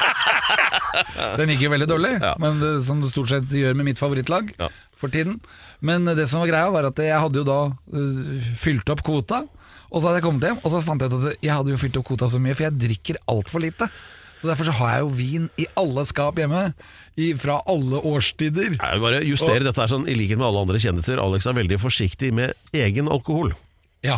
Den 1.40 1.52
gikk 1.54 1.66
jo 1.66 1.72
veldig 1.74 1.88
dårlig, 1.90 2.14
Ja. 2.22 2.34
men 2.42 2.60
det, 2.62 2.72
som 2.88 3.02
det 3.04 3.12
stort 3.12 3.30
sett 3.32 3.52
gjør 3.56 3.76
med 3.78 3.88
mitt 3.92 4.00
favorittlag 4.02 4.52
Ja. 4.60 4.70
for 4.98 5.10
tiden. 5.14 5.40
Men 5.82 6.06
det 6.06 6.28
som 6.30 6.42
var 6.44 6.52
greia, 6.52 6.72
var 6.74 6.86
at 6.92 6.98
jeg 7.02 7.18
hadde 7.20 7.42
jo 7.42 7.46
da 7.48 7.60
uh, 7.72 8.50
fylt 8.62 8.90
opp 8.94 9.04
kvota. 9.08 9.44
Og 9.92 10.00
så 10.00 10.08
hadde 10.08 10.22
jeg 10.22 10.26
kommet 10.30 10.46
hjem, 10.48 10.60
og 10.64 10.72
så 10.72 10.80
fant 10.86 11.02
jeg 11.04 11.12
ut 11.12 11.26
at 11.32 11.38
jeg 11.44 11.52
hadde 11.52 11.72
jo 11.74 11.80
fylt 11.82 11.98
opp 12.00 12.06
kvota 12.08 12.30
så 12.32 12.40
mye, 12.40 12.56
for 12.56 12.64
jeg 12.70 12.78
drikker 12.80 13.18
altfor 13.32 13.60
lite. 13.64 13.88
Så 14.42 14.48
Derfor 14.50 14.66
så 14.70 14.74
har 14.80 14.94
jeg 14.96 15.02
jo 15.04 15.10
vin 15.18 15.50
i 15.62 15.66
alle 15.78 16.06
skap 16.10 16.40
hjemme, 16.40 16.62
i, 17.20 17.34
fra 17.38 17.60
alle 17.70 18.00
årstider. 18.08 18.78
Jeg 18.80 19.02
bare 19.04 19.20
justere 19.28 19.66
dette 19.68 19.82
her 19.84 19.92
sånn, 19.92 20.08
I 20.10 20.16
likhet 20.18 20.40
med 20.40 20.48
alle 20.48 20.64
andre 20.64 20.80
kjendiser, 20.82 21.20
Alex 21.22 21.46
er 21.46 21.58
veldig 21.60 21.78
forsiktig 21.84 22.32
med 22.34 22.56
egen 22.74 23.12
alkohol. 23.12 23.52
Ja. 24.02 24.18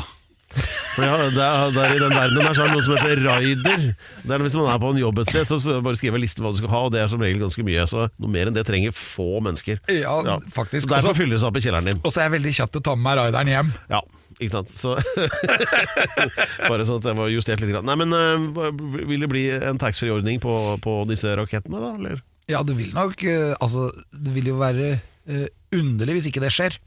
For 0.93 1.03
ja, 1.05 1.13
det 1.33 1.41
er, 1.43 1.71
det 1.73 1.83
er 1.83 1.95
I 1.95 2.01
den 2.03 2.13
verdenen 2.13 2.45
her 2.47 2.53
så 2.57 2.63
er 2.65 2.69
det 2.69 2.75
noe 2.77 2.85
som 2.85 2.97
heter 2.99 3.21
raider. 3.25 3.85
Det 4.23 4.35
er 4.37 4.43
Hvis 4.45 4.57
man 4.59 4.69
er 4.73 4.81
på 4.83 4.91
en 4.93 4.99
jobb 5.01 5.21
et 5.23 5.31
sted, 5.31 5.47
så 5.49 5.57
så 5.63 5.77
bare 5.85 5.97
skriver 5.99 6.19
jeg 6.19 6.25
listen 6.27 6.45
hva 6.45 6.51
du 6.53 6.59
skal 6.61 6.69
ha, 6.73 6.81
og 6.87 6.91
det 6.93 7.01
er 7.03 7.09
som 7.11 7.21
regel 7.23 7.41
ganske 7.41 7.65
mye. 7.65 7.85
Så 7.89 8.07
Noe 8.21 8.29
mer 8.35 8.51
enn 8.51 8.57
det 8.57 8.65
trenger 8.69 8.93
få 8.95 9.39
mennesker. 9.43 9.79
Ja, 9.89 10.17
faktisk. 10.53 10.87
Derfor 10.91 11.11
Også- 11.13 11.21
fylles 11.23 11.41
det 11.41 11.49
opp 11.49 11.57
i 11.57 11.63
kjelleren 11.65 11.89
din. 11.89 12.01
Og 12.03 12.13
så 12.13 12.21
er 12.21 12.29
jeg 12.29 12.35
veldig 12.39 12.53
kjapp 12.59 12.75
til 12.75 12.83
å 12.83 12.87
ta 12.89 12.95
med 12.99 13.07
meg 13.09 13.17
raideren 13.23 13.51
hjem. 13.53 13.71
Ja, 13.89 14.01
ikke 14.39 14.53
sant. 14.59 14.69
Så 14.77 14.93
Bare 16.69 16.85
sånn 16.87 16.99
at 17.01 17.07
jeg 17.09 17.17
var 17.17 17.31
justert 17.33 17.63
litt. 17.63 17.75
Nei, 17.85 17.95
men 17.99 18.13
øh, 18.13 18.69
Vil 19.09 19.23
det 19.25 19.29
bli 19.31 19.43
en 19.55 19.79
taxfree-ordning 19.81 20.39
på, 20.43 20.53
på 20.83 20.99
disse 21.09 21.33
rakettene, 21.39 21.81
da? 21.81 21.91
Eller? 21.99 22.21
Ja, 22.51 22.61
det 22.67 22.75
vil 22.77 22.91
nok 22.95 23.23
øh, 23.23 23.53
Altså, 23.63 23.87
det 24.11 24.33
vil 24.35 24.49
jo 24.51 24.57
være 24.59 24.97
øh, 25.31 25.45
underlig 25.75 26.19
hvis 26.19 26.29
ikke 26.31 26.43
det 26.43 26.51
skjer. 26.53 26.77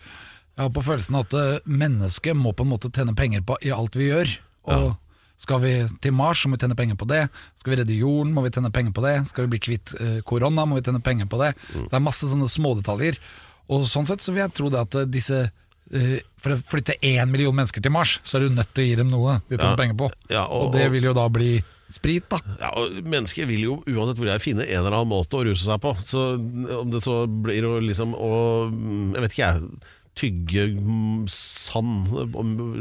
Jeg 0.57 0.65
har 0.65 0.73
på 0.73 0.83
følelsen 0.87 1.19
at 1.21 1.35
øh, 1.37 1.59
mennesket 1.69 2.37
må 2.37 2.55
på 2.57 2.65
en 2.65 2.71
måte 2.73 2.89
tjene 2.89 3.13
penger 3.17 3.43
på 3.45 3.59
i 3.67 3.73
alt 3.77 3.97
vi 3.99 4.07
gjør. 4.09 4.31
Og 4.73 4.95
skal 5.37 5.61
vi 5.61 5.73
til 6.01 6.15
Mars, 6.17 6.41
så 6.41 6.49
må 6.49 6.57
vi 6.57 6.63
tjene 6.65 6.79
penger 6.79 6.97
på 6.97 7.09
det. 7.11 7.27
Skal 7.61 7.75
vi 7.75 7.79
redde 7.83 7.99
jorden, 7.99 8.33
må 8.33 8.41
vi 8.47 8.53
tjene 8.55 8.71
penger 8.73 8.95
på 8.97 9.05
det. 9.05 9.13
Skal 9.29 9.45
vi 9.45 9.53
bli 9.53 9.61
kvitt 9.67 9.93
øh, 10.01 10.23
korona, 10.25 10.65
må 10.65 10.79
vi 10.79 10.85
tjene 10.87 11.03
penger 11.05 11.29
på 11.29 11.43
det. 11.43 11.51
Så 11.75 11.85
det 11.91 11.99
er 12.01 12.05
masse 12.07 12.31
sånne 12.33 12.49
smådetaljer. 12.49 13.21
Og 13.69 13.85
sånn 13.91 14.09
sett 14.09 14.25
så 14.25 14.33
vil 14.33 14.47
jeg 14.47 14.55
tro 14.57 14.73
det 14.73 14.81
at 14.87 15.01
øh, 15.03 15.09
disse 15.13 15.45
For 16.43 16.51
å 16.51 16.57
flytte 16.67 16.97
én 17.07 17.29
million 17.31 17.55
mennesker 17.55 17.79
til 17.85 17.93
Mars, 17.95 18.17
så 18.27 18.41
er 18.41 18.49
du 18.49 18.57
nødt 18.57 18.73
til 18.75 18.83
å 18.83 18.87
gi 18.89 18.95
dem 18.99 19.07
noe 19.13 19.37
de 19.47 19.55
tjener 19.55 19.77
Ja. 19.77 19.77
penger 19.79 19.95
på. 20.01 20.09
Ja, 20.33 20.41
og- 20.51 20.65
og 20.65 20.73
det 20.75 20.89
vil 20.91 21.05
jo 21.07 21.13
da 21.15 21.29
bli 21.31 21.61
sprit, 21.95 22.25
da. 22.29 22.41
Ja, 22.59 22.73
og 22.75 22.97
Mennesker 23.07 23.47
vil 23.47 23.61
jo 23.63 23.77
uansett 23.87 24.19
de 24.19 24.27
er 24.33 24.43
finne 24.43 24.65
en 24.67 24.81
eller 24.81 24.97
annen 24.97 25.13
måte 25.13 25.39
å 25.39 25.45
ruse 25.47 25.63
seg 25.63 25.79
på. 25.85 25.93
Så 26.03 26.25
Om 26.81 26.91
det 26.91 27.05
så 27.05 27.21
blir 27.31 27.63
å 27.71 27.77
liksom 27.79 28.17
å 28.19 28.33
Jeg 29.15 29.23
vet 29.23 29.31
ikke 29.37 29.47
jeg 29.47 29.63
tygge 30.17 30.63
mm, 30.73 31.27
sand 31.33 32.09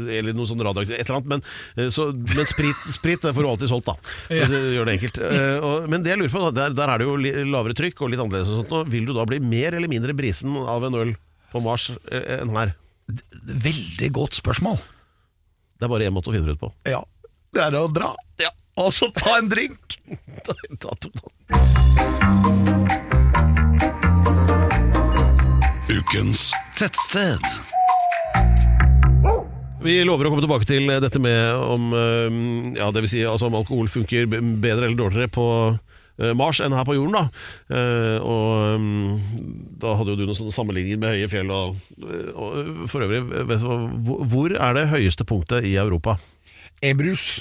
eller 0.08 0.32
noe 0.36 0.48
sånn 0.48 0.62
radioaktivt, 0.64 0.96
et 0.96 1.10
eller 1.10 1.18
annet. 1.20 1.30
Men, 1.34 1.42
eh, 1.76 1.90
så, 1.92 2.08
men 2.16 2.48
sprit, 2.48 2.86
sprit 2.94 3.22
det 3.26 3.34
får 3.36 3.44
du 3.44 3.50
alltid 3.50 3.72
solgt, 3.72 3.90
da. 3.90 3.96
Du 4.30 4.56
Gjør 4.76 4.88
det 4.88 4.96
enkelt. 4.98 5.20
Eh, 5.36 5.58
og, 5.60 5.86
men 5.90 6.04
det 6.04 6.14
jeg 6.14 6.20
lurer 6.22 6.32
på, 6.32 6.42
der, 6.56 6.72
der 6.76 6.92
er 6.94 7.02
det 7.02 7.06
jo 7.08 7.16
lavere 7.50 7.76
trykk 7.76 8.00
og 8.04 8.12
litt 8.12 8.22
annerledes 8.22 8.52
og 8.52 8.62
sånt. 8.62 8.72
Og 8.78 8.90
Vil 8.92 9.08
du 9.08 9.12
da 9.16 9.26
bli 9.28 9.40
mer 9.42 9.76
eller 9.76 9.90
mindre 9.90 10.14
brisen 10.16 10.56
av 10.64 10.86
en 10.88 10.96
øl 10.96 11.12
på 11.52 11.62
Mars 11.64 11.90
eh, 12.08 12.38
enn 12.40 12.54
her? 12.56 12.72
Veldig 13.66 14.10
godt 14.16 14.38
spørsmål. 14.40 14.80
Det 15.76 15.86
er 15.86 15.92
bare 15.92 16.08
én 16.08 16.14
måte 16.16 16.32
å 16.32 16.34
finne 16.36 16.48
det 16.48 16.56
ut 16.56 16.62
på. 16.64 16.72
Ja, 16.88 17.02
det 17.52 17.66
er 17.68 17.76
å 17.78 17.86
dra. 17.92 18.14
Ja. 18.42 18.52
Så 18.92 19.08
ta 19.16 19.38
en 19.38 19.48
drink. 19.52 20.00
Ta- 20.44 20.56
ta- 20.80 20.96
ta- 21.00 21.12
ta. 21.20 22.75
Ukens 25.96 26.50
tettsted. 26.76 27.40
Vi 29.80 29.94
lover 30.04 30.26
å 30.28 30.32
komme 30.32 30.44
tilbake 30.44 30.66
til 30.68 30.88
dette 31.00 31.20
med 31.22 31.54
om, 31.56 31.86
eh, 31.96 32.36
ja, 32.76 32.90
det 32.92 33.04
vil 33.04 33.12
si, 33.12 33.22
altså 33.24 33.48
om 33.48 33.56
alkohol 33.56 33.88
funker 33.88 34.26
bedre 34.28 34.88
eller 34.88 34.98
dårligere 34.98 35.30
på 35.32 35.46
eh, 36.18 36.34
Mars 36.36 36.60
enn 36.60 36.76
her 36.76 36.84
på 36.88 36.98
jorden. 36.98 37.16
Da 37.16 37.24
Eh, 37.76 38.20
Og 38.20 38.80
mm, 38.80 39.20
da 39.80 39.94
hadde 39.96 40.12
jo 40.12 40.20
du 40.20 40.26
noen 40.26 40.38
sånne 40.38 40.54
sammenligninger 40.54 41.00
med 41.00 41.16
høye 41.16 41.30
fjell. 41.32 41.50
Og, 41.50 41.76
og 42.34 42.86
for 42.92 43.06
øvrig, 43.06 43.22
hvor 44.32 44.52
er 44.52 44.76
det 44.76 44.88
høyeste 44.92 45.24
punktet 45.24 45.64
i 45.64 45.76
Europa? 45.80 46.18
E-brus. 46.82 47.40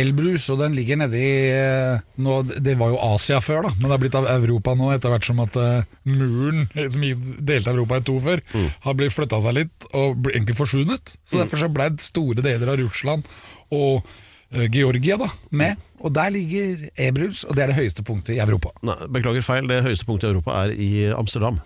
Elbrus, 0.00 0.46
og 0.52 0.60
den 0.62 0.74
ligger 0.76 0.98
nedi 1.00 1.22
eh, 1.52 2.00
nå, 2.22 2.38
Det 2.64 2.74
var 2.80 2.92
jo 2.94 2.98
Asia 3.12 3.40
før, 3.44 3.66
da, 3.68 3.72
men 3.76 3.86
det 3.88 3.94
har 3.94 4.02
blitt 4.02 4.18
av 4.18 4.28
Europa 4.32 4.74
nå, 4.78 4.90
etter 4.94 5.12
hvert 5.12 5.28
som 5.28 5.42
at 5.44 5.56
eh, 5.60 5.86
muren 6.08 6.66
som 6.72 7.04
delte 7.44 7.72
Europa 7.74 8.00
i 8.00 8.04
to 8.08 8.18
før, 8.24 8.42
har 8.86 8.98
blitt 8.98 9.14
flytta 9.14 9.40
seg 9.44 9.56
litt 9.60 9.88
og 9.92 10.18
ble 10.24 10.36
egentlig 10.36 10.58
forsvunnet. 10.58 11.16
Så 11.24 11.42
Derfor 11.42 11.60
så 11.62 11.70
ble 11.72 11.90
store 12.02 12.44
deler 12.44 12.72
av 12.72 12.80
Russland 12.80 13.28
og 13.72 14.06
eh, 14.52 14.68
Georgia 14.72 15.18
da 15.20 15.28
med. 15.50 15.80
Og 16.02 16.10
der 16.16 16.32
ligger 16.34 16.88
E-brus, 16.98 17.44
og 17.46 17.54
det 17.54 17.62
er 17.62 17.70
det 17.70 17.78
høyeste 17.78 18.02
punktet 18.06 18.34
i 18.34 18.40
Europa. 18.42 18.72
Nei, 18.82 18.96
beklager 19.14 19.44
feil, 19.46 19.68
det 19.70 19.84
høyeste 19.86 20.08
punktet 20.08 20.30
i 20.30 20.34
Europa 20.34 20.64
er 20.64 20.74
i 20.74 20.90
Amsterdam. 21.14 21.60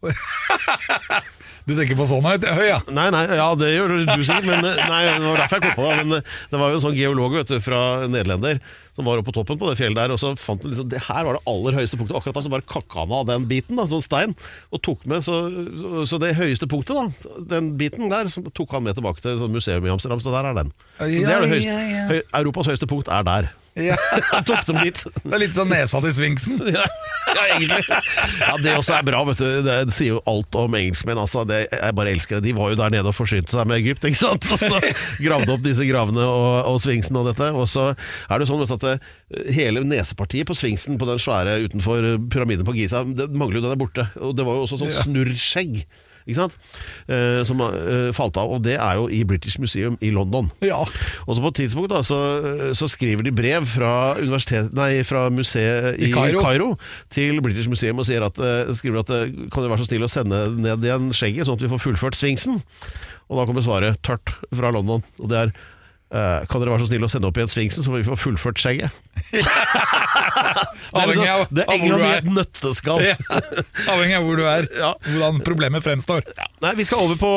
Du 1.70 1.76
tenker 1.78 1.98
på 1.98 2.06
sånn 2.10 2.26
høyt? 2.26 2.44
Høy, 2.50 2.66
ja. 2.66 2.80
Nei, 2.90 3.06
nei, 3.14 3.22
ja 3.38 3.48
det 3.58 3.70
gjør 3.70 3.96
du 4.00 4.24
sikkert, 4.26 4.48
men 4.48 4.66
eh, 4.66 4.84
nei, 4.90 5.02
det 5.06 5.22
var 5.22 5.42
derfor 5.44 5.60
jeg 5.60 5.66
kom 5.68 5.76
på 5.78 5.88
det. 5.88 5.98
Men 6.02 6.18
eh, 6.18 6.38
det 6.50 6.62
var 6.62 6.72
jo 6.72 6.80
en 6.80 6.86
sånn 6.88 6.96
geolog 6.98 7.36
vet 7.38 7.52
du, 7.52 7.58
fra 7.62 7.82
Nederlender 8.10 8.58
som 9.00 9.06
var 9.06 9.20
oppe 9.20 9.30
på 9.30 9.36
toppen 9.38 9.58
på 9.60 9.68
det 9.70 9.78
fjellet 9.78 9.96
der, 9.96 10.12
og 10.12 10.18
så 10.20 10.32
fant 10.38 10.64
han 10.64 10.72
liksom 10.72 10.88
Det 10.90 11.00
her 11.06 11.24
var 11.24 11.38
det 11.38 11.42
aller 11.48 11.78
høyeste 11.78 11.96
punktet. 11.96 12.16
Akkurat 12.18 12.36
da 12.36 12.42
så 12.44 12.52
bare 12.52 12.66
kakka 12.68 13.04
han 13.04 13.14
av 13.20 13.28
den 13.30 13.46
biten, 13.50 13.78
da, 13.78 13.86
sånn 13.90 14.04
stein, 14.04 14.34
og 14.74 14.82
tok 14.86 15.06
med 15.10 15.24
så, 15.24 15.38
så, 16.10 16.20
det 16.20 16.34
høyeste 16.38 16.68
punktet, 16.70 16.98
da, 16.98 17.38
den 17.54 17.72
biten 17.80 18.10
der, 18.12 18.28
så 18.32 18.42
tok 18.50 18.76
han 18.76 18.84
med 18.86 18.98
tilbake 18.98 19.22
til 19.24 19.38
sånn 19.40 19.54
museum 19.54 19.86
i 19.86 19.94
Amsterdam, 19.94 20.20
så 20.22 20.34
der 20.34 20.50
er 20.50 20.60
den. 20.60 20.74
Så 20.98 21.08
det 21.08 21.22
er 21.24 21.46
det 21.46 21.54
høyeste. 21.54 22.10
Høy, 22.10 22.20
Europas 22.42 22.72
høyeste 22.72 22.90
punkt 22.90 23.12
er 23.12 23.26
der. 23.30 23.50
Ja. 23.78 23.96
Tok 24.48 24.66
dem 24.66 24.80
dit. 24.82 25.02
Det 25.22 25.30
er 25.34 25.40
litt 25.42 25.54
sånn 25.56 25.70
nesa 25.72 26.00
til 26.04 26.14
sfinksen. 26.16 26.58
Ja, 27.30 27.36
ja, 27.36 27.42
egentlig. 27.54 27.84
Ja, 28.40 28.54
Det 28.58 28.72
også 28.74 28.94
er 28.96 29.04
bra. 29.06 29.20
vet 29.28 29.38
du 29.38 29.44
Det, 29.62 29.74
det 29.86 29.94
sier 29.94 30.16
jo 30.16 30.22
alt 30.30 30.56
om 30.58 30.74
engelskmenn. 30.74 31.20
Altså, 31.20 31.44
det, 31.46 31.60
jeg 31.70 31.94
bare 31.94 32.14
elsker 32.16 32.38
det. 32.40 32.48
De 32.48 32.54
var 32.56 32.72
jo 32.72 32.78
der 32.80 32.94
nede 32.96 33.12
og 33.12 33.14
forsynte 33.14 33.54
seg 33.54 33.68
med 33.70 33.82
Egypt, 33.84 34.06
ikke 34.08 34.18
sant? 34.18 34.48
Og 34.50 34.58
så 34.58 34.80
gravde 35.22 35.54
opp 35.54 35.62
disse 35.62 35.86
gravene 35.86 36.24
og, 36.26 36.48
og 36.72 36.80
sfinksen 36.82 37.20
og 37.20 37.28
dette. 37.30 37.52
Og 37.54 37.68
så 37.70 37.90
er 37.92 38.40
det 38.42 38.48
sånn 38.50 38.64
vet 38.64 38.72
du, 38.72 38.76
at 38.80 38.86
det, 38.88 38.96
hele 39.54 39.84
nesepartiet 39.86 40.48
på 40.50 40.56
sfinksen 40.58 40.98
på 40.98 41.06
den 41.10 41.22
svære 41.22 41.60
utenfor 41.68 42.08
pyramiden 42.32 42.66
på 42.66 42.74
Giza, 42.80 43.04
det 43.04 43.28
mangler 43.30 43.60
jo 43.60 43.66
den 43.68 43.76
er 43.76 43.82
borte. 43.84 44.08
Og 44.18 44.34
det 44.38 44.48
var 44.48 44.58
jo 44.58 44.66
også 44.66 44.80
sånn 44.82 44.96
snurrskjegg. 45.04 45.84
Ikke 46.26 46.38
sant? 46.42 46.56
Eh, 47.10 47.40
som 47.48 47.60
eh, 47.64 48.10
falt 48.16 48.38
av, 48.40 48.52
og 48.56 48.64
det 48.66 48.76
er 48.76 49.00
jo 49.00 49.08
i 49.12 49.22
British 49.28 49.60
Museum 49.62 49.96
i 50.04 50.12
London. 50.14 50.50
Ja. 50.64 50.82
Og 51.26 51.36
så 51.36 51.44
på 51.44 51.52
et 51.52 51.60
tidspunkt 51.62 51.92
da, 51.92 52.02
så, 52.06 52.18
så 52.76 52.88
skriver 52.90 53.26
de 53.26 53.34
brev 53.34 53.66
fra, 53.70 54.16
universitet, 54.20 54.72
nei, 54.76 55.02
fra 55.06 55.28
museet 55.32 55.96
i, 55.98 56.10
I 56.10 56.14
Kairo. 56.14 56.44
Kairo 56.44 56.70
til 57.14 57.40
British 57.44 57.70
Museum 57.70 58.00
og 58.02 58.08
sier 58.08 58.24
at, 58.26 58.40
eh, 58.40 58.72
skriver 58.78 59.04
at 59.04 59.14
eh, 59.16 59.32
kan 59.52 59.64
du 59.64 59.70
være 59.72 59.82
så 59.84 59.90
snill 59.90 60.06
å 60.06 60.12
sende 60.12 60.44
ned 60.60 60.86
igjen 60.86 61.10
skjegget, 61.16 61.48
sånn 61.48 61.58
at 61.58 61.64
vi 61.66 61.72
får 61.72 61.84
fullført 61.86 62.18
sfinksen? 62.18 62.60
Og 63.30 63.38
da 63.38 63.46
kommer 63.46 63.62
svaret 63.62 64.00
tørt 64.06 64.32
fra 64.50 64.72
London, 64.74 65.04
og 65.22 65.30
det 65.30 65.38
er 65.38 65.52
eh, 66.12 66.46
kan 66.50 66.60
dere 66.62 66.74
være 66.74 66.84
så 66.84 66.90
snill 66.90 67.06
å 67.06 67.10
sende 67.12 67.28
opp 67.30 67.38
igjen 67.40 67.50
sfinksen, 67.52 67.84
så 67.86 67.94
vi 67.94 68.04
får 68.06 68.18
fullført 68.20 68.60
skjegget? 68.62 68.90
Avhengig 70.90 71.28
av, 71.30 71.44
det 71.54 71.64
av 71.68 71.74
er 71.74 71.76
England 71.76 72.02
i 72.02 72.08
er. 72.08 72.22
et 72.22 72.30
nøtteskall. 72.34 73.02
Ja. 73.10 73.16
Avhengig 73.92 74.16
av 74.18 74.24
hvor 74.26 74.38
du 74.38 74.44
er, 74.48 74.66
Ja. 74.78 74.90
hvordan 75.06 75.40
problemet 75.46 75.84
fremstår. 75.84 76.24
Nei, 76.62 76.72
Vi 76.78 76.84
skal 76.88 77.02
over 77.04 77.18
på 77.20 77.30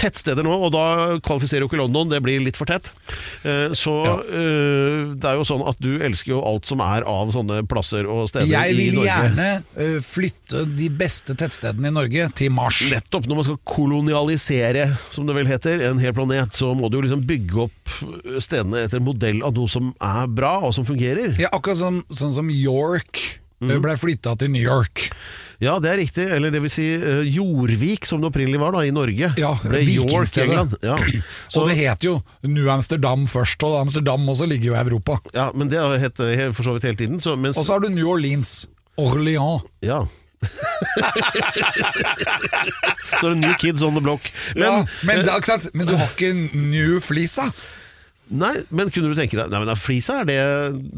tettsteder 0.00 0.44
nå, 0.46 0.52
og 0.66 0.72
da 0.74 0.84
kvalifiserer 1.24 1.64
jo 1.64 1.68
ikke 1.70 1.80
London. 1.80 2.08
Det 2.12 2.20
blir 2.24 2.40
litt 2.44 2.58
for 2.58 2.68
tett. 2.68 2.90
Uh, 3.44 3.72
Så 3.76 3.94
uh, 4.04 5.14
det 5.18 5.28
er 5.28 5.38
jo 5.40 5.46
sånn 5.48 5.64
at 5.68 5.80
du 5.82 5.98
elsker 6.04 6.34
jo 6.34 6.42
alt 6.46 6.68
som 6.68 6.82
er 6.84 7.06
av 7.08 7.32
sånne 7.34 7.62
plasser 7.68 8.06
og 8.08 8.28
steder 8.30 8.48
Jeg 8.50 8.76
vil 8.78 8.98
gjerne 9.04 9.48
flytte 10.04 10.64
de 10.78 10.88
beste 11.00 11.34
tettstedene 11.38 11.90
i 11.90 11.94
Norge 11.94 12.28
til 12.38 12.52
Mars. 12.54 12.80
Nettopp. 12.92 13.28
Når 13.28 13.40
man 13.40 13.46
skal 13.48 13.60
kolonialisere, 13.68 14.86
som 15.14 15.28
det 15.28 15.36
vel 15.38 15.48
heter, 15.50 15.82
en 15.90 16.00
hel 16.02 16.14
planet, 16.16 16.54
så 16.56 16.72
må 16.76 16.90
du 16.90 16.98
jo 17.00 17.04
liksom 17.06 17.24
bygge 17.28 17.64
opp 17.68 17.94
stedene 18.42 18.84
etter 18.84 19.00
en 19.00 19.06
modell 19.08 19.42
av 19.46 19.54
noe 19.56 19.68
som 19.70 19.92
er 20.00 20.26
bra, 20.30 20.58
og 20.68 20.74
som 20.76 20.86
fungerer. 20.88 21.34
Ja, 21.40 21.50
akkurat 21.52 21.80
sånn, 21.82 22.02
sånn 22.10 22.34
som 22.38 22.50
York 22.52 23.38
Mm. 23.58 23.80
ble 23.82 23.96
flytta 23.98 24.36
til 24.38 24.52
New 24.54 24.62
York. 24.62 25.08
Ja, 25.58 25.80
det 25.82 25.90
er 25.90 25.96
riktig. 25.98 26.26
Eller 26.30 26.52
det 26.54 26.60
vil 26.62 26.70
si 26.70 26.84
uh, 26.94 27.24
Jordvik, 27.26 28.06
som 28.06 28.20
det 28.22 28.28
opprinnelig 28.30 28.60
var 28.62 28.76
da, 28.76 28.84
i 28.86 28.92
Norge. 28.94 29.32
Ja, 29.40 29.56
det 29.64 29.80
er 29.80 29.88
York. 29.96 30.36
England. 30.38 30.76
Ja. 30.86 30.94
Så, 31.50 31.58
og 31.64 31.72
det 31.72 31.74
het 31.80 32.06
jo 32.06 32.20
New 32.46 32.70
Amsterdam 32.70 33.26
først, 33.30 33.62
og 33.66 33.80
Amsterdam 33.80 34.28
også 34.30 34.46
ligger 34.46 34.70
jo 34.70 34.76
i 34.76 34.82
Europa. 34.84 35.18
ja, 35.34 35.48
men 35.54 35.66
det 35.72 35.80
har 35.82 35.98
hett 35.98 36.22
eh, 36.22 36.52
for 36.54 36.62
så 36.68 36.76
vidt 36.76 36.86
hele 36.86 37.00
tiden. 37.00 37.18
Så, 37.24 37.34
mens, 37.34 37.58
Og 37.58 37.66
så 37.66 37.72
har 37.74 37.82
du 37.82 37.90
New 37.90 38.06
Orleans. 38.06 38.68
Orléans. 38.98 39.66
Ja. 39.82 40.04
så 43.18 43.26
er 43.26 43.32
det 43.32 43.40
New 43.42 43.54
Kids 43.58 43.82
on 43.82 43.98
the 43.98 44.02
Block. 44.02 44.30
Men, 44.54 44.62
ja, 44.62 44.86
men, 45.02 45.26
eh, 45.26 45.66
men 45.74 45.90
du 45.90 45.96
har 45.98 46.14
ikke 46.14 46.30
New 46.54 47.00
Flisa. 47.02 47.50
Nei, 48.30 48.52
men 48.70 48.90
kunne 48.92 49.08
du 49.12 49.16
tenke 49.18 49.36
deg 49.38 49.48
Nei, 49.52 49.60
men 49.64 49.76
Flisa, 49.80 50.18
er 50.22 50.26
det 50.28 50.38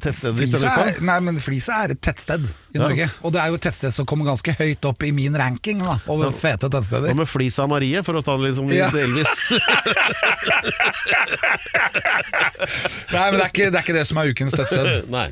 tettstedet 0.02 0.36
ditt? 0.50 0.54
Er, 0.66 1.00
nei, 1.06 1.18
men 1.26 1.36
Flisa 1.42 1.72
er 1.84 1.94
et 1.94 2.00
tettsted 2.02 2.44
i 2.46 2.50
Ja. 2.78 2.82
Norge. 2.84 3.06
Og 3.26 3.32
det 3.34 3.40
er 3.42 3.48
jo 3.52 3.58
et 3.58 3.64
tettsted 3.66 3.92
som 3.94 4.06
kommer 4.06 4.24
ganske 4.30 4.52
høyt 4.58 4.84
opp 4.88 5.02
i 5.06 5.10
min 5.14 5.34
ranking 5.38 5.78
da, 5.82 5.96
over 6.10 6.30
fete 6.34 6.68
tettsteder. 6.70 7.10
Hva 7.12 7.16
med 7.22 7.28
Flisa 7.30 7.66
Marie, 7.70 8.02
for 8.06 8.14
å 8.18 8.22
ta 8.26 8.36
det 8.38 8.50
liksom 8.50 8.70
Ja. 8.74 8.90
delvis? 8.94 9.50
Nei, 13.10 13.26
men 13.30 13.36
det 13.38 13.44
er, 13.44 13.50
ikke, 13.50 13.68
det 13.70 13.78
er 13.78 13.84
ikke 13.84 13.96
det 13.98 14.06
som 14.08 14.20
er 14.20 14.30
ukens 14.32 14.54
tettsted. 14.56 14.90
Nei. 15.16 15.28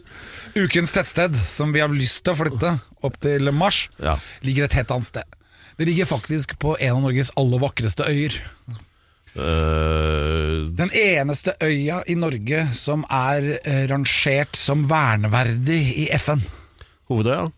Ukens 0.58 0.92
tettsted, 0.94 1.36
som 1.48 1.72
vi 1.74 1.82
har 1.84 1.92
lyst 1.92 2.24
til 2.26 2.34
å 2.34 2.40
flytte 2.42 2.74
opp 3.06 3.18
til 3.22 3.50
Mars, 3.54 3.84
Ja. 4.02 4.16
ligger 4.46 4.66
et 4.68 4.76
helt 4.78 4.90
annet 4.94 5.08
sted. 5.10 5.38
Det 5.78 5.86
ligger 5.86 6.08
faktisk 6.10 6.56
på 6.58 6.74
en 6.82 6.96
av 6.96 7.02
Norges 7.04 7.30
aller 7.38 7.60
vakreste 7.62 8.02
øyer. 8.10 8.34
Øh, 9.38 10.66
Den 10.78 10.90
eneste 10.94 11.54
øya 11.62 12.02
i 12.10 12.14
Norge 12.18 12.64
som 12.74 13.04
er 13.10 13.54
uh, 13.58 13.84
rangert 13.90 14.58
som 14.58 14.88
verneverdig 14.90 15.82
i 16.04 16.08
FN. 16.18 16.42
Hovedøya? 17.08 17.48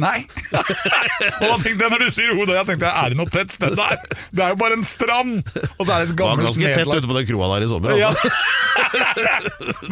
Nei. 0.00 0.22
og 1.42 1.42
da 1.44 1.56
tenkte 1.60 1.84
jeg 1.84 1.90
Når 1.92 2.00
du 2.00 2.06
sier 2.16 2.30
Hovedøya, 2.32 2.62
tenkte 2.64 2.88
jeg 2.88 2.96
er 2.96 3.12
det 3.12 3.18
noe 3.18 3.32
tett 3.32 3.52
sted 3.52 3.74
der? 3.76 3.98
Det 4.32 4.40
er 4.40 4.54
jo 4.54 4.58
bare 4.62 4.78
en 4.78 4.86
strand! 4.88 5.42
Og 5.76 5.84
så 5.84 5.92
er 5.92 6.06
det 6.06 6.06
et 6.06 6.14
Det 6.14 6.16
var 6.16 6.20
gammelt 6.22 6.48
ganske 6.48 6.72
tett 6.78 6.88
ute 6.88 7.10
på 7.10 7.18
den 7.18 7.28
kroa 7.28 7.50
der 7.52 7.66
i 7.66 7.68
sommer. 7.68 7.96
Ja. 8.00 8.08
Altså. 8.08 8.28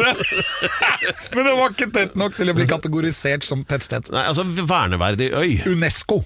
Men 1.36 1.44
det 1.44 1.54
var 1.58 1.76
ikke 1.76 1.90
tett 1.94 2.16
nok 2.20 2.36
til 2.38 2.52
å 2.52 2.56
bli 2.56 2.66
kategorisert 2.70 3.44
som 3.44 3.64
tettsted. 3.68 4.08
Nei, 4.14 4.24
altså 4.32 4.46
verneverdig 4.48 5.32
øy. 5.36 5.50
UNESCO. 5.68 6.22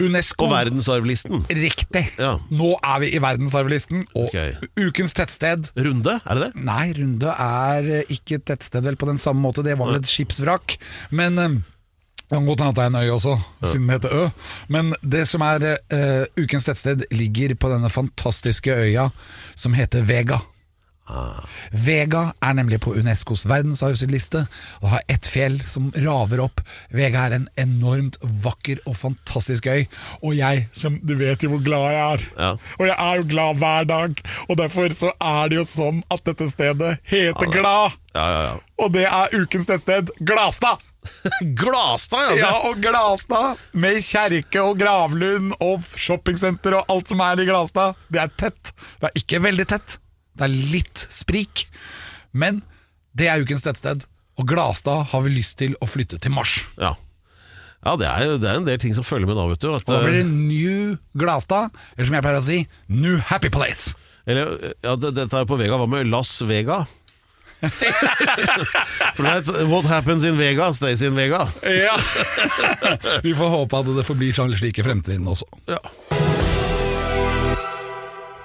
UNESCO. 0.00 0.46
Og 0.46 0.52
verdensarvlisten. 0.52 1.46
Riktig. 1.50 2.04
Ja. 2.18 2.36
Nå 2.50 2.74
er 2.78 3.00
vi 3.02 3.12
i 3.14 3.22
verdensarvlisten, 3.22 4.04
og 4.14 4.28
okay. 4.28 4.54
ukens 4.80 5.16
tettsted 5.16 5.70
Runde, 5.78 6.18
er 6.24 6.38
det 6.38 6.48
det? 6.48 6.66
Nei, 6.68 6.92
Runde 6.98 7.32
er 7.32 7.90
ikke 8.06 8.38
et 8.38 8.46
tettsted 8.50 8.86
vel 8.86 8.98
på 9.00 9.08
den 9.10 9.20
samme 9.22 9.42
måte. 9.44 9.64
Det 9.66 9.78
var 9.78 9.90
vel 9.90 10.00
et 10.00 10.10
skipsvrak. 10.10 10.78
Men 11.14 11.38
eh, 11.42 11.58
det 12.28 12.36
kan 12.36 12.44
godt 12.44 12.60
hende 12.60 12.76
det 12.76 12.84
er 12.84 12.90
en 12.92 13.00
øy 13.00 13.10
også, 13.14 13.34
siden 13.64 13.88
det 13.88 13.96
heter 13.96 14.14
Ø. 14.18 14.28
Men 14.68 14.92
det 15.00 15.24
som 15.30 15.40
er 15.46 15.64
uh, 15.72 16.24
ukens 16.36 16.66
tettsted, 16.68 17.06
ligger 17.16 17.54
på 17.56 17.70
denne 17.72 17.88
fantastiske 17.90 18.74
øya 18.74 19.08
som 19.56 19.72
heter 19.72 20.04
Vega. 20.04 20.42
Vega 21.72 22.22
er 22.44 22.56
nemlig 22.58 22.78
på 22.84 22.92
Unescos 22.98 23.44
verdensarvliste 23.48 24.44
og 24.82 24.88
har 24.92 25.04
ett 25.12 25.28
fjell 25.30 25.58
som 25.70 25.90
raver 25.96 26.42
opp. 26.44 26.62
Vega 26.94 27.26
er 27.28 27.36
en 27.38 27.48
enormt 27.60 28.18
vakker 28.44 28.80
og 28.88 28.96
fantastisk 29.00 29.66
øy, 29.70 29.86
og 30.22 30.34
jeg, 30.38 30.66
som 30.72 30.98
du 31.02 31.14
vet 31.20 31.42
jo 31.44 31.52
hvor 31.54 31.64
glad 31.64 31.86
jeg 31.92 32.02
er, 32.08 32.26
Ja. 32.38 32.50
og 32.78 32.86
jeg 32.86 32.96
er 32.98 33.16
jo 33.22 33.28
glad 33.34 33.56
hver 33.62 33.84
dag, 33.88 34.22
og 34.48 34.56
derfor 34.56 34.88
så 34.98 35.12
er 35.20 35.48
det 35.48 35.56
jo 35.60 35.64
sånn 35.68 36.02
at 36.10 36.24
dette 36.24 36.50
stedet 36.52 36.98
heter 37.04 37.50
Glad, 37.52 37.96
Ja, 38.14 38.26
ja, 38.28 38.42
ja. 38.48 38.54
og 38.78 38.92
det 38.92 39.04
er 39.06 39.34
ukens 39.40 39.66
tettsted 39.66 40.10
Gladstad! 40.20 40.78
Glastad, 41.56 42.34
ja. 42.36 42.48
Ja, 42.48 42.52
og 42.68 42.80
Glastad, 42.82 43.56
med 43.72 44.00
kjerke 44.04 44.60
og 44.64 44.78
gravlund 44.80 45.54
og 45.64 45.86
shoppingsenter 45.96 46.74
og 46.80 46.90
alt 46.92 47.08
som 47.08 47.22
er 47.24 47.40
i 47.40 47.46
Glastad. 47.48 47.94
Det 48.12 48.20
er 48.20 48.32
tett. 48.36 48.72
Det 49.00 49.08
er 49.08 49.16
ikke 49.22 49.40
veldig 49.46 49.66
tett. 49.70 49.96
Det 50.38 50.46
er 50.46 50.54
litt 50.72 51.04
sprik. 51.12 51.66
Men 52.32 52.62
det 53.18 53.28
er 53.32 53.42
ukens 53.42 53.64
tettsted. 53.66 54.04
Og 54.38 54.46
Glastad 54.46 55.08
har 55.10 55.22
vi 55.24 55.32
lyst 55.34 55.56
til 55.58 55.72
å 55.82 55.88
flytte 55.90 56.20
til 56.22 56.30
Mars. 56.30 56.60
Ja, 56.78 56.92
ja 57.82 57.94
det, 57.98 58.06
er, 58.06 58.24
jo- 58.28 58.36
det 58.42 58.48
er 58.52 58.60
en 58.60 58.66
del 58.68 58.78
ting 58.82 58.94
som 58.94 59.02
følger 59.06 59.26
med 59.26 59.34
da, 59.38 59.48
vet 59.50 59.62
du. 59.64 59.72
At, 59.74 59.82
Og 59.82 59.90
da 59.96 60.02
blir 60.04 60.20
det 60.20 60.26
eh, 60.26 60.30
New 60.30 60.94
Glastad, 61.18 61.74
eller 61.96 62.06
som 62.10 62.14
jeg 62.18 62.24
pleier 62.28 62.38
å 62.38 62.46
si, 62.46 62.60
New 62.90 63.18
Happy 63.32 63.50
Place. 63.50 63.96
eller, 64.28 64.74
ja, 64.84 64.94
det, 64.94 65.10
dette 65.18 65.42
er 65.42 65.48
på 65.50 65.58
Vega. 65.58 65.74
Hva 65.80 65.88
med 65.90 66.06
Las 66.12 66.36
Vega? 66.46 66.84
For 69.16 69.24
du 69.24 69.28
vet, 69.30 69.48
what 69.66 69.86
happens 69.90 70.22
in 70.28 70.36
Vega, 70.38 70.68
stays 70.76 71.02
in 71.02 71.16
Vega. 71.18 71.40
Ja. 71.66 71.96
vi 73.24 73.32
får 73.34 73.50
håpe 73.56 73.80
at 73.82 73.88
det 73.96 74.04
forblir 74.06 74.36
sånn 74.36 74.54
slik 74.54 74.78
i 74.78 74.84
fremtiden 74.86 75.26
også. 75.26 75.48
Ja. 75.66 75.80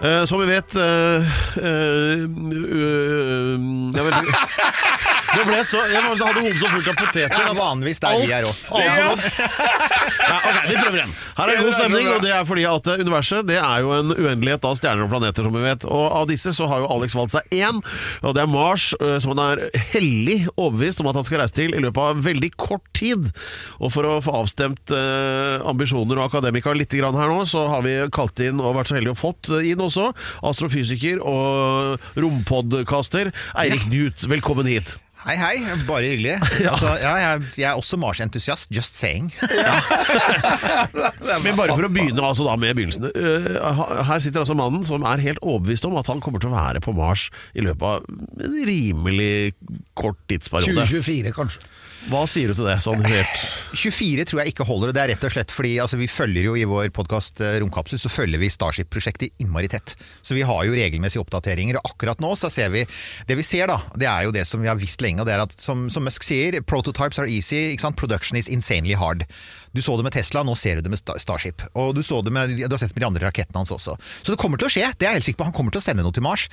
Eh, 0.04 0.26
som 0.26 0.39
vi 0.41 0.45
vet 0.45 0.76
uh, 0.76 0.84
uh, 1.58 2.28
jeg 3.95 4.04
vet. 4.04 4.16
Det 5.34 5.43
ble 5.47 5.60
så 5.66 5.80
Jeg 5.89 6.01
hadde 6.04 6.41
hodet 6.43 6.60
så 6.62 6.70
fullt 6.70 6.89
av 6.91 6.97
poteter. 6.99 7.34
Er 7.34 7.51
at 7.51 7.58
vanligvis 7.58 8.01
der 8.04 8.20
vi 8.22 8.34
er 8.36 8.45
òg. 8.45 8.58
Ja, 10.24 10.38
ok, 10.38 10.58
vi 10.68 10.76
prøver 10.78 10.97
igjen. 10.99 11.14
Her 11.38 11.51
er 11.51 11.62
god 11.64 11.74
stemning, 11.76 12.10
og 12.14 12.20
det 12.24 12.34
er 12.36 12.45
fordi 12.47 12.66
at 12.70 12.89
universet 13.01 13.47
det 13.49 13.58
er 13.58 13.84
jo 13.84 13.93
en 13.95 14.14
uendelighet 14.14 14.66
av 14.70 14.78
stjerner 14.78 15.08
og 15.08 15.12
planeter, 15.12 15.47
som 15.47 15.56
vi 15.58 15.64
vet. 15.64 15.88
Og 15.89 16.06
av 16.22 16.28
disse 16.30 16.54
så 16.56 16.68
har 16.70 16.84
jo 16.84 16.89
Alex 16.93 17.16
valgt 17.18 17.34
seg 17.36 17.56
én, 17.58 17.82
og 18.22 18.36
det 18.38 18.43
er 18.43 18.51
Mars, 18.51 18.91
som 19.24 19.34
han 19.34 19.41
er 19.47 19.64
hellig 19.93 20.43
overbevist 20.54 21.01
om 21.01 21.10
at 21.10 21.18
han 21.20 21.28
skal 21.28 21.41
reise 21.41 21.58
til 21.58 21.74
i 21.74 21.82
løpet 21.82 22.14
av 22.14 22.22
veldig 22.28 22.51
kort 22.62 22.86
tid. 22.95 23.32
Og 23.82 23.93
for 23.95 24.08
å 24.08 24.20
få 24.24 24.38
avstemt 24.43 24.93
ambisjoner 24.93 26.22
og 26.22 26.30
akademika 26.30 26.76
litt 26.78 26.93
her 26.93 27.10
nå, 27.10 27.41
så 27.49 27.66
har 27.72 27.82
vi 27.86 27.97
kalt 28.14 28.38
inn 28.45 28.62
og 28.62 28.78
vært 28.78 28.93
så 28.93 28.99
heldige 28.99 29.18
å 29.18 29.22
fått 29.24 29.49
inn 29.66 29.82
også 29.94 30.10
astrofysiker 30.50 31.22
og 31.22 32.02
rompodkaster 32.18 33.30
Eirik 33.54 33.86
Knut. 33.88 34.26
Velkommen 34.32 34.66
hit. 34.70 34.98
Hei, 35.24 35.38
hei. 35.39 35.54
Bare 35.88 36.04
hyggelig. 36.10 36.34
Altså, 36.74 36.98
ja, 37.00 37.14
jeg, 37.22 37.44
jeg 37.62 37.68
er 37.70 37.78
også 37.80 37.96
Mars-entusiast. 38.02 38.68
Just 38.76 38.98
saying. 39.00 39.30
Men 41.46 41.56
bare 41.56 41.72
for 41.78 41.86
å 41.88 41.91
begynne 41.94 42.26
altså 42.28 42.44
da 42.48 42.58
med 42.60 42.76
begynnelsen. 42.76 43.08
eh, 43.08 44.04
Her 44.10 44.20
sitter 44.24 44.44
altså 44.44 44.56
mannen 44.60 44.84
som 44.88 45.06
er 45.08 45.24
helt 45.24 45.39
overbevist 45.39 45.88
om 45.88 45.96
at 46.02 46.10
han 46.12 46.20
kommer 46.24 46.44
til 46.44 46.52
å 46.52 46.58
være 46.58 46.82
på 46.84 46.91
Mars 46.98 47.30
i 47.56 47.64
løpet 47.64 47.88
av 47.88 48.04
en 48.44 48.58
rimelig 48.68 49.54
kort 49.96 50.20
tidsperiode. 50.28 50.84
2024, 50.91 51.32
kanskje. 51.39 51.64
Hva 52.12 52.26
sier 52.28 52.51
du 52.51 52.58
til 52.58 52.68
det? 52.68 52.76
Sånn 52.84 52.99
helt 53.08 53.43
24 53.80 54.26
tror 54.28 54.41
jeg 54.41 54.51
ikke 54.51 54.66
holder, 54.68 54.91
og 54.91 54.95
det 54.95 55.01
er 55.04 55.10
rett 55.14 55.24
og 55.24 55.32
slett 55.32 55.54
fordi 55.56 55.72
altså, 55.80 55.95
vi 56.01 56.10
følger 56.12 56.49
jo 56.49 56.56
i 56.60 56.66
vår 56.68 56.89
podkast 56.95 57.39
Romkapsel, 57.64 58.01
så 58.01 58.12
følger 58.12 58.41
vi 58.41 58.49
Starship-prosjektet 58.51 59.39
innmari 59.39 59.70
tett. 59.72 59.95
Så 60.20 60.36
vi 60.36 60.43
har 60.43 60.66
jo 60.68 60.76
regelmessige 60.76 61.24
oppdateringer, 61.24 61.80
og 61.80 61.93
akkurat 61.93 62.20
nå 62.24 62.34
så 62.39 62.51
ser 62.51 62.74
vi 62.74 62.84
Det 63.28 63.38
vi 63.39 63.45
ser, 63.47 63.72
da, 63.72 63.80
det 63.95 64.10
er 64.10 64.28
jo 64.28 64.34
det 64.36 64.43
som 64.49 64.60
vi 64.60 64.68
har 64.68 64.80
visst 64.80 65.01
lenge, 65.04 65.24
og 65.24 65.30
det 65.30 65.38
er 65.38 65.45
at 65.45 65.56
som, 65.56 65.88
som 65.93 66.04
Musk 66.04 66.28
sier, 66.28 66.60
prototypes 66.68 67.22
are 67.24 67.30
easy, 67.32 67.78
production 67.95 68.38
is 68.38 68.51
insanely 68.51 68.99
hard. 68.99 69.24
Du 69.74 69.82
så 69.82 69.95
det 69.97 70.05
med 70.05 70.13
Tesla, 70.13 70.43
nå 70.45 70.53
ser 70.59 70.78
du 70.78 70.86
det 70.86 70.91
med 70.93 71.01
Starship. 71.01 71.63
Og 71.74 71.95
du, 71.97 72.03
med, 72.30 72.51
du 72.61 72.69
har 72.69 72.78
sett 72.78 72.93
det 72.93 72.99
med 72.99 73.01
de 73.01 73.07
andre 73.07 73.26
rakettene 73.26 73.63
hans 73.63 73.74
også. 73.74 73.95
Så 73.97 74.30
det 74.30 74.38
kommer 74.38 74.61
til 74.61 74.69
å 74.69 74.74
skje, 74.74 74.86
det 74.93 75.07
er 75.07 75.15
jeg 75.15 75.17
helt 75.17 75.28
sikker 75.32 75.39
på. 75.39 75.47
Han 75.49 75.55
kommer 75.57 75.74
til 75.74 75.82
å 75.82 75.86
sende 75.86 76.05
noe 76.05 76.13
til 76.13 76.26
Mars. 76.26 76.45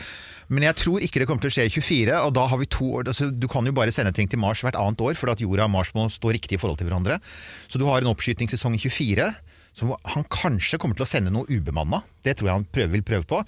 Men 0.49 0.65
jeg 0.65 0.79
tror 0.81 1.05
ikke 1.05 1.21
det 1.21 1.27
kommer 1.29 1.45
til 1.45 1.53
å 1.53 1.57
skje 1.59 1.67
i 1.69 1.75
24, 1.75 2.17
og 2.25 2.33
da 2.39 2.47
har 2.49 2.61
vi 2.63 2.69
to 2.73 2.89
år 2.97 3.11
altså, 3.13 3.29
Du 3.29 3.45
kan 3.53 3.69
jo 3.69 3.75
bare 3.77 3.93
sende 3.93 4.15
ting 4.17 4.31
til 4.31 4.41
Mars 4.41 4.65
hvert 4.65 4.79
annet 4.81 5.05
år, 5.05 5.19
for 5.21 5.33
at 5.35 5.43
jorda 5.45 5.69
og 5.69 5.75
Mars 5.75 5.93
må 5.97 6.07
stå 6.09 6.33
riktig 6.33 6.57
i 6.57 6.63
forhold 6.63 6.81
til 6.81 6.89
hverandre. 6.89 7.19
Så 7.69 7.81
du 7.81 7.85
har 7.91 8.01
en 8.01 8.09
oppskytingssesong 8.15 8.79
i 8.79 8.83
24, 8.89 9.29
Så 9.77 9.87
han 10.17 10.25
kanskje 10.33 10.81
kommer 10.83 10.97
til 10.99 11.05
å 11.05 11.11
sende 11.13 11.31
noe 11.31 11.47
ubemanna. 11.47 12.01
Det 12.25 12.39
tror 12.39 12.49
jeg 12.49 12.57
han 12.57 12.67
prøver, 12.73 12.95
vil 12.97 13.05
prøve 13.07 13.29
på. 13.29 13.45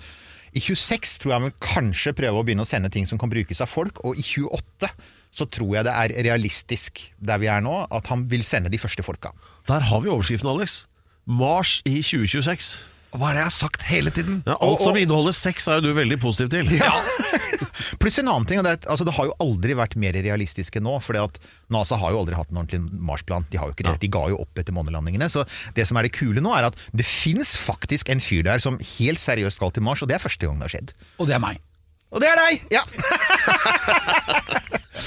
I 0.53 0.61
26 0.61 1.17
tror 1.19 1.33
jeg 1.33 1.41
han 1.41 1.49
vil 1.49 1.57
kanskje 1.65 2.13
prøve 2.15 2.39
å 2.39 2.45
begynne 2.45 2.63
å 2.63 2.69
sende 2.69 2.93
ting 2.93 3.09
som 3.09 3.19
kan 3.19 3.33
brukes 3.33 3.65
av 3.65 3.73
folk, 3.73 4.05
og 4.05 4.21
i 4.21 4.23
28 4.23 4.93
så 5.33 5.49
tror 5.49 5.79
jeg 5.79 5.89
det 5.89 5.97
er 5.97 6.15
realistisk 6.29 7.01
der 7.19 7.41
vi 7.41 7.49
er 7.49 7.65
nå, 7.65 7.73
at 7.89 8.13
han 8.13 8.27
vil 8.29 8.45
sende 8.45 8.71
de 8.71 8.81
første 8.81 9.03
folka. 9.03 9.33
Der 9.71 9.85
har 9.91 10.01
vi 10.03 10.11
overskriften, 10.11 10.51
Alex. 10.51 10.85
Mars 11.27 11.81
i 11.87 12.01
2026. 12.03 12.81
Hva 13.13 13.29
er 13.29 13.37
det 13.37 13.43
jeg 13.43 13.49
har 13.51 13.55
sagt 13.55 13.83
hele 13.91 14.11
tiden? 14.15 14.39
Ja, 14.49 14.57
alt 14.57 14.81
som 14.81 14.97
inneholder 14.97 15.35
sex 15.37 15.67
er 15.69 15.79
jo 15.79 15.91
du 15.91 15.97
veldig 15.99 16.17
positiv 16.23 16.49
til. 16.55 16.71
Pluss 18.01 18.17
en 18.19 18.31
annen 18.33 18.47
ting, 18.49 18.61
og 18.61 18.65
det, 18.65 18.73
er 18.73 18.91
altså, 18.91 19.05
det 19.05 19.13
har 19.19 19.29
jo 19.29 19.35
aldri 19.45 19.77
vært 19.77 19.99
mer 20.01 20.17
realistisk 20.17 20.79
enn 20.81 20.87
nå. 20.89 20.97
For 21.05 21.19
NASA 21.73 21.99
har 22.01 22.15
jo 22.15 22.23
aldri 22.23 22.39
hatt 22.39 22.51
en 22.51 22.63
ordentlig 22.63 22.81
Mars-plan. 23.05 23.45
De 23.53 23.61
har 23.61 23.69
jo 23.69 23.77
ikke 23.77 23.87
det. 23.87 23.99
De 24.03 24.11
ga 24.13 24.25
jo 24.33 24.41
opp 24.43 24.63
etter 24.63 24.75
månelandingene. 24.77 25.29
Så 25.33 25.45
det 25.77 25.87
som 25.89 26.01
er 26.01 26.09
det 26.09 26.15
kule 26.17 26.41
nå, 26.43 26.55
er 26.57 26.71
at 26.71 26.79
det 26.97 27.07
fins 27.07 27.55
faktisk 27.61 28.11
en 28.13 28.25
fyr 28.25 28.47
der 28.49 28.65
som 28.65 28.81
helt 28.97 29.21
seriøst 29.23 29.61
skal 29.61 29.77
til 29.77 29.85
Mars, 29.85 30.03
og 30.03 30.09
det 30.11 30.17
er 30.17 30.25
første 30.25 30.49
gang 30.49 30.57
det 30.59 30.71
har 30.71 30.75
skjedd. 30.79 30.97
Og 31.21 31.29
det 31.29 31.37
er 31.37 31.45
meg. 31.45 31.61
Og 32.13 32.21
det 32.21 32.29
er 32.29 32.37
deg! 32.37 32.65
Ja. 32.75 32.83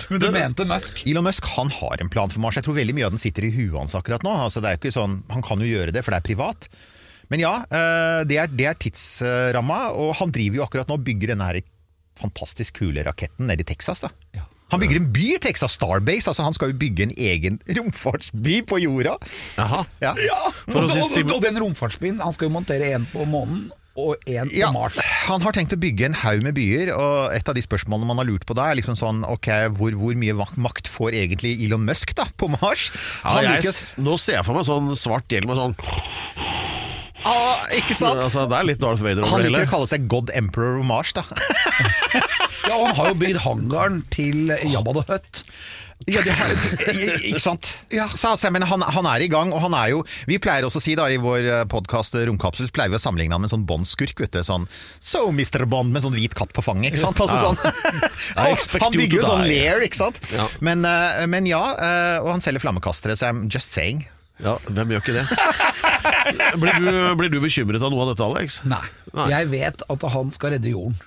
Men 0.09 0.21
du 0.21 0.27
mente 0.33 0.65
Musk. 0.67 1.03
Elon 1.05 1.27
Musk 1.27 1.45
han 1.55 1.69
har 1.73 2.01
en 2.01 2.09
plan 2.11 2.33
for 2.33 2.41
Mars. 2.41 2.57
Jeg 2.57 2.65
tror 2.65 2.77
veldig 2.77 2.95
mye 2.97 3.07
av 3.07 3.13
den 3.13 3.21
sitter 3.21 3.45
i 3.45 3.53
huet 3.53 3.77
hans 3.77 3.95
akkurat 3.97 4.25
nå. 4.25 4.33
Altså, 4.47 4.63
det 4.63 4.71
er 4.71 4.79
ikke 4.79 4.95
sånn, 4.95 5.19
han 5.31 5.45
kan 5.45 5.61
jo 5.61 5.69
gjøre 5.69 5.93
det, 5.93 6.03
for 6.05 6.15
det 6.15 6.21
er 6.21 6.29
privat. 6.31 6.67
Men 7.33 7.41
ja, 7.41 7.53
eh, 7.69 8.19
det 8.29 8.39
er, 8.41 8.51
det 8.53 8.67
er 8.69 8.81
tidsramma, 8.81 9.79
og 9.97 10.11
han 10.19 10.33
driver 10.33 10.61
jo 10.61 10.65
akkurat 10.65 10.89
nå 10.89 10.99
og 10.99 11.05
bygger 11.05 11.33
denne 11.33 11.47
her 11.49 11.61
fantastisk 12.19 12.81
kule 12.81 13.05
raketten 13.05 13.49
nede 13.49 13.65
i 13.65 13.69
Texas. 13.69 14.05
da. 14.05 14.11
Han 14.73 14.81
bygger 14.81 14.97
en 14.97 15.11
by 15.13 15.25
i 15.35 15.41
Texas, 15.41 15.75
Starbase. 15.77 16.31
altså 16.31 16.43
Han 16.43 16.55
skal 16.57 16.71
jo 16.71 16.79
bygge 16.81 17.05
en 17.05 17.13
egen 17.21 17.59
romfartsby 17.77 18.63
på 18.65 18.81
jorda. 18.81 19.13
Jaha. 19.59 19.83
Ja. 20.01 20.15
ja. 20.17 20.41
å 20.73 20.81
og, 20.81 20.89
og, 20.89 21.33
og 21.37 21.41
den 21.45 21.61
romfartsbyen, 21.61 22.21
han 22.23 22.33
skal 22.33 22.49
jo 22.49 22.55
montere 22.57 22.95
en 22.97 23.05
på 23.13 23.29
månen 23.29 23.67
og 23.95 24.15
en 24.27 24.49
på 24.51 24.57
Ja, 24.59 24.71
Mars. 24.75 24.97
han 25.25 25.41
har 25.45 25.55
tenkt 25.55 25.73
å 25.75 25.79
bygge 25.79 26.09
en 26.09 26.17
haug 26.25 26.43
med 26.43 26.55
byer, 26.57 26.91
og 26.95 27.33
et 27.35 27.47
av 27.47 27.55
de 27.55 27.63
spørsmålene 27.63 28.09
man 28.09 28.19
har 28.19 28.27
lurt 28.27 28.45
på 28.47 28.55
da, 28.57 28.69
er 28.71 28.79
liksom 28.81 28.97
sånn 28.99 29.23
Ok, 29.29 29.47
hvor, 29.77 29.95
hvor 29.99 30.17
mye 30.19 30.35
makt 30.59 30.89
får 30.91 31.15
egentlig 31.21 31.55
Elon 31.65 31.85
Musk 31.87 32.11
da, 32.17 32.27
på 32.37 32.49
Mars? 32.57 32.89
Ja, 33.23 33.37
Han 33.37 33.47
jeg, 33.47 33.63
liker 33.63 34.03
nå 34.03 34.17
ser 34.21 34.39
jeg 34.41 34.47
for 34.47 34.59
meg 34.59 34.67
sånn 34.67 34.91
svart 34.99 35.31
hjelm 35.31 35.55
og 35.55 35.61
sånn 35.61 35.77
ah, 37.25 37.63
Ikke 37.77 37.95
sant? 37.97 38.19
altså, 38.21 38.45
Det 38.51 38.59
er 38.59 38.67
litt 38.69 38.83
Darth 38.83 39.03
Vader 39.03 39.23
Han 39.25 39.39
over 39.39 39.47
det 39.47 39.53
liker 39.55 39.69
å 39.69 39.73
kalle 39.77 39.91
seg 39.91 40.09
God 40.11 40.31
Emperor 40.35 40.79
of 40.81 40.87
Mars, 40.91 41.15
da. 41.15 41.25
Ja, 42.65 42.79
og 42.79 42.87
han 42.89 42.95
har 42.97 43.09
jo 43.11 43.17
bygd 43.21 43.41
hangaren 43.43 43.99
til 44.09 44.49
Jabba 44.71 44.95
the 44.97 45.03
Hutt. 45.11 45.41
Ja, 46.05 46.19
det 46.21 46.33
har, 46.35 46.49
ikke 47.23 47.39
sant? 47.39 47.69
Så, 48.19 48.27
altså, 48.29 48.49
men 48.53 48.61
han, 48.67 48.83
han 48.83 49.07
er 49.09 49.23
i 49.23 49.29
gang, 49.31 49.49
og 49.55 49.61
han 49.63 49.73
er 49.79 49.93
jo 49.93 50.01
Vi 50.29 50.35
pleier 50.43 50.67
også 50.67 50.81
å 50.81 50.83
si 50.83 50.93
da 50.99 51.05
i 51.09 51.15
vår 51.23 51.47
podkast 51.71 52.17
Romkapsel, 52.27 52.67
pleier 52.75 52.91
vi 52.91 52.99
å 52.99 53.01
sammenligne 53.01 53.33
han 53.33 53.41
med 53.41 53.47
en 53.49 53.53
sånn 53.55 53.63
Bond-skurk. 53.69 54.19
Sånn 54.45 54.67
So, 54.99 55.23
Mr. 55.31 55.63
Bond, 55.71 55.93
med 55.95 56.03
en 56.03 56.09
sånn 56.09 56.17
hvit 56.19 56.35
katt 56.37 56.51
på 56.53 56.61
fanget. 56.65 56.93
ikke 56.93 57.05
sant? 57.07 57.21
Altså, 57.23 57.39
Ja. 57.39 57.55
sånn. 57.55 58.81
Han 58.85 58.97
bygger 58.99 59.21
jo 59.21 59.25
sånn 59.31 59.47
lair, 59.47 59.81
ikke 59.87 60.01
sant? 60.03 60.19
Ja. 60.35 60.45
Men, 60.67 60.83
eh, 60.85 61.23
men 61.31 61.47
ja, 61.49 61.63
eh, 61.73 62.17
og 62.21 62.29
han 62.35 62.43
selger 62.43 62.61
flammekastere, 62.67 63.15
så 63.17 63.31
I'm 63.31 63.45
just 63.49 63.71
saying. 63.73 64.03
Ja, 64.43 64.57
Hvem 64.67 64.91
gjør 64.91 64.99
ikke 64.99 65.15
det? 65.15 65.25
Blir 66.59 66.79
du, 66.83 66.91
blir 67.15 67.31
du 67.31 67.39
bekymret 67.39 67.81
av 67.81 67.93
noe 67.93 68.03
av 68.03 68.11
dette, 68.11 68.25
Alex? 68.27 68.59
Nei. 68.67 68.83
Nei. 69.15 69.29
Jeg 69.31 69.47
vet 69.53 69.83
at 69.89 70.05
han 70.11 70.31
skal 70.35 70.57
redde 70.57 70.73
jorden. 70.75 70.97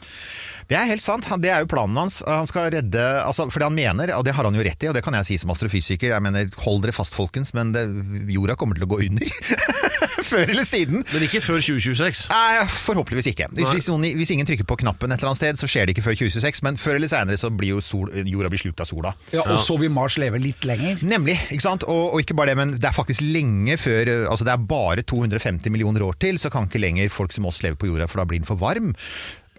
Det 0.68 0.76
er 0.76 0.88
helt 0.90 1.02
sant. 1.02 1.24
Det 1.40 1.48
er 1.48 1.64
jo 1.64 1.70
planen 1.70 1.96
hans. 1.96 2.20
Han 2.28 2.48
skal 2.48 2.68
redde 2.74 3.04
altså, 3.22 3.48
Fordi 3.48 3.68
han 3.70 3.76
mener, 3.76 4.12
og 4.18 4.24
det 4.26 4.34
har 4.36 4.44
han 4.44 4.56
jo 4.56 4.64
rett 4.64 4.84
i, 4.84 4.90
og 4.90 4.96
det 4.96 5.02
kan 5.04 5.16
jeg 5.16 5.28
si 5.30 5.38
som 5.40 5.52
astrofysiker 5.54 6.12
Jeg 6.12 6.24
mener, 6.24 6.50
Hold 6.64 6.82
dere 6.84 6.92
fast, 6.96 7.16
folkens, 7.16 7.54
men 7.56 7.72
det, 7.72 7.86
jorda 8.34 8.56
kommer 8.58 8.76
til 8.76 8.84
å 8.84 8.90
gå 8.90 9.00
under. 9.06 9.32
Før 10.28 10.44
eller 10.44 10.66
siden. 10.66 11.00
Men 11.08 11.24
ikke 11.24 11.40
før 11.40 11.62
2026. 11.62 12.26
Nei, 12.28 12.66
forhåpentligvis 12.68 13.30
ikke. 13.30 13.46
Hvis, 13.54 13.88
noen, 13.88 14.04
hvis 14.18 14.32
ingen 14.34 14.48
trykker 14.48 14.66
på 14.68 14.76
knappen 14.82 15.14
et 15.14 15.22
eller 15.22 15.30
annet 15.30 15.40
sted, 15.40 15.60
så 15.60 15.68
skjer 15.70 15.88
det 15.88 15.94
ikke 15.94 16.04
før 16.04 16.18
2026. 16.20 16.60
Men 16.66 16.80
før 16.80 16.98
eller 16.98 17.12
senere 17.12 17.40
så 17.40 17.48
blir 17.54 17.76
jo 17.76 17.80
sol, 17.84 18.10
jorda 18.28 18.50
blir 18.52 18.60
slukt 18.60 18.82
av 18.84 18.90
sola. 18.90 19.14
Ja, 19.32 19.46
og 19.46 19.62
så 19.64 19.78
vil 19.80 19.92
Mars 19.94 20.18
leve 20.20 20.40
litt 20.42 20.66
lenger. 20.68 21.00
Nemlig. 21.06 21.38
ikke 21.48 21.64
sant? 21.64 21.86
Og, 21.88 22.12
og 22.12 22.24
ikke 22.24 22.36
bare 22.36 22.52
det, 22.52 22.58
men 22.60 22.76
det 22.76 22.90
er 22.90 22.96
faktisk 22.96 23.24
lenge 23.24 23.78
før 23.80 24.10
Altså 24.28 24.44
det 24.44 24.52
er 24.52 24.68
bare 24.68 25.04
250 25.06 25.72
millioner 25.72 26.04
år 26.04 26.18
til, 26.20 26.36
så 26.42 26.52
kan 26.52 26.68
ikke 26.68 26.82
lenger 26.82 27.12
folk 27.12 27.32
som 27.32 27.48
oss 27.48 27.62
leve 27.64 27.78
på 27.80 27.88
jorda, 27.88 28.10
for 28.10 28.20
da 28.20 28.28
blir 28.28 28.42
den 28.42 28.48
for 28.48 28.60
varm. 28.60 28.92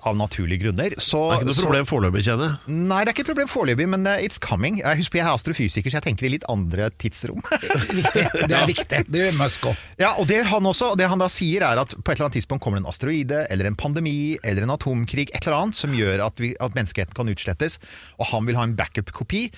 Av 0.08 0.16
naturlige 0.16 0.62
grunner. 0.64 0.93
Så, 0.97 1.20
Det 1.32 1.36
er 1.36 1.41
ikke 1.41 1.47
noe 1.50 1.56
så- 1.58 1.64
problem 1.66 1.86
foreløpig, 1.89 2.22
kjenner 2.24 2.45
jeg. 2.47 2.76
Nei, 2.88 3.00
det 3.04 3.10
er 3.12 3.14
ikke 3.18 3.24
et 3.26 3.30
problem 3.34 3.50
foreløpig, 3.52 3.88
men 3.91 4.08
uh, 4.08 4.16
it's 4.24 4.39
coming. 4.39 4.78
Jeg 4.80 4.97
husker 5.02 5.20
jeg 5.20 5.26
er 5.28 5.34
astrofysiker, 5.36 5.91
så 5.91 6.00
jeg 6.00 6.06
tenker 6.08 6.26
i 6.30 6.32
litt 6.38 6.45
andre 6.47 6.88
tidsrom. 7.02 7.41
Viktig. 7.43 8.24
Det 8.47 8.56
er 8.56 8.68
viktig. 8.70 9.02
Det 9.12 9.20
gjør 9.26 9.36
Musk 9.41 9.68
òg. 9.72 9.82
ja, 10.00 10.14
og 10.16 10.28
det 10.30 10.38
gjør 10.39 10.52
han 10.54 10.70
også. 10.72 10.91
Og 10.93 10.97
det 11.02 11.10
han 11.12 11.20
da 11.20 11.28
sier 11.34 11.66
er 11.68 11.82
at 11.84 11.95
på 11.97 12.12
et 12.12 12.16
eller 12.16 12.30
annet 12.30 12.38
tidspunkt 12.39 12.64
kommer 12.64 12.80
det 12.80 12.86
en 12.86 12.91
asteroide, 12.93 13.41
eller 13.52 13.68
en 13.68 13.76
pandemi, 13.80 14.38
eller 14.43 14.64
en 14.64 14.76
atomkrig, 14.78 15.28
et 15.34 15.43
eller 15.45 15.58
annet 15.66 15.76
som 15.76 15.91
gjør 15.95 16.24
at, 16.30 16.39
vi, 16.39 16.54
at 16.60 16.78
menneskeheten 16.80 17.14
kan 17.18 17.28
utslettes. 17.34 17.76
Og 18.20 18.32
han 18.32 18.47
vil 18.47 18.56
ha 18.60 18.64
en 18.70 18.76
backup-kopi. 18.80 19.50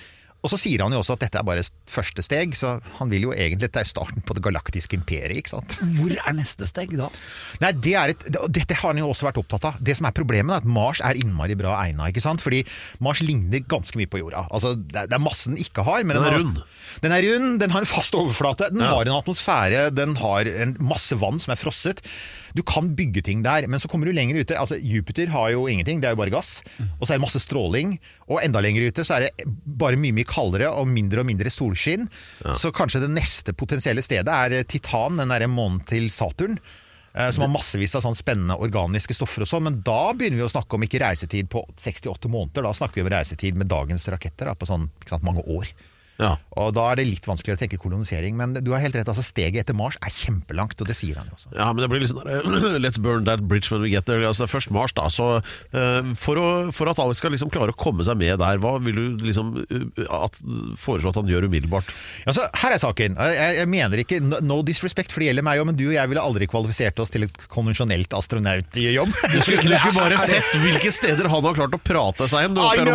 Og 0.42 0.50
så 0.50 0.58
sier 0.58 0.82
han 0.82 0.94
jo 0.94 0.98
også 1.02 1.14
at 1.14 1.22
dette 1.22 1.38
er 1.38 1.46
bare 1.46 1.62
første 1.90 2.22
steg, 2.26 2.56
så 2.58 2.74
han 2.98 3.10
vil 3.12 3.28
jo 3.28 3.34
egentlig 3.34 3.62
Dette 3.62 3.82
er 3.84 3.86
starten 3.88 4.24
på 4.26 4.34
det 4.34 4.42
galaktiske 4.42 4.96
imperiet, 4.98 5.36
ikke 5.38 5.52
sant. 5.54 5.76
Hvor 5.98 6.10
er 6.16 6.34
neste 6.34 6.66
steg 6.66 6.96
da? 6.98 7.06
Nei, 7.62 7.70
det 7.78 7.94
er 7.98 8.14
et, 8.14 8.26
Dette 8.50 8.74
har 8.80 8.90
han 8.90 8.98
jo 8.98 9.10
også 9.12 9.28
vært 9.28 9.38
opptatt 9.42 9.68
av. 9.70 9.78
Det 9.78 9.94
som 9.98 10.08
er 10.08 10.16
problemet 10.16 10.56
er 10.56 10.64
at 10.64 10.68
Mars 10.68 11.02
er 11.04 11.18
innmari 11.20 11.54
bra 11.58 11.76
egna. 11.84 12.10
ikke 12.10 12.24
sant? 12.24 12.42
Fordi 12.42 12.64
Mars 13.04 13.22
ligner 13.22 13.62
ganske 13.70 13.98
mye 14.00 14.10
på 14.10 14.18
jorda. 14.22 14.48
Altså, 14.50 14.74
det, 14.74 15.04
er, 15.04 15.10
det 15.12 15.18
er 15.18 15.22
masse 15.22 15.52
den 15.52 15.62
ikke 15.62 15.86
har. 15.86 16.02
Men 16.02 16.18
Den 16.18 16.26
er 16.28 16.38
rund. 16.40 16.62
Den 17.06 17.14
er 17.16 17.26
rund, 17.28 17.50
den 17.62 17.74
har 17.76 17.86
en 17.86 17.92
fast 17.92 18.18
overflate, 18.18 18.72
den 18.74 18.82
har 18.84 19.06
en 19.06 19.16
atmosfære, 19.20 19.86
den 19.94 20.18
har 20.20 20.50
en 20.66 20.74
masse 20.82 21.16
vann 21.22 21.38
som 21.42 21.54
er 21.54 21.60
frosset. 21.60 22.02
Du 22.54 22.62
kan 22.62 22.90
bygge 22.98 23.22
ting 23.24 23.42
der, 23.42 23.66
men 23.66 23.80
så 23.80 23.88
kommer 23.88 24.06
du 24.06 24.12
lenger 24.12 24.36
ute. 24.42 24.56
Altså, 24.60 24.76
Jupiter 24.76 25.30
har 25.32 25.50
jo 25.54 25.66
ingenting, 25.72 26.00
det 26.02 26.10
er 26.10 26.16
jo 26.16 26.20
bare 26.20 26.34
gass. 26.34 26.62
Og 26.98 27.06
så 27.06 27.14
er 27.14 27.18
det 27.18 27.24
masse 27.24 27.40
stråling. 27.40 27.96
Og 28.28 28.42
enda 28.44 28.60
lenger 28.60 28.88
ute 28.90 29.04
så 29.08 29.16
er 29.16 29.26
det 29.28 29.46
bare 29.66 29.96
mye 30.00 30.12
mye 30.16 30.28
kaldere 30.28 30.68
og 30.72 30.86
mindre 30.88 31.20
og 31.24 31.28
mindre 31.30 31.50
solskinn. 31.52 32.08
Så 32.58 32.72
kanskje 32.76 33.00
det 33.06 33.10
neste 33.14 33.52
potensielle 33.56 34.02
stedet 34.04 34.28
er 34.32 34.58
eh, 34.60 34.66
Titan, 34.68 35.16
den 35.20 35.32
derre 35.32 35.48
månen 35.48 35.80
til 35.88 36.10
Saturn. 36.12 36.58
eh, 37.14 37.30
Som 37.32 37.44
har 37.46 37.52
massevis 37.52 37.94
av 37.96 38.02
sånn 38.04 38.16
spennende 38.16 38.56
organiske 38.56 39.14
stoffer 39.16 39.44
og 39.44 39.48
sånn. 39.50 39.64
Men 39.68 39.80
da 39.84 40.12
begynner 40.12 40.40
vi 40.40 40.46
å 40.46 40.52
snakke 40.52 40.76
om 40.76 40.84
ikke 40.86 41.00
reisetid 41.02 41.48
på 41.52 41.64
68 41.76 42.28
måneder, 42.32 42.62
da 42.68 42.72
snakker 42.72 43.00
vi 43.00 43.06
om 43.08 43.12
reisetid 43.12 43.56
med 43.56 43.68
dagens 43.72 44.08
raketter 44.08 44.48
da, 44.48 44.54
på 44.54 44.68
sånn 44.68 44.88
sant, 45.08 45.24
mange 45.24 45.44
år. 45.48 45.68
Ja. 46.20 46.36
Og 46.60 46.72
da 46.76 46.84
er 46.92 47.00
det 47.00 47.06
litt 47.08 47.26
vanskeligere 47.26 47.56
å 47.58 47.62
tenke 47.62 47.78
kolonisering. 47.80 48.36
Men 48.38 48.54
du 48.60 48.72
har 48.74 48.82
helt 48.82 48.96
rett, 48.98 49.08
altså 49.08 49.24
steget 49.24 49.64
etter 49.64 49.76
Mars 49.76 49.96
er 50.04 50.12
kjempelangt, 50.12 50.76
og 50.82 50.88
det 50.90 50.96
sier 50.98 51.18
han 51.18 51.30
jo 51.30 51.38
også. 51.38 51.52
Ja, 51.56 51.70
men 51.72 51.84
det 51.84 51.88
blir 51.92 52.02
litt 52.02 52.12
sånn 52.12 52.22
der, 52.26 52.80
Let's 52.84 53.00
burn 53.02 53.26
that 53.28 53.46
bridge 53.48 53.70
when 53.72 53.82
we 53.84 53.90
get 53.92 54.06
there. 54.08 54.24
Altså, 54.28 54.48
først 54.50 54.72
Mars, 54.74 54.94
da. 54.96 55.08
Så 55.12 55.28
eh, 55.38 56.12
for, 56.18 56.40
å, 56.40 56.48
for 56.74 56.90
at 56.92 57.00
Alex 57.02 57.22
skal 57.22 57.34
liksom 57.34 57.52
klare 57.52 57.74
å 57.74 57.78
komme 57.78 58.04
seg 58.06 58.18
med 58.20 58.38
der, 58.42 58.60
hva 58.62 58.76
vil 58.82 58.98
du 58.98 59.24
liksom 59.26 59.54
eh, 59.64 59.86
at, 60.12 60.38
foreslå 60.80 61.12
at 61.12 61.20
han 61.22 61.30
gjør 61.30 61.48
umiddelbart? 61.48 61.90
Altså, 62.28 62.46
her 62.62 62.76
er 62.76 62.82
saken. 62.82 63.16
Jeg, 63.16 63.56
jeg 63.62 63.72
mener 63.72 64.04
ikke 64.04 64.20
no, 64.24 64.40
no 64.44 64.60
disrespect, 64.66 65.14
for 65.14 65.24
det 65.24 65.30
gjelder 65.32 65.46
meg 65.48 65.62
òg, 65.62 65.70
men 65.72 65.78
du 65.78 65.86
og 65.88 65.96
jeg 65.96 66.12
ville 66.12 66.26
aldri 66.28 66.48
kvalifisert 66.50 67.00
oss 67.02 67.12
til 67.14 67.26
et 67.28 67.44
konvensjonelt 67.52 68.14
astronautjobb. 68.18 69.16
Du 69.32 69.38
skulle, 69.40 69.62
du 69.64 69.78
skulle 69.80 69.96
bare 69.96 70.18
sett 70.20 70.50
hvilke 70.60 70.90
steder 70.92 71.28
han 71.32 71.46
har 71.46 71.54
klart 71.56 71.72
å 71.74 71.78
prate 71.80 72.26
seg 72.28 72.50
inn. 72.50 72.58
du! 72.58 72.90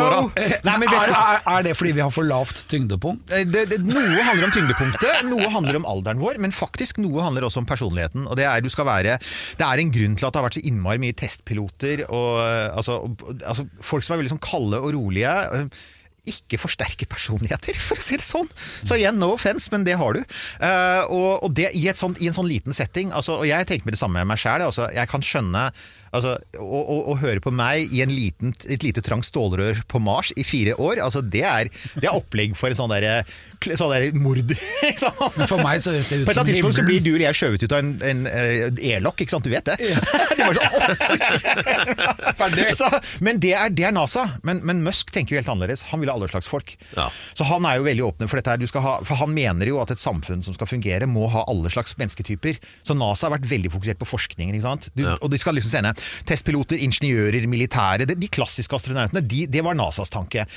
Nei, 0.67 0.75
men 0.77 0.91
Er, 0.93 1.09
er, 1.09 1.39
er 1.55 1.65
det 1.65 1.73
fordi 1.77 1.95
vi 1.97 2.03
har 2.03 2.13
for 2.13 2.27
lavt 2.27 2.61
tyngdepunkt? 2.71 3.16
Eh, 3.33 3.43
det, 3.47 3.65
det, 3.71 3.79
noe 3.85 4.23
handler 4.27 4.47
om 4.47 4.53
tyngdepunktet, 4.55 5.27
noe 5.29 5.49
handler 5.53 5.79
om 5.79 5.87
alderen 5.89 6.21
vår, 6.21 6.39
men 6.43 6.55
faktisk 6.55 7.01
noe 7.01 7.25
handler 7.25 7.47
også 7.47 7.63
om 7.63 7.69
personligheten. 7.69 8.27
Og 8.27 8.37
Det 8.39 8.47
er 8.47 8.65
være 8.87 9.17
Det 9.57 9.65
er 9.65 9.81
en 9.81 9.91
grunn 9.91 10.15
til 10.15 10.27
at 10.27 10.33
det 10.33 10.39
har 10.39 10.47
vært 10.47 10.59
så 10.59 10.65
innmari 10.67 11.01
mye 11.01 11.17
testpiloter 11.17 12.05
og 12.07 12.41
eh, 12.43 12.69
altså, 12.75 13.01
altså, 13.43 13.67
folk 13.81 14.05
som 14.05 14.15
er 14.15 14.23
veldig 14.23 14.35
sånn 14.35 14.43
kalde 14.43 14.81
og 14.81 14.93
rolige. 14.95 15.37
eh, 15.53 15.85
ikke 16.27 16.59
forsterke 16.59 17.07
personligheter, 17.09 17.77
for 17.87 17.99
å 17.99 18.03
si 18.03 18.17
det 18.19 18.25
sånn. 18.25 18.49
Så 18.83 18.97
igjen, 18.99 19.19
no 19.21 19.31
offense, 19.35 19.69
men 19.73 19.85
det 19.87 19.97
har 19.99 20.17
du. 20.17 20.23
Uh, 20.59 21.03
og 21.13 21.45
og 21.47 21.53
det, 21.55 21.69
i, 21.77 21.85
sånt, 21.95 22.19
i 22.19 22.27
en 22.27 22.35
sånn 22.35 22.49
liten 22.49 22.75
setting 22.75 23.11
altså, 23.15 23.37
Og 23.41 23.47
jeg 23.47 23.67
tenker 23.69 23.87
med 23.87 23.95
det 23.95 24.01
samme 24.01 24.19
med 24.19 24.31
meg 24.33 24.41
sjæl. 24.41 24.65
Altså, 24.65 24.89
jeg 24.93 25.07
kan 25.11 25.23
skjønne 25.23 25.67
altså, 26.11 26.35
å, 26.61 26.81
å, 26.81 26.97
å 27.13 27.17
høre 27.21 27.43
på 27.43 27.53
meg 27.55 27.93
i 27.93 28.03
en 28.05 28.13
liten, 28.13 28.53
et 28.69 28.85
lite 28.85 29.03
trangt 29.05 29.27
stålrør 29.27 29.83
på 29.91 30.01
Mars 30.03 30.33
i 30.37 30.45
fire 30.47 30.77
år, 30.79 31.01
altså, 31.03 31.23
det, 31.25 31.43
er, 31.47 31.71
det 31.97 32.07
er 32.09 32.15
opplegg 32.15 32.55
for 32.59 32.71
en 32.71 32.79
sånn 32.79 32.93
derre 32.93 33.19
sånn 33.57 33.93
der 33.93 34.11
mord. 34.17 34.51
ikke 34.89 35.01
sant? 35.01 35.37
Men 35.37 35.49
For 35.49 35.63
meg 35.63 35.81
så 35.83 35.95
høres 35.95 36.11
det 36.11 36.21
På 36.27 36.33
ut 36.33 36.37
et 36.37 36.37
eller 36.37 36.37
som 36.37 36.43
annet 36.43 36.53
tidspunkt 36.57 36.77
så 36.77 36.87
blir 36.87 37.01
du 37.03 37.11
eller 37.15 37.27
jeg 37.29 37.39
skjøvet 37.41 37.63
ut 37.65 37.73
av 37.73 37.79
en, 37.81 37.93
en 38.05 38.27
en 38.27 38.79
e-lokk, 38.81 39.21
ikke 39.23 39.35
sant? 39.35 39.47
Du 39.47 39.51
vet 39.51 39.65
det? 39.65 39.75
det 40.37 40.45
var 40.45 40.57
så, 40.57 42.33
Ferdig. 42.37 42.67
Så, 42.77 42.89
men 43.23 43.39
det 43.43 43.53
er, 43.57 43.71
det 43.73 43.87
er 43.89 43.95
NASA. 43.95 44.27
Men, 44.47 44.61
men 44.67 44.83
Musk 44.85 45.11
tenker 45.15 45.35
jo 45.35 45.41
helt 45.41 45.51
annerledes. 45.51 45.85
Han 45.91 46.01
vil 46.03 46.11
ha 46.11 46.17
alle 46.17 46.29
slags 46.31 46.49
folk. 46.49 46.75
Ja. 46.97 47.07
Så 47.37 47.47
han 47.49 47.65
er 47.67 47.79
jo 47.79 47.87
veldig 47.87 48.05
åpne 48.09 48.29
for 48.29 48.39
dette. 48.39 48.53
her. 48.53 48.61
Du 48.61 48.67
skal 48.69 48.85
ha, 48.85 48.95
for 49.07 49.19
han 49.21 49.33
mener 49.35 49.69
jo 49.69 49.79
at 49.81 49.93
et 49.93 50.01
samfunn 50.01 50.43
som 50.45 50.55
skal 50.57 50.69
fungere, 50.69 51.09
må 51.09 51.29
ha 51.33 51.45
alle 51.49 51.71
slags 51.73 51.95
mennesketyper. 51.99 52.59
Så 52.87 52.97
NASA 52.97 53.27
har 53.27 53.37
vært 53.37 53.49
veldig 53.49 53.73
fokusert 53.73 54.01
på 54.01 54.09
forskningen. 54.13 54.55
ikke 54.57 54.67
sant? 54.67 54.89
Du, 54.93 55.05
Ja. 55.07 55.15
Og 55.23 55.31
de 55.31 55.37
skal 55.39 55.55
liksom 55.55 55.71
sende 55.71 55.93
testpiloter, 56.27 56.79
ingeniører, 56.87 57.47
militære. 57.49 58.07
De, 58.09 58.17
de 58.17 58.31
klassiske 58.31 58.77
astronautene, 58.77 59.23
de, 59.25 59.45
det 59.51 59.63
var 59.65 59.77
NASAs 59.77 60.13
tanke. 60.13 60.47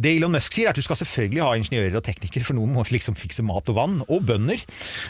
Det 0.00 0.16
Elon 0.16 0.34
Musk 0.36 0.56
sier, 0.56 0.68
er 0.68 0.74
at 0.74 0.80
du 0.80 0.86
skal 0.86 1.00
selvfølgelig 1.00 1.44
ha 1.46 1.54
ingeniører 1.60 2.00
og 2.00 2.06
teknikere, 2.06 2.46
for 2.46 2.58
noen 2.58 2.74
må 2.76 2.86
liksom 2.90 3.18
fikse 3.18 3.44
mat 3.46 3.70
og 3.72 3.78
vann. 3.80 4.00
Og 4.08 4.24
bønder. 4.26 4.64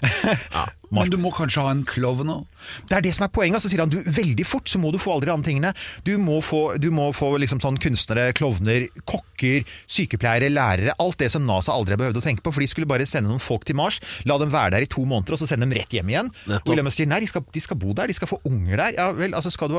Men 0.91 1.11
du 1.11 1.17
må 1.23 1.31
kanskje 1.35 1.63
ha 1.63 1.71
en 1.73 1.85
klovn 1.87 2.31
òg? 2.33 2.47
Det 2.91 2.97
er 2.99 3.05
det 3.05 3.13
som 3.15 3.27
er 3.27 3.33
poenget. 3.35 3.63
Så 3.63 3.71
sier 3.71 3.83
han 3.83 3.93
du, 3.93 4.01
veldig 4.03 4.47
fort 4.49 4.71
så 4.71 4.81
må 4.83 4.91
du 4.91 4.99
få 5.01 5.15
alle 5.15 5.29
de 5.29 5.35
andre 5.35 5.51
tingene. 5.51 5.73
Du 6.07 6.13
må 6.23 6.41
få, 6.45 6.63
du 6.83 6.91
må 6.95 7.11
få 7.17 7.33
liksom 7.43 7.63
sånn 7.63 7.79
kunstnere, 7.83 8.35
klovner, 8.37 8.89
kokker, 9.09 9.67
sykepleiere, 9.91 10.51
lærere. 10.53 10.97
Alt 11.03 11.21
det 11.23 11.31
som 11.35 11.47
NASA 11.47 11.75
aldri 11.75 11.95
har 11.95 12.03
behøvd 12.03 12.21
å 12.21 12.25
tenke 12.25 12.45
på. 12.47 12.55
For 12.55 12.65
de 12.65 12.71
skulle 12.71 12.91
bare 12.91 13.07
sende 13.09 13.31
noen 13.31 13.43
folk 13.43 13.67
til 13.69 13.79
Mars, 13.79 14.01
la 14.29 14.39
dem 14.43 14.53
være 14.53 14.75
der 14.77 14.87
i 14.87 14.91
to 14.91 15.07
måneder, 15.07 15.37
og 15.37 15.43
så 15.43 15.51
sende 15.51 15.69
dem 15.69 15.77
rett 15.79 15.95
hjem 15.95 16.11
igjen. 16.11 16.33
Nettopp. 16.51 16.67
Og 16.67 16.75
Elon 16.75 16.89
Musk 16.91 16.99
sier 16.99 17.11
nei, 17.11 17.23
de 17.23 17.31
skal, 17.31 17.47
de 17.55 17.65
skal 17.65 17.79
bo 17.81 17.95
der, 17.95 18.11
de 18.11 18.19
skal 18.19 18.31
få 18.31 18.41
unger 18.51 18.83
der. 18.83 18.99
Ja 18.99 19.09
vel, 19.15 19.37
altså 19.39 19.53
skal 19.55 19.71
du 19.71 19.79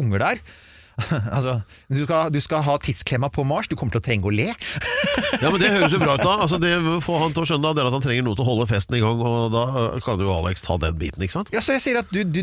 unger 0.00 0.26
der? 0.26 0.44
altså, 1.36 1.60
du 1.88 2.02
skal, 2.04 2.30
du 2.32 2.40
skal 2.42 2.64
ha 2.66 2.76
tidsklemma 2.82 3.30
på 3.32 3.44
Mars, 3.48 3.68
du 3.70 3.76
kommer 3.78 3.94
til 3.94 4.02
å 4.02 4.04
trenge 4.04 4.28
å 4.28 4.32
le. 4.34 4.48
Ja, 5.40 5.50
men 5.50 5.60
Det 5.62 5.70
høres 5.72 5.94
jo 5.94 6.00
bra 6.02 6.16
ut. 6.18 6.24
da 6.24 6.34
Altså 6.44 6.58
Det 6.60 6.72
får 7.04 7.18
han 7.24 7.34
til 7.36 7.44
å 7.44 7.48
skjønne 7.48 7.66
da, 7.68 7.72
det 7.76 7.82
er 7.82 7.90
at 7.90 7.96
han 7.96 8.04
trenger 8.04 8.26
noe 8.26 8.38
til 8.38 8.44
å 8.44 8.48
holde 8.50 8.66
festen 8.70 8.96
i 8.98 9.02
gang, 9.02 9.22
og 9.24 9.54
da 9.54 9.64
kan 10.04 10.20
jo 10.20 10.32
Alex 10.34 10.64
ta 10.66 10.76
den 10.82 10.98
biten. 11.00 11.24
ikke 11.24 11.38
sant? 11.38 11.52
Ja, 11.54 11.62
så 11.64 11.76
jeg 11.76 11.84
sier 11.84 12.00
at 12.02 12.10
du, 12.12 12.20
du, 12.24 12.42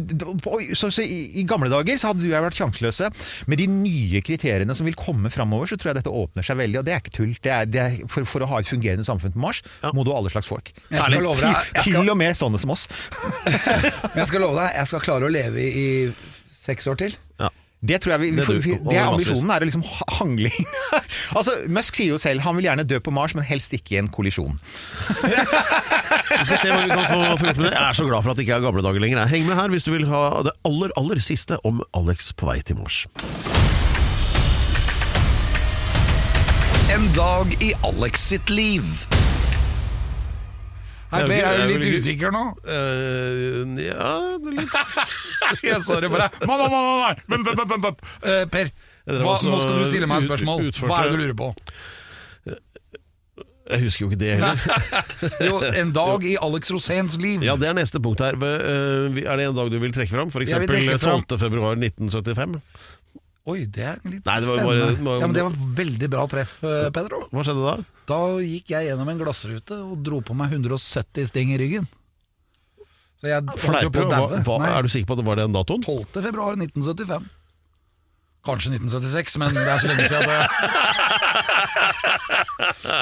så, 0.78 0.90
så 0.94 1.06
i, 1.06 1.20
I 1.42 1.46
gamle 1.50 1.70
dager 1.74 2.00
så 2.00 2.12
hadde 2.12 2.24
du 2.24 2.30
og 2.30 2.36
jeg 2.36 2.46
vært 2.48 2.62
sjanseløse. 2.62 3.12
Med 3.52 3.62
de 3.62 3.68
nye 3.72 4.24
kriteriene 4.26 4.78
som 4.78 4.88
vil 4.88 4.98
komme 5.00 5.32
framover, 5.34 5.70
så 5.70 5.80
tror 5.80 5.94
jeg 5.94 6.02
dette 6.02 6.14
åpner 6.14 6.46
seg 6.46 6.60
veldig. 6.62 6.82
Og 6.82 6.88
det 6.88 6.96
er 6.96 7.04
ikke 7.04 7.18
tull. 7.20 7.36
Det 7.44 7.54
er, 7.54 7.70
det 7.70 7.84
er, 7.84 8.00
for, 8.12 8.28
for 8.30 8.46
å 8.46 8.50
ha 8.54 8.62
et 8.64 8.70
fungerende 8.70 9.06
samfunn 9.08 9.36
på 9.36 9.44
Mars, 9.44 9.62
må 9.94 10.06
du 10.06 10.14
ha 10.14 10.22
alle 10.22 10.34
slags 10.34 10.50
folk. 10.50 10.74
Jeg 10.90 10.98
skal 10.98 11.20
love 11.22 11.42
deg, 11.42 11.54
jeg 11.54 11.84
Til 11.84 12.00
skal, 12.00 12.14
og 12.16 12.20
med 12.20 12.40
sånne 12.40 12.64
som 12.64 12.74
oss. 12.74 12.88
men 14.14 14.24
jeg 14.24 14.32
skal 14.32 14.44
love 14.44 14.58
deg, 14.58 14.74
jeg 14.80 14.92
skal 14.94 15.06
klare 15.06 15.30
å 15.30 15.34
leve 15.34 15.68
i 15.68 15.88
seks 16.68 16.88
år 16.92 17.00
til. 17.06 17.16
Ja. 17.42 17.50
Det 17.88 18.00
tror 18.02 18.16
jeg 18.16 18.22
vi, 18.24 18.30
vi, 18.34 18.42
Det 18.42 18.56
vi, 18.66 18.72
det 18.90 18.96
er 18.98 19.06
ambisjonen, 19.06 19.52
er 19.54 19.62
å 19.62 19.68
liksom 19.70 19.84
ha- 19.86 20.08
hangle 20.18 20.50
inn. 20.50 20.70
altså, 21.38 21.54
Musk 21.70 22.00
sier 22.00 22.10
jo 22.16 22.18
selv 22.22 22.42
han 22.42 22.58
vil 22.58 22.66
gjerne 22.66 22.86
dø 22.90 22.98
på 23.06 23.14
Mars, 23.14 23.36
men 23.38 23.46
helst 23.46 23.76
ikke 23.78 23.94
i 23.94 24.00
en 24.02 24.10
kollisjon. 24.10 24.56
Vi 26.28 26.46
skal 26.46 26.60
se 26.62 26.70
hva 26.74 26.82
vi 26.84 26.90
kan 26.92 27.06
få, 27.08 27.20
få 27.40 27.46
gjort 27.48 27.60
med 27.62 27.68
det. 27.70 27.76
Jeg 27.78 27.86
er 27.86 27.98
så 27.98 28.06
glad 28.10 28.26
for 28.26 28.34
at 28.34 28.38
det 28.40 28.44
ikke 28.46 28.58
er 28.60 28.66
gamle 28.66 28.84
dager 28.86 29.02
lenger. 29.02 29.24
Heng 29.32 29.46
med 29.48 29.58
her 29.58 29.72
hvis 29.74 29.86
du 29.88 29.94
vil 29.94 30.06
ha 30.10 30.24
det 30.46 30.54
aller, 30.68 30.92
aller 31.00 31.22
siste 31.24 31.58
om 31.66 31.80
Alex 31.98 32.30
på 32.38 32.50
vei 32.50 32.60
til 32.68 32.78
Mars. 32.82 33.06
En 36.94 37.08
dag 37.18 37.56
i 37.64 37.72
Alex 37.88 38.28
sitt 38.34 38.52
liv. 38.54 38.86
Hei, 41.08 41.22
Per, 41.24 41.38
er 41.40 41.62
du 41.62 41.70
litt 41.72 42.02
usikker 42.02 42.34
nå? 42.36 42.44
Uh, 42.68 43.64
ja, 43.80 44.10
litt. 44.44 44.74
jeg 45.70 45.80
sa 45.86 46.02
det 46.04 46.10
bare. 46.12 46.28
Nei, 46.44 46.58
nei, 46.60 46.68
nei, 46.68 47.14
vent, 47.32 47.48
vent, 47.48 47.62
vent. 47.64 47.86
vent. 47.86 48.04
Uh, 48.26 48.44
per, 48.52 48.74
hva, 49.08 49.38
altså 49.38 49.54
nå 49.54 49.62
skal 49.64 49.80
du 49.80 49.86
stille 49.88 50.10
meg 50.10 50.26
et 50.26 50.28
spørsmål. 50.28 50.68
Hva 50.84 51.00
er 51.00 51.08
det 51.08 51.16
du 51.16 51.24
lurer 51.24 51.38
på? 51.40 51.54
Jeg 53.68 53.84
husker 53.84 54.06
jo 54.06 54.10
ikke 54.12 54.20
det 54.22 54.36
heller. 54.38 54.60
jo, 55.50 55.58
en 55.76 55.90
dag 55.96 56.24
i 56.28 56.38
Alex 56.44 56.72
Roséns 56.72 57.18
liv. 57.20 57.44
Ja, 57.44 57.58
Det 57.60 57.68
er 57.68 57.76
neste 57.76 58.00
punkt 58.04 58.22
her. 58.24 58.38
Eh, 58.40 59.24
er 59.24 59.40
det 59.40 59.48
en 59.50 59.58
dag 59.58 59.72
du 59.72 59.80
vil 59.82 59.96
trekke 59.96 60.14
fram? 60.14 60.32
F.eks. 60.32 60.54
12.2.1975? 61.04 62.62
Oi, 63.48 63.62
det 63.72 63.84
er 63.88 64.00
litt 64.04 64.26
Nei, 64.28 64.40
det 64.44 64.48
var 64.50 64.58
spennende. 64.60 64.86
bare- 64.86 65.04
bare- 65.08 65.20
ja, 65.22 65.28
men 65.28 65.36
det 65.38 65.44
var 65.46 65.54
veldig 65.78 66.10
bra 66.12 66.26
treff, 66.28 66.58
eh, 66.68 66.90
Pedro. 66.92 67.22
Hva 67.32 67.44
skjedde 67.48 67.64
da? 67.64 67.76
Da 68.12 68.18
gikk 68.44 68.74
jeg 68.74 68.90
gjennom 68.90 69.08
en 69.14 69.18
glassrute 69.22 69.78
og 69.92 70.04
dro 70.04 70.20
på 70.22 70.36
meg 70.36 70.52
170 70.52 71.28
sting 71.32 71.54
i 71.56 71.58
ryggen. 71.62 71.88
Så 73.18 73.32
jeg 73.32 73.42
holdt 73.42 73.56
jo 73.58 73.72
Fleiper 73.72 73.90
på 73.90 74.04
du? 74.04 74.12
Hva, 74.12 74.30
daue. 74.30 74.44
hva, 74.44 74.58
Nei, 74.62 74.74
er 74.78 74.82
du 74.84 74.90
sikker 74.90 75.08
på 75.08 75.16
at 75.16 75.22
det 75.24 75.26
var 75.26 75.36
den 75.40 75.54
datoen? 75.56 75.82
12. 75.82 76.22
februar 76.28 76.56
1975. 76.60 77.30
Kanskje 78.48 78.72
1976, 78.78 79.36
men 79.44 79.52
det 79.58 79.66
er 79.68 79.80
så 79.84 79.92
lenge 79.92 80.08
siden 80.08 80.24
det 80.32 80.40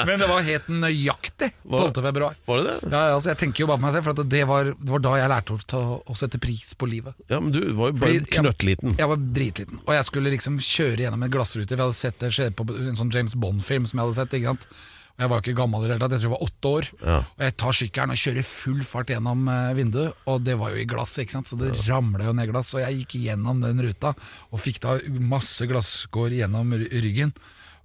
Men 0.06 0.20
det 0.20 0.26
var 0.28 0.42
helt 0.46 0.66
nøyaktig 0.72 1.48
12. 1.64 2.00
februar. 2.04 2.34
Var 2.46 2.58
det 2.60 2.64
det? 2.66 2.74
Ja, 2.92 3.00
altså 3.14 3.30
Jeg 3.32 3.38
tenker 3.40 3.62
jo 3.64 3.68
bare 3.70 3.80
på 3.80 3.86
meg 3.86 3.94
selv, 3.96 4.06
for 4.08 4.16
at 4.16 4.30
det 4.32 4.42
var, 4.50 4.70
det 4.74 4.92
var 4.92 5.02
da 5.04 5.12
jeg 5.20 5.30
lærte 5.32 5.54
å, 5.56 5.60
ta, 5.70 5.80
å 6.02 6.16
sette 6.18 6.40
pris 6.42 6.74
på 6.78 6.88
livet. 6.90 7.16
Ja, 7.30 7.38
men 7.42 7.54
du 7.54 7.60
var 7.78 7.92
jo 7.92 7.96
bare 7.96 8.02
Fordi 8.02 8.18
jeg- 8.20 8.32
knøttliten. 8.40 8.96
Jeg 9.00 9.10
var 9.12 9.22
dritliten, 9.38 9.80
og 9.86 9.92
jeg 9.96 10.08
skulle 10.10 10.34
liksom 10.34 10.58
kjøre 10.62 11.00
gjennom 11.06 11.24
en 11.26 11.32
glassrute. 11.32 11.70
For 11.70 11.78
jeg 11.78 11.86
hadde 11.86 12.00
sett 12.02 12.18
det 12.22 12.32
skje 12.36 12.50
på 12.58 12.62
en 12.76 12.98
sånn 12.98 13.14
James 13.14 13.34
Bond-film 13.38 13.84
som 13.88 13.96
jeg 14.02 14.08
hadde 14.08 14.18
sett. 14.20 14.36
ikke 14.40 14.52
sant? 14.54 14.68
Jeg 15.16 15.30
var 15.32 15.40
ikke 15.40 15.56
gammel 15.56 15.80
i 15.80 15.88
det 15.88 15.94
hele 15.94 16.02
tatt, 16.04 16.14
jeg 16.16 16.22
tror 16.22 16.28
jeg 16.28 16.34
var 16.36 16.46
åtte 16.46 16.70
år. 16.76 16.88
Ja. 17.00 17.18
Og 17.24 17.44
jeg 17.46 17.54
tar 17.62 17.76
sykkelen 17.78 18.12
og 18.12 18.20
kjører 18.20 18.46
full 18.50 18.82
fart 18.84 19.12
gjennom 19.14 19.46
eh, 19.48 19.72
vinduet, 19.78 20.22
og 20.28 20.42
det 20.44 20.56
var 20.60 20.74
jo 20.74 20.82
i 20.82 20.88
glass, 20.88 21.16
ikke 21.22 21.36
sant? 21.38 21.48
så 21.48 21.56
det 21.60 21.72
ramla 21.86 22.28
jo 22.28 22.34
ned 22.36 22.50
glass. 22.52 22.74
Og 22.76 22.82
jeg 22.84 23.00
gikk 23.02 23.16
gjennom 23.24 23.62
den 23.64 23.80
ruta 23.86 24.12
og 24.50 24.60
fikk 24.60 24.82
da 24.84 24.98
masse 25.24 25.64
glasskår 25.70 26.36
gjennom 26.42 26.76
ryggen. 26.76 27.32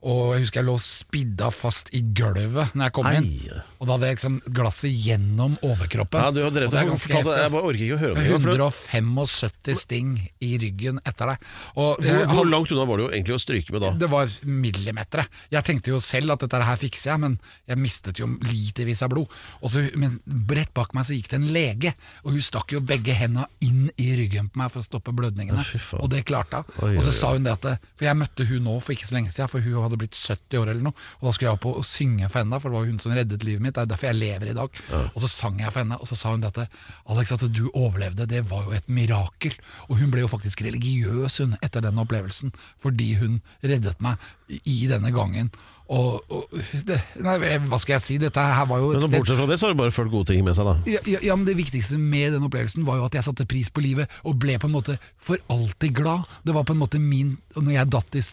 Og 0.01 0.33
jeg 0.35 0.47
husker 0.47 0.63
jeg 0.63 0.67
lå 0.71 0.75
spidda 0.81 1.51
fast 1.53 1.91
i 1.95 2.01
gulvet 2.01 2.73
når 2.73 2.87
jeg 2.89 2.95
kom 2.97 3.07
Ei. 3.07 3.17
inn. 3.21 3.61
Og 3.81 3.87
da 3.89 3.95
hadde 3.97 4.09
jeg 4.11 4.17
liksom 4.19 4.35
glasset 4.53 4.91
gjennom 4.93 5.55
overkroppen. 5.65 6.21
Ja, 6.21 6.29
du 6.29 6.43
har 6.45 6.51
drevet 6.53 6.69
og 6.69 6.75
det 6.75 6.81
er 6.83 6.89
ganske 6.91 7.01
fortalt 7.01 7.25
heftig, 7.25 7.41
Jeg 7.41 7.51
bare 7.55 7.65
orker 7.65 7.85
ikke 7.87 7.95
å 7.95 8.01
høre 8.01 8.11
om 8.11 8.17
det. 8.21 8.25
engang, 8.29 8.41
for 8.45 8.51
175 8.93 9.79
sting 9.81 10.11
i 10.45 10.51
ryggen 10.61 10.99
etter 11.09 11.31
deg. 11.31 11.47
Og 11.75 11.97
Hvor, 11.97 12.05
jeg 12.05 12.27
hvor 12.27 12.35
hadde- 12.43 12.51
langt 12.51 12.71
unna 12.75 12.85
var 12.85 12.97
det 13.01 13.05
jo 13.07 13.09
egentlig 13.15 13.35
å 13.35 13.41
stryke 13.41 13.71
med 13.73 13.81
da? 13.81 13.91
det 13.97 14.09
var 14.11 14.27
millimeter. 14.45 15.25
Jeg 15.51 15.63
tenkte 15.65 15.91
jo 15.95 15.99
selv 15.99 16.31
at 16.35 16.39
dette 16.45 16.61
her 16.63 16.77
fikser 16.77 17.11
jeg, 17.13 17.19
men 17.23 17.39
jeg 17.67 17.77
mistet 17.81 18.19
jo 18.21 18.27
litervis 18.45 19.01
av 19.01 19.09
blod. 19.09 19.33
Og 19.61 19.69
så, 19.73 19.83
men 19.97 20.19
rett 20.53 20.73
bak 20.77 20.93
meg 20.93 21.05
så 21.09 21.17
gikk 21.17 21.29
det 21.33 21.39
en 21.41 21.49
lege, 21.51 21.93
og 22.23 22.31
hun 22.37 22.41
stakk 22.45 22.71
jo 22.75 22.81
begge 22.85 23.13
hendene 23.17 23.47
inn 23.65 23.89
i 23.97 24.11
ryggen 24.15 24.49
på 24.53 24.61
meg 24.61 24.71
for 24.71 24.81
å 24.83 24.85
stoppe 24.85 25.11
blødningene. 25.15 25.63
fy 25.65 25.79
faen. 25.81 26.03
Og 26.05 26.09
det 26.13 26.23
klarte 26.29 26.61
hun. 26.61 26.65
Oi, 26.85 26.93
Og 26.97 27.01
oi, 27.01 27.07
så 27.09 27.11
sa 27.17 27.33
hun 27.33 27.43
det 27.49 27.53
at 27.57 27.79
For 27.97 28.05
jeg 28.05 28.17
møtte 28.17 28.45
hun 28.45 28.63
nå 28.63 28.77
for 28.81 28.93
ikke 28.93 29.07
så 29.09 29.15
lenge 29.17 29.31
siden, 29.33 29.49
for 29.49 29.59
hun 29.65 29.81
hadde 29.81 29.97
blitt 29.97 30.13
70 30.17 30.61
år 30.61 30.69
eller 30.69 30.85
noe. 30.91 30.93
Og 31.21 31.29
da 31.29 31.31
skulle 31.33 31.49
jeg 31.51 31.57
opp 31.57 31.65
og 31.65 31.83
synge 31.85 32.29
for 32.29 32.39
henne, 32.43 32.61
for 32.61 32.69
det 32.69 32.77
var 32.77 32.85
hun 32.85 32.99
som 32.99 33.11
reddet 33.17 33.43
livet 33.43 33.61
mitt. 33.61 33.70
Det 33.73 33.83
er 33.83 33.91
derfor 33.93 34.11
jeg 34.11 34.19
lever 34.19 34.51
i 34.51 34.57
dag. 34.57 34.81
Og 35.01 35.19
så 35.23 35.31
sang 35.31 35.59
jeg 35.61 35.71
for 35.71 35.83
henne, 35.83 35.97
og 35.99 36.09
så 36.09 36.17
sa 36.19 36.35
hun 36.35 36.43
dette. 36.43 36.67
Alex, 37.11 37.33
at 37.35 37.47
du 37.49 37.65
overlevde, 37.73 38.29
det 38.29 38.45
var 38.51 38.67
jo 38.67 38.77
et 38.77 38.87
mirakel. 38.91 39.55
Og 39.89 39.99
hun 40.01 40.13
ble 40.13 40.25
jo 40.25 40.31
faktisk 40.31 40.63
religiøs 40.67 41.41
hun 41.43 41.57
etter 41.61 41.83
den 41.85 41.99
opplevelsen, 42.01 42.53
fordi 42.83 43.13
hun 43.21 43.41
reddet 43.63 44.01
meg 44.03 44.19
i 44.63 44.83
denne 44.91 45.13
gangen. 45.15 45.51
Og, 45.91 46.21
og 46.31 46.53
det, 46.87 46.95
nei, 47.19 47.35
hva 47.67 47.77
skal 47.81 47.97
jeg 47.97 48.03
si, 48.05 48.17
dette 48.21 48.39
her 48.39 48.67
var 48.69 48.79
jo 48.79 48.93
Men 48.95 49.11
bortsett 49.11 49.39
fra 49.41 49.47
det, 49.49 49.57
så 49.59 49.67
har 49.67 49.73
du 49.75 49.81
bare 49.81 49.91
følt 49.91 50.13
gode 50.13 50.29
ting 50.29 50.45
med 50.45 50.55
seg, 50.55 50.69
da. 50.69 50.75
ja, 50.87 51.01
ja, 51.09 51.19
ja, 51.27 51.35
men 51.35 51.43
Det 51.49 51.57
viktigste 51.59 51.99
med 51.99 52.31
den 52.37 52.45
opplevelsen 52.47 52.85
var 52.87 53.01
jo 53.01 53.09
at 53.09 53.17
jeg 53.17 53.27
satte 53.27 53.47
pris 53.49 53.67
på 53.73 53.83
livet 53.83 54.11
og 54.23 54.37
ble 54.39 54.55
på 54.61 54.69
en 54.69 54.75
måte 54.77 54.95
for 55.19 55.41
alltid 55.51 55.97
glad. 55.97 56.29
Det 56.47 56.55
var 56.55 56.63
på 56.67 56.77
en 56.77 56.79
måte 56.79 57.01
min 57.01 57.35
Når 57.57 57.73
jeg 57.75 57.91
datt 57.91 58.15
i 58.15 58.23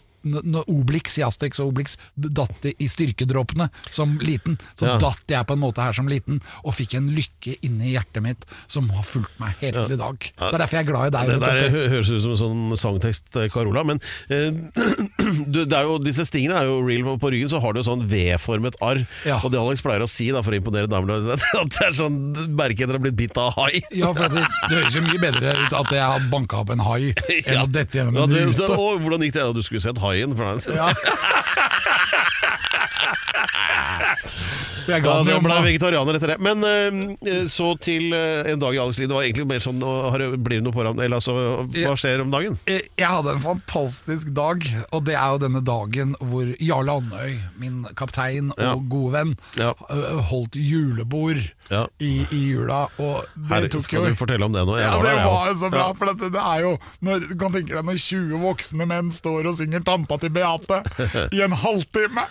når 0.44 0.68
Obelix 0.72 1.18
i 1.18 1.24
Asterix 1.26 1.60
og 1.62 1.72
Obelix 1.72 1.96
datt 2.16 2.66
i 2.70 2.88
styrkedråpene 2.90 3.68
som 3.94 4.16
liten, 4.22 4.58
så 4.78 4.86
Ja. 4.88 4.98
datt 5.02 5.24
jeg 5.28 5.46
på 5.46 5.52
en 5.56 5.62
måte 5.62 5.82
her 5.84 5.92
som 5.96 6.08
liten 6.08 6.40
og 6.64 6.74
fikk 6.74 6.94
en 6.98 7.10
lykke 7.14 7.56
inni 7.62 7.92
hjertet 7.94 8.22
mitt 8.22 8.44
som 8.68 8.88
har 8.90 9.02
fulgt 9.02 9.34
meg 9.40 9.54
helt 9.60 9.84
til 9.86 9.96
i 9.96 10.00
dag. 10.00 10.18
Det 10.18 10.52
er 10.54 10.58
derfor 10.58 10.78
jeg 10.78 10.86
er 10.86 10.90
glad 10.92 11.06
i 11.08 11.14
deg. 11.16 11.28
Det 11.28 11.40
der 11.40 11.68
du. 11.68 11.88
høres 11.94 12.10
ut 12.10 12.22
som 12.22 12.32
en 12.32 12.40
sånn 12.42 12.76
sangtekst, 12.76 13.36
eh, 13.36 13.48
Carola. 13.52 13.84
Men 13.84 14.00
eh, 14.30 14.50
det 15.48 15.72
er 15.72 15.86
jo, 15.88 15.98
disse 16.02 16.24
stingene 16.28 16.58
er 16.60 16.68
jo 16.70 16.80
real. 16.84 17.18
På 17.18 17.30
ryggen 17.32 17.48
så 17.50 17.60
har 17.62 17.72
du 17.74 17.80
jo 17.80 17.86
sånn 17.88 18.04
V-formet 18.10 18.76
arr. 18.84 19.04
Ja. 19.26 19.38
Og 19.42 19.52
det 19.52 19.60
Alex 19.60 19.82
pleier 19.84 20.04
å 20.04 20.08
si 20.10 20.30
da 20.34 20.42
for 20.44 20.54
å 20.54 20.58
imponere 20.58 20.90
damer, 20.90 21.14
at 21.34 21.72
det 21.74 21.84
er 21.86 21.96
sånn 21.96 22.18
merke 22.58 22.84
dere 22.84 22.96
har 22.96 22.98
ha 22.98 23.04
blitt 23.06 23.18
bitt 23.18 23.38
av 23.40 23.54
hai. 23.58 23.80
Ja, 23.94 24.12
for 24.16 24.28
det, 24.32 24.44
det 24.68 24.80
høres 24.80 24.96
jo 24.98 25.04
mye 25.06 25.20
bedre 25.22 25.54
ut 25.64 25.76
at 25.78 25.94
jeg 25.94 26.04
har 26.04 26.26
banka 26.32 26.62
opp 26.62 26.72
en 26.74 26.82
hai 26.84 27.12
enn 27.48 27.62
å 27.62 27.66
dette 27.70 28.00
gjennom 28.00 28.18
en 28.24 28.34
rute. 28.34 28.68
hvordan 29.02 29.24
gikk 29.26 29.36
det? 29.38 29.44
da 29.48 29.54
Du 29.56 29.62
skulle 29.64 29.82
sett 29.84 29.98
haien. 30.18 30.36
For 30.36 30.44
den. 30.44 30.74
Ja. 30.74 30.92
Jeg 34.88 35.02
ga 35.04 35.14
Ja, 35.18 35.24
den 35.28 35.42
ble 35.44 35.56
vegetarianer 35.66 36.16
etter 36.18 36.32
det. 36.32 36.38
Men 36.40 36.64
eh, 36.64 37.44
så 37.52 37.74
til 37.80 38.12
eh, 38.16 38.48
en 38.52 38.58
dag 38.62 38.74
i 38.74 38.80
Alex 38.80 38.98
liv. 38.98 39.08
Det 39.10 39.16
var 39.18 39.26
egentlig 39.26 39.46
mer 39.50 39.60
sånn 39.64 39.80
å- 39.84 40.10
har 40.10 40.18
det- 40.18 40.38
Blir 40.42 40.58
det 40.60 40.64
noe 40.64 40.72
på 40.72 40.84
ham? 40.86 40.98
Eller 40.98 41.16
altså, 41.20 41.34
hva 41.68 41.94
skjer 41.98 42.22
om 42.24 42.30
dagen? 42.32 42.58
Jeg 42.66 42.88
Jeg 42.98 43.06
hadde 43.08 43.34
en 43.36 43.40
fantastisk 43.44 44.32
dag, 44.34 44.64
og 44.92 45.04
det 45.04 45.14
er 45.14 45.28
jo 45.34 45.38
denne 45.38 45.62
dagen 45.64 46.14
hvor 46.20 46.48
Jarle 46.60 46.96
Andøy, 47.00 47.38
min 47.58 47.84
kaptein 47.94 48.50
og 48.56 48.58
Ja. 48.64 48.74
gode 48.76 49.12
venn, 49.12 49.36
Ja. 49.56 49.74
ø, 49.90 50.20
holdt 50.30 50.56
julebord 50.56 51.50
Ja. 51.70 51.86
i, 52.00 52.26
i 52.32 52.40
jula. 52.54 52.88
Og 52.98 53.24
det 53.36 53.48
Her 53.48 53.68
tok 53.68 53.82
skal 53.82 54.00
jo 54.00 54.08
du 54.08 54.14
fortelle 54.16 54.42
om 54.44 54.52
det 54.52 54.64
nå. 54.66 54.76
Jeg 54.78 54.86
ja, 54.88 54.96
var 54.96 55.02
det 55.02 55.10
der, 55.10 55.18
jeg 55.18 55.26
var 55.26 55.46
også. 55.46 55.52
jo 55.52 55.66
så 55.66 55.70
bra, 55.70 55.92
for 55.92 56.06
dette, 56.06 56.32
det 56.32 56.40
er 56.40 56.60
jo 56.64 56.78
når, 57.02 57.28
Du 57.28 57.34
kan 57.36 57.52
tenke 57.52 57.74
deg 57.76 57.84
når 57.84 57.98
20 57.98 58.38
voksne 58.40 58.86
menn 58.88 59.10
står 59.10 59.46
og 59.46 59.54
synger 59.58 59.80
'Tanta 59.84 60.18
til 60.20 60.30
Beate' 60.30 61.32
i 61.32 61.42
en 61.44 61.52
halvtime. 61.52 62.24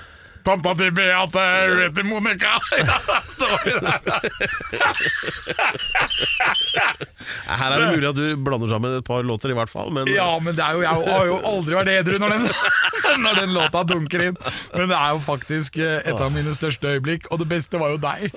Tanta 0.46 0.74
til 0.80 0.92
Beate, 0.96 1.44
hun 1.70 1.82
heter 1.86 2.04
Monica! 2.08 2.58
Ja, 2.78 2.98
da 3.08 3.18
står 3.26 3.58
vi 3.64 3.72
der. 3.82 3.98
Her 7.48 7.72
er 7.74 7.82
det 7.82 7.88
mulig 7.96 8.08
at 8.10 8.18
du 8.18 8.26
blander 8.44 8.70
sammen 8.72 8.98
et 9.00 9.06
par 9.08 9.24
låter, 9.26 9.52
i 9.52 9.58
hvert 9.58 9.72
fall. 9.72 9.90
Men 9.94 10.08
Ja, 10.12 10.28
men 10.44 10.56
det 10.58 10.64
er 10.64 10.78
jo, 10.78 10.82
jeg 10.86 11.12
har 11.14 11.26
jo 11.28 11.38
aldri 11.52 11.76
vært 11.78 11.92
edru 11.96 12.18
når 12.22 12.36
den, 12.36 12.48
når 13.26 13.40
den 13.42 13.56
låta 13.56 13.84
dunker 13.90 14.24
inn. 14.30 14.38
Men 14.76 14.92
det 14.92 14.98
er 15.00 15.16
jo 15.16 15.22
faktisk 15.26 15.80
eh, 15.82 16.00
et 16.08 16.22
av 16.22 16.32
mine 16.34 16.54
største 16.56 16.96
øyeblikk, 16.96 17.28
og 17.32 17.42
det 17.44 17.50
beste 17.52 17.82
var 17.82 17.96
jo 17.96 18.02
deg. 18.04 18.30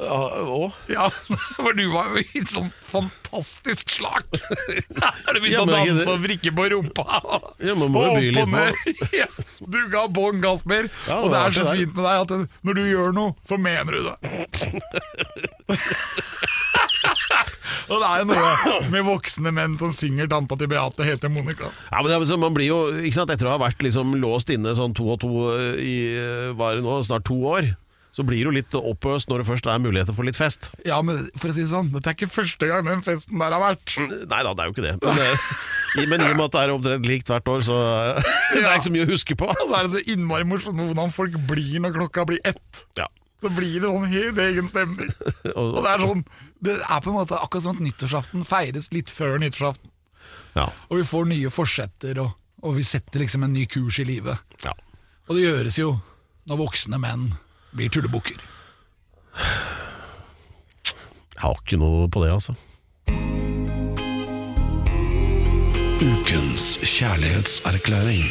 Ja, 0.90 1.08
For 1.60 1.76
du 1.76 1.86
var 1.94 2.10
jo 2.14 2.24
i 2.24 2.44
sånn 2.50 2.70
fantastisk 2.92 3.90
slag. 3.94 4.24
er 4.34 5.32
du 5.34 5.40
begynt 5.40 5.54
Ja, 5.54 5.62
å 5.64 5.66
danse 5.70 5.94
det- 6.00 6.08
og 6.08 6.20
vrikke 6.24 6.50
på 6.56 6.66
rumpa? 6.72 7.04
Ja, 7.64 7.74
man 7.74 7.90
må 7.94 7.98
og 8.04 8.10
Opp 8.10 8.38
og 8.42 8.48
ned. 8.54 8.74
Ja, 9.20 9.26
Du 9.60 9.78
ga 9.92 10.06
bånn 10.08 10.40
gass 10.42 10.64
mer, 10.66 10.88
Ja, 11.06 11.20
og 11.20 11.30
det 11.30 11.36
det 11.36 11.42
er 11.46 11.50
så 11.58 11.64
det 11.70 11.76
fint 11.78 11.94
med 11.96 12.04
deg 12.04 12.16
at 12.20 12.28
det- 12.28 12.48
når 12.66 12.74
du 12.74 12.82
gjør 12.90 13.10
noe, 13.14 13.34
så 13.46 13.58
mener 13.60 13.90
du 13.92 14.00
det. 14.08 14.16
og 17.90 17.96
det 18.00 18.08
er 18.08 18.18
jo 18.22 18.26
noe 18.30 18.80
med 18.92 19.04
voksne 19.06 19.52
menn 19.54 19.76
som 19.80 19.92
synger 19.94 20.26
'Tanta 20.30 20.56
til 20.58 20.68
Beate 20.70 21.06
heter 21.06 21.28
Monica'. 21.32 21.70
Ja, 21.90 22.02
men 22.02 22.10
det 22.26 22.38
man 22.38 22.54
blir 22.54 22.66
jo, 22.70 22.80
ikke 23.02 23.14
sant, 23.14 23.30
Etter 23.30 23.46
å 23.46 23.54
ha 23.56 23.60
vært 23.62 23.82
liksom 23.84 24.14
låst 24.20 24.50
inne 24.50 24.74
sånn 24.74 24.94
to 24.96 25.06
og 25.14 25.20
to 25.22 25.30
eh, 25.54 25.74
i 25.78 25.94
var 26.56 26.72
er 26.72 26.80
det 26.80 26.84
nå, 26.86 26.98
snart 27.06 27.24
to 27.24 27.34
år, 27.46 27.74
så 28.20 28.26
blir 28.28 28.44
jo 28.44 28.52
litt 28.52 28.74
oppøst 28.76 29.30
når 29.30 29.40
det 29.40 29.48
først 29.48 29.68
er 29.72 29.80
muligheter 29.80 30.16
for 30.16 30.28
litt 30.28 30.36
fest. 30.36 30.68
Ja, 30.84 30.98
men 31.06 31.22
for 31.40 31.48
å 31.48 31.54
si 31.56 31.62
det 31.64 31.70
sånn, 31.72 31.88
dette 31.94 32.12
er 32.12 32.16
ikke 32.18 32.28
første 32.28 32.68
gang 32.68 32.84
den 32.84 33.04
festen 33.06 33.40
der 33.40 33.54
har 33.56 33.62
vært. 33.62 33.94
Nei 34.28 34.40
da, 34.44 34.52
det 34.52 34.64
er 34.64 34.68
jo 34.68 34.74
ikke 34.74 34.84
det. 34.84 34.92
Men, 35.00 35.22
eh, 35.24 35.46
i, 36.02 36.04
men 36.10 36.20
i 36.20 36.28
og 36.28 36.36
med 36.36 36.44
at 36.50 36.56
det 36.56 36.64
er 36.64 36.74
omtrent 36.74 37.08
likt 37.08 37.32
hvert 37.32 37.48
år, 37.48 37.64
så 37.64 37.78
eh, 37.80 38.28
det 38.52 38.60
er 38.66 38.74
ikke 38.74 38.88
så 38.90 38.92
mye 38.98 39.06
å 39.06 39.10
huske 39.14 39.38
på. 39.40 39.48
Og 39.54 39.64
så 39.64 39.78
er 39.78 39.88
det 39.88 39.96
så 39.96 40.14
innmari 40.14 40.48
morsomt 40.50 40.84
hvordan 40.84 41.14
folk 41.16 41.38
blir 41.48 41.80
når 41.80 41.96
klokka 41.96 42.26
blir 42.28 42.44
ett. 42.52 42.84
Ja. 43.00 43.08
Så 43.40 43.48
blir 43.56 43.78
det 43.80 43.88
sånn 43.88 44.10
helt 44.12 44.42
egen 44.44 44.68
stemning. 44.68 45.14
Og 45.56 45.80
det 45.80 45.94
er 45.94 46.04
sånn 46.04 46.26
Det 46.60 46.74
er 46.76 47.00
på 47.00 47.08
en 47.08 47.16
måte 47.16 47.38
akkurat 47.40 47.64
som 47.64 47.78
at 47.78 47.86
nyttårsaften 47.86 48.44
feires 48.44 48.90
litt 48.92 49.08
før 49.08 49.40
nyttårsaften. 49.40 49.88
Ja. 50.58 50.66
Og 50.90 51.00
vi 51.00 51.08
får 51.08 51.30
nye 51.30 51.50
forsetter, 51.54 52.20
og, 52.20 52.34
og 52.66 52.76
vi 52.76 52.84
setter 52.84 53.22
liksom 53.22 53.46
en 53.46 53.54
ny 53.56 53.64
kurs 53.70 54.02
i 54.02 54.06
livet. 54.08 54.36
ja. 54.66 54.76
Og 55.30 55.36
det 55.38 55.44
gjøres 55.44 55.76
jo 55.78 55.92
når 56.50 56.58
voksne 56.58 56.98
menn 56.98 57.28
blir 57.76 57.92
tullebukker. 57.92 58.40
Jeg 61.34 61.42
har 61.42 61.60
ikke 61.62 61.80
noe 61.80 62.08
på 62.12 62.24
det, 62.24 62.32
altså. 62.36 62.56
Ukens 66.00 66.64
kjærlighetserklæring. 66.84 68.24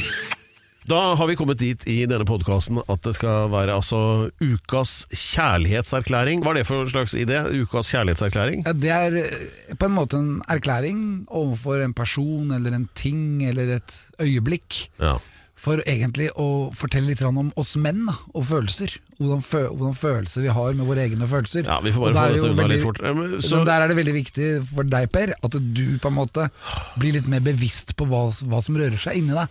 Da 0.90 1.00
har 1.14 1.28
vi 1.30 1.36
kommet 1.38 1.60
dit 1.62 1.84
i 1.92 2.00
denne 2.10 2.26
podkasten 2.26 2.80
at 2.90 3.04
det 3.06 3.12
skal 3.14 3.52
være 3.54 3.76
altså 3.78 4.30
ukas 4.42 5.04
kjærlighetserklæring. 5.14 6.42
Hva 6.42 6.56
er 6.56 6.62
det 6.62 6.66
for 6.66 6.82
en 6.82 6.90
slags 6.90 7.14
idé? 7.14 7.44
Ukas 7.62 7.92
kjærlighetserklæring? 7.94 8.64
Ja, 8.66 8.74
det 8.74 8.94
er 8.96 9.18
eh, 9.22 9.76
på 9.78 9.86
en 9.86 9.94
måte 9.94 10.18
en 10.18 10.32
erklæring 10.50 11.04
overfor 11.28 11.84
en 11.86 11.94
person 11.94 12.50
eller 12.56 12.74
en 12.74 12.88
ting 12.98 13.44
eller 13.46 13.76
et 13.78 14.00
øyeblikk. 14.24 14.88
Ja. 14.98 15.20
For 15.60 15.84
egentlig 15.86 16.32
å 16.40 16.72
fortelle 16.74 17.12
litt 17.12 17.22
om 17.28 17.52
oss 17.60 17.76
menn 17.78 18.08
og 18.10 18.48
følelser. 18.50 18.98
Hvordan, 19.20 19.42
fø 19.44 19.62
hvordan 19.68 19.96
følelser 20.00 20.42
vi 20.46 20.52
har 20.56 20.74
med 20.80 20.88
våre 20.88 21.04
egne 21.04 21.28
følelser. 21.28 21.66
Ja, 21.68 21.80
vi 21.84 21.92
får 21.92 22.14
bare 22.16 22.30
få 22.30 22.36
dette 22.38 22.52
unna 22.54 22.68
litt 22.72 22.84
fort. 22.86 23.02
Ja, 23.04 23.12
men 23.14 23.42
så- 23.44 23.66
Der 23.68 23.82
er 23.84 23.88
det 23.92 23.98
veldig 23.98 24.14
viktig 24.16 24.48
for 24.74 24.84
deg, 24.84 25.12
Per, 25.12 25.34
at 25.44 25.52
du 25.52 25.98
på 26.00 26.08
en 26.08 26.16
måte 26.16 26.50
blir 26.98 27.14
litt 27.18 27.28
mer 27.28 27.42
bevisst 27.42 27.96
på 28.00 28.08
hva, 28.08 28.30
hva 28.48 28.62
som 28.64 28.76
rører 28.80 28.98
seg 28.98 29.18
inni 29.20 29.34
deg. 29.36 29.50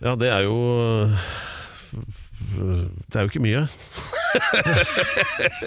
Ja, 0.00 0.14
det 0.16 0.30
er 0.32 0.42
jo 0.48 0.56
Det 3.10 3.16
er 3.18 3.26
jo 3.26 3.28
ikke 3.28 3.42
mye. 3.44 3.66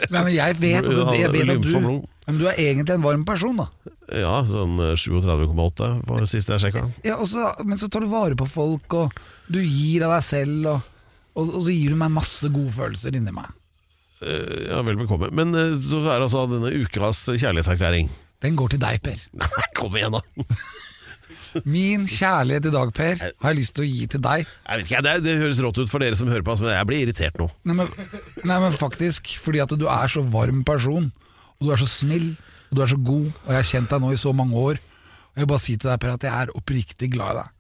Nei, 0.10 0.24
men 0.24 0.34
jeg 0.34 0.56
vet 0.62 0.80
at, 0.80 0.90
du, 0.90 1.02
jeg 1.20 1.32
vet 1.34 1.50
at 1.54 1.62
du, 1.62 2.02
men 2.28 2.38
du 2.40 2.46
er 2.48 2.56
egentlig 2.58 2.96
en 2.96 3.04
varm 3.04 3.26
person, 3.28 3.58
da. 3.60 3.66
Ja, 4.14 4.38
sånn 4.48 4.78
eh, 4.80 4.94
37,8 5.00 5.90
var 6.08 6.24
det 6.24 6.30
siste 6.32 6.56
jeg 6.56 6.64
sjekka. 6.66 6.86
Ja, 7.06 7.18
så- 7.28 7.54
men 7.66 7.78
så 7.78 7.90
tar 7.92 8.02
du 8.02 8.08
vare 8.08 8.36
på 8.40 8.48
folk, 8.50 8.94
og 8.94 9.12
du 9.52 9.60
gir 9.62 10.04
av 10.08 10.16
deg 10.16 10.24
selv, 10.24 10.66
og, 10.72 10.82
og, 11.36 11.50
og 11.50 11.60
så 11.66 11.74
gir 11.74 11.94
du 11.94 12.00
meg 12.00 12.14
masse 12.14 12.50
gode 12.54 12.74
følelser 12.76 13.18
inni 13.20 13.34
meg. 13.36 13.50
Eh, 14.24 14.70
Ja, 14.70 14.82
vel 14.86 15.00
bekomme. 15.02 15.30
Men 15.36 15.54
eh, 15.58 15.76
så 15.84 16.04
er 16.08 16.24
altså 16.24 16.46
denne 16.52 16.72
ukas 16.84 17.26
kjærlighetserklæring. 17.34 18.12
Den 18.44 18.58
går 18.60 18.74
til 18.76 18.82
deg, 18.84 19.00
Per. 19.04 19.20
Nei, 19.44 19.68
kom 19.78 19.96
igjen, 20.00 20.18
da! 20.20 20.22
Min 21.70 22.08
kjærlighet 22.10 22.66
i 22.66 22.72
dag, 22.74 22.90
Per, 22.98 23.20
har 23.22 23.52
jeg 23.54 23.60
lyst 23.60 23.76
til 23.78 23.84
å 23.86 23.88
gi 23.88 24.08
til 24.10 24.22
deg. 24.26 24.48
Jeg 24.66 24.80
vet 24.80 24.88
ikke, 24.90 25.02
det, 25.06 25.12
det 25.26 25.36
høres 25.38 25.60
rått 25.62 25.80
ut 25.84 25.92
for 25.92 26.02
dere 26.02 26.18
som 26.18 26.32
hører 26.32 26.46
på, 26.46 26.56
oss, 26.56 26.64
men 26.66 26.74
jeg 26.74 26.88
blir 26.90 27.04
irritert 27.06 27.38
nå. 27.38 27.46
Nei 27.70 27.76
men, 27.78 27.92
nei, 28.42 28.58
men 28.64 28.74
faktisk, 28.74 29.36
fordi 29.44 29.62
at 29.62 29.76
du 29.78 29.86
er 29.86 30.10
så 30.10 30.24
varm 30.34 30.64
person, 30.66 31.12
og 31.60 31.68
du 31.68 31.70
er 31.76 31.82
så 31.84 31.90
snill, 31.90 32.32
og 32.72 32.80
du 32.80 32.82
er 32.88 32.90
så 32.90 32.98
god, 32.98 33.28
og 33.46 33.52
jeg 33.54 33.60
har 33.60 33.70
kjent 33.70 33.94
deg 33.94 34.02
nå 34.02 34.10
i 34.16 34.18
så 34.24 34.34
mange 34.34 34.58
år. 34.58 34.82
Og 34.82 35.38
jeg 35.38 35.46
vil 35.46 35.52
bare 35.54 35.66
si 35.68 35.76
til 35.78 35.92
deg, 35.92 36.02
Per, 36.02 36.16
at 36.18 36.26
jeg 36.26 36.34
er 36.48 36.56
oppriktig 36.58 37.12
glad 37.14 37.36
i 37.36 37.44
deg. 37.44 37.53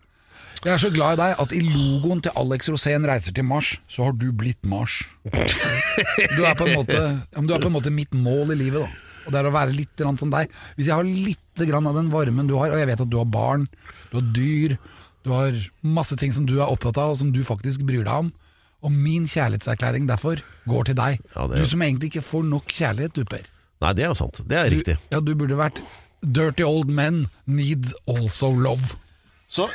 Jeg 0.63 0.71
er 0.71 0.79
så 0.79 0.89
glad 0.95 1.17
i 1.17 1.19
deg 1.19 1.39
at 1.43 1.53
i 1.57 1.59
logoen 1.65 2.21
til 2.23 2.31
Alex 2.39 2.69
Rosén 2.71 3.03
reiser 3.07 3.35
til 3.35 3.43
Mars, 3.43 3.73
så 3.91 4.05
har 4.07 4.13
du 4.15 4.29
blitt 4.31 4.63
Mars. 4.63 5.01
Du 5.27 6.43
er 6.47 6.55
på 6.55 6.67
en 6.69 6.77
måte, 6.77 6.99
du 7.35 7.51
er 7.53 7.59
på 7.59 7.67
en 7.67 7.75
måte 7.75 7.91
mitt 7.91 8.15
mål 8.15 8.53
i 8.55 8.59
livet, 8.61 8.85
da. 8.85 8.87
Og 9.25 9.31
det 9.31 9.39
er 9.39 9.47
å 9.47 9.53
være 9.55 9.75
litt 9.75 10.01
som 10.19 10.31
deg. 10.31 10.51
Hvis 10.77 10.87
jeg 10.89 10.95
har 10.95 11.03
litt 11.07 11.39
av 11.63 11.95
den 11.95 12.09
varmen 12.11 12.47
du 12.47 12.55
har, 12.59 12.71
og 12.71 12.79
jeg 12.79 12.89
vet 12.89 13.03
at 13.03 13.11
du 13.11 13.17
har 13.19 13.27
barn, 13.29 13.67
du 14.11 14.19
har 14.21 14.29
dyr, 14.35 14.77
Du 15.23 15.31
har 15.31 15.55
masse 15.81 16.15
ting 16.19 16.33
som 16.35 16.43
du 16.45 16.57
er 16.59 16.67
opptatt 16.67 16.97
av, 16.99 17.13
og 17.13 17.17
som 17.17 17.29
du 17.31 17.43
faktisk 17.47 17.85
bryr 17.87 18.03
deg 18.03 18.25
om. 18.25 18.31
Og 18.83 18.91
min 18.91 19.23
kjærlighetserklæring 19.31 20.03
derfor 20.09 20.41
går 20.67 20.89
til 20.89 20.97
deg. 20.99 21.21
Ja, 21.35 21.45
det 21.47 21.61
Du 21.63 21.69
som 21.71 21.79
egentlig 21.81 22.09
ikke 22.11 22.25
får 22.27 22.43
nok 22.43 22.67
kjærlighet, 22.67 23.13
du, 23.15 23.23
Per. 23.23 23.45
Nei, 23.79 23.93
det 23.95 24.03
er 24.03 24.11
jo 24.11 24.17
sant. 24.19 24.41
Det 24.43 24.57
er 24.59 24.67
Du, 24.69 24.75
riktig. 24.75 24.97
ja, 25.11 25.19
du 25.23 25.31
burde 25.35 25.55
vært 25.55 25.79
Dirty 26.23 26.63
old 26.67 26.91
men 26.91 27.29
need 27.47 27.87
also 28.07 28.51
love. 28.51 28.97
Så 29.47 29.69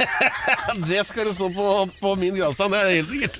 Det 0.88 1.02
skal 1.06 1.28
det 1.28 1.34
stå 1.36 1.48
på, 1.52 1.66
på 2.00 2.12
min 2.20 2.36
gravstand, 2.38 2.72
det 2.74 2.80
er 2.80 2.94
helt 2.96 3.10
sikkert. 3.10 3.38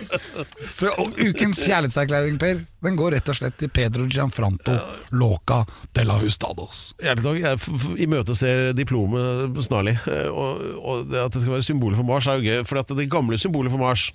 For 0.78 1.10
Ukens 1.20 1.60
kjærlighetserklæring, 1.66 2.38
Per, 2.40 2.62
den 2.84 2.96
går 2.98 3.16
rett 3.16 3.30
og 3.32 3.38
slett 3.38 3.56
til 3.60 3.70
Pedro 3.74 4.06
Gianfranto 4.10 4.76
Loca 5.16 5.62
de 5.96 6.04
la 6.06 6.16
Hustados. 6.20 6.82
Hjertelig 7.02 7.44
takk. 7.44 7.44
Jeg 7.44 8.04
imøteser 8.06 8.70
diplomet 8.78 9.60
snarlig. 9.66 9.96
Eh, 10.08 10.28
Og, 10.30 10.60
og 10.80 11.06
det 11.10 11.20
at 11.24 11.34
det 11.36 11.42
skal 11.44 11.56
være 11.58 11.66
symbolet 11.66 11.98
for 12.00 12.06
Mars, 12.08 12.28
er 12.30 12.40
jo 12.40 12.46
gøy. 12.48 12.64
For 12.68 12.80
at 12.82 12.92
det 12.96 13.08
gamle 13.12 13.38
symbolet 13.40 13.72
for 13.72 13.82
Mars, 13.82 14.10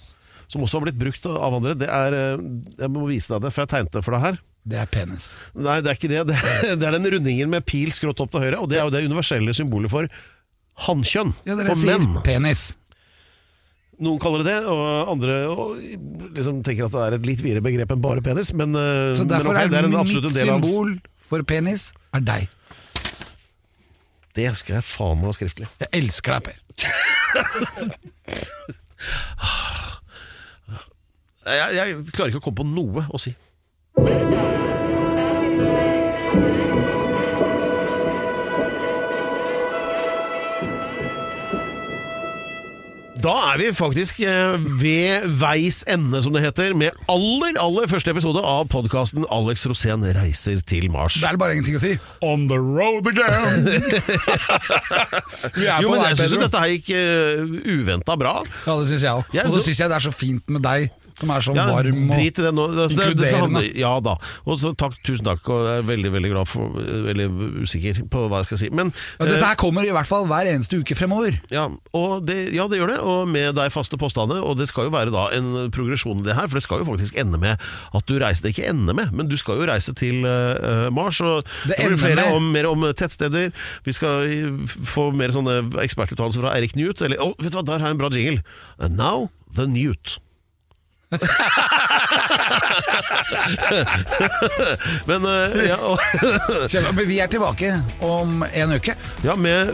som 0.51 0.61
også 0.65 0.79
har 0.79 0.87
blitt 0.87 0.99
brukt 1.01 1.25
av 1.29 1.57
andre, 1.59 1.75
det 1.77 1.89
er 1.89 2.15
eh, 2.19 2.43
Jeg 2.83 2.91
må 2.93 3.07
vise 3.09 3.31
deg 3.33 3.45
det, 3.47 3.53
for 3.55 3.65
jeg 3.65 3.73
tegnet 3.75 3.95
det 3.97 4.05
for 4.05 4.17
deg 4.17 4.25
her. 4.29 4.39
Det 4.65 4.79
er 4.81 4.87
penis. 4.89 5.35
Nei, 5.53 5.77
det 5.85 5.91
er 5.91 5.97
ikke 5.99 6.09
det. 6.09 6.23
Det 6.31 6.37
er, 6.39 6.71
det 6.81 6.87
er 6.89 6.95
den 6.97 7.11
rundingen 7.13 7.51
med 7.53 7.65
pil 7.69 7.91
skrått 7.93 8.21
opp 8.23 8.31
til 8.33 8.45
høyre, 8.47 8.61
og 8.63 8.71
det 8.71 8.79
er 8.81 8.87
jo 8.87 8.93
det 8.95 9.03
universelle 9.05 9.53
symbolet 9.53 9.91
for 9.93 10.09
hannkjønn. 10.85 11.31
Ja, 11.47 11.55
for 11.61 11.79
sier. 11.79 11.99
menn. 11.99 12.19
Penis. 12.25 12.73
Noen 14.03 14.19
kaller 14.19 14.43
det 14.43 14.51
det, 14.51 14.67
og 14.67 15.11
andre 15.13 15.35
og, 15.47 15.77
liksom 16.35 16.59
tenker 16.67 16.89
at 16.89 16.95
det 16.95 17.03
er 17.05 17.13
et 17.15 17.27
litt 17.29 17.43
videre 17.43 17.63
begrep 17.63 17.93
enn 17.95 18.01
bare 18.03 18.23
penis. 18.25 18.51
Men, 18.53 18.75
eh, 18.75 19.15
Så 19.15 19.23
derfor 19.23 19.55
men 19.55 19.63
ok, 19.63 19.71
det 19.71 19.79
er 19.79 19.87
er 19.87 19.91
mitt 20.03 20.19
del 20.19 20.25
av 20.27 20.31
symbol 20.35 20.97
for 21.29 21.43
penis 21.47 21.93
er 22.13 22.25
deg. 22.27 22.49
Det 24.35 24.49
skal 24.59 24.81
jeg 24.81 24.83
faen 24.83 25.15
meg 25.21 25.31
ha 25.31 25.35
skriftlig. 25.37 25.67
Jeg 25.79 25.89
elsker 26.01 26.35
deg, 26.35 26.41
Per. 26.43 26.57
Jeg, 31.45 31.75
jeg 31.77 31.97
klarer 32.09 32.31
ikke 32.33 32.39
å 32.41 32.45
komme 32.47 32.57
på 32.57 32.65
noe 32.65 33.03
å 33.13 33.19
si. 33.21 33.35
Da 43.25 43.31
er 43.55 43.57
vi 43.57 43.71
faktisk 43.73 44.19
eh, 44.21 44.53
ved 44.77 45.23
veis 45.41 45.79
ende, 45.89 46.19
som 46.21 46.35
det 46.35 46.43
heter, 46.43 46.75
med 46.77 46.93
aller, 47.09 47.55
aller 47.57 47.87
første 47.89 48.13
episode 48.13 48.43
av 48.45 48.67
podkasten 48.69 49.25
'Alex 49.33 49.63
Rosén 49.65 50.05
reiser 50.13 50.59
til 50.61 50.91
Mars'. 50.93 51.17
Det 51.23 51.31
er 51.31 51.39
bare 51.41 51.55
ingenting 51.57 51.79
å 51.79 51.81
si. 51.81 51.95
On 52.21 52.45
the 52.51 52.59
road 52.61 53.09
again! 53.09 53.65
Vi 55.57 55.65
er 55.65 55.81
Jo, 55.81 55.89
på 55.89 55.95
men 55.95 56.03
vei, 56.03 56.11
jeg 56.11 56.19
syns 56.21 56.35
dette 56.35 56.45
dette 56.45 56.61
gikk 56.75 56.93
uh, 56.93 57.73
uventa 57.79 58.13
bra. 58.19 58.35
Ja, 58.67 58.77
det 58.77 58.91
syns 58.93 59.07
jeg 59.07 59.17
òg. 59.17 59.33
Og 59.33 59.49
så 59.55 59.57
så- 59.57 59.65
syns 59.71 59.81
jeg 59.81 59.89
det 59.89 59.97
er 59.97 60.05
så 60.05 60.13
fint 60.13 60.45
med 60.53 60.61
deg, 60.61 60.93
som 61.19 61.31
er 61.31 61.43
sånn 61.45 61.57
Ja, 61.57 61.65
varm 61.71 62.09
og 62.09 62.15
drit 62.15 62.39
i 62.39 62.45
det 62.45 62.51
nå. 62.55 62.65
Altså, 62.73 62.99
det, 62.99 63.17
det 63.21 63.31
handle, 63.35 63.63
ja 63.79 63.93
da. 64.03 64.15
Og 64.45 64.59
så 64.61 64.73
takk, 64.77 64.97
tusen 65.05 65.27
takk, 65.27 65.43
og 65.51 65.63
jeg 65.67 65.83
er 65.83 65.87
veldig 65.87 66.11
veldig 66.15 66.31
glad 66.33 66.49
for 66.49 66.75
Veldig 67.05 67.27
usikker 67.63 68.01
på 68.11 68.25
hva 68.29 68.41
jeg 68.41 68.49
skal 68.49 68.59
si. 68.61 68.69
Men 68.75 68.91
ja, 68.91 69.25
Dette 69.27 69.39
eh, 69.39 69.47
her 69.47 69.59
kommer 69.59 69.85
i 69.87 69.93
hvert 69.95 70.09
fall 70.09 70.27
hver 70.29 70.49
eneste 70.51 70.79
uke 70.81 70.97
fremover. 70.97 71.37
ja, 71.53 71.67
det, 72.25 72.37
ja, 72.55 72.67
det 72.71 72.79
gjør 72.79 72.91
det, 72.93 72.99
og 73.05 73.29
med 73.31 73.55
deg 73.57 73.71
faste 73.73 73.99
påstander. 74.01 74.41
Og 74.43 74.57
det 74.59 74.67
skal 74.71 74.89
jo 74.89 74.95
være 74.95 75.13
da 75.13 75.27
en 75.37 75.69
progresjon 75.75 76.23
i 76.23 76.27
det 76.27 76.35
her, 76.37 76.49
for 76.49 76.59
det 76.59 76.65
skal 76.65 76.83
jo 76.83 76.89
faktisk 76.89 77.17
ende 77.21 77.39
med 77.41 77.61
at 77.95 78.09
du 78.09 78.17
reiser 78.21 78.45
Det 78.45 78.55
ikke 78.55 78.69
ende 78.69 78.93
med, 78.97 79.13
men 79.15 79.29
du 79.31 79.37
skal 79.39 79.61
jo 79.61 79.69
reise 79.69 79.93
til 79.97 80.25
uh, 80.27 80.89
Mars. 80.93 81.21
Og 81.23 81.45
Det 81.65 81.77
blir 81.77 81.85
ender 81.87 82.01
flere 82.01 82.25
med- 82.25 82.35
om, 82.35 82.51
mer 82.55 82.69
om 82.69 82.85
tettsteder. 82.93 83.55
Vi 83.85 83.95
skal 83.95 84.27
få 84.67 85.09
mer 85.15 85.33
sånne 85.35 85.61
ekspertuttalelser 85.85 86.43
fra 86.43 86.55
Erik 86.57 86.75
Newt. 86.75 87.01
Eller 87.05 87.21
oh, 87.23 87.33
vet 87.39 87.53
du 87.53 87.59
hva, 87.59 87.65
der 87.65 87.79
har 87.79 87.91
jeg 87.93 87.99
en 87.99 88.03
bra 88.03 88.11
jingle. 88.13 88.43
And 88.79 88.97
now 88.99 89.29
the 89.55 89.67
Newt. 89.67 90.19
Men 95.09 95.25
eh, 95.25 95.65
ja, 95.69 95.77
og, 95.77 95.99
Men 96.97 97.07
vi 97.07 97.19
er 97.23 97.27
tilbake 97.31 97.71
om 98.05 98.43
en 98.53 98.71
uke. 98.75 98.95
ja, 99.25 99.35
med 99.35 99.71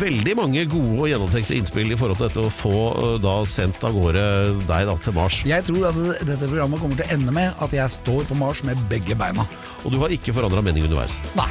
veldig 0.00 0.36
mange 0.38 0.64
gode 0.70 0.98
og 0.98 1.08
gjennomtenkte 1.10 1.54
innspill 1.56 1.92
i 1.94 1.98
forhold 1.98 2.18
til 2.20 2.28
dette 2.28 2.44
å 2.44 2.50
få 2.52 2.74
eh, 2.92 3.16
da 3.24 3.34
sendt 3.48 3.84
av 3.86 3.92
gårde 3.96 4.24
deg 4.68 4.82
da 4.90 4.94
til 5.04 5.16
Mars. 5.16 5.36
Jeg 5.48 5.62
tror 5.68 5.82
at 5.90 5.96
dette 6.26 6.48
programmet 6.48 6.80
kommer 6.82 6.96
til 7.00 7.06
å 7.08 7.12
ende 7.18 7.32
med 7.36 7.48
at 7.64 7.70
jeg 7.76 7.88
står 8.00 8.22
på 8.30 8.34
Mars 8.38 8.58
med 8.66 8.74
begge 8.92 9.14
beina. 9.18 9.42
Og 9.84 9.88
du 9.94 9.98
har 10.02 10.10
ikke 10.14 10.34
forandra 10.36 10.60
mening 10.64 10.82
underveis. 10.88 11.14
Nei. 11.38 11.50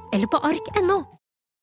eller 0.13 0.27
på 0.27 0.37
ark.no. 0.37 1.20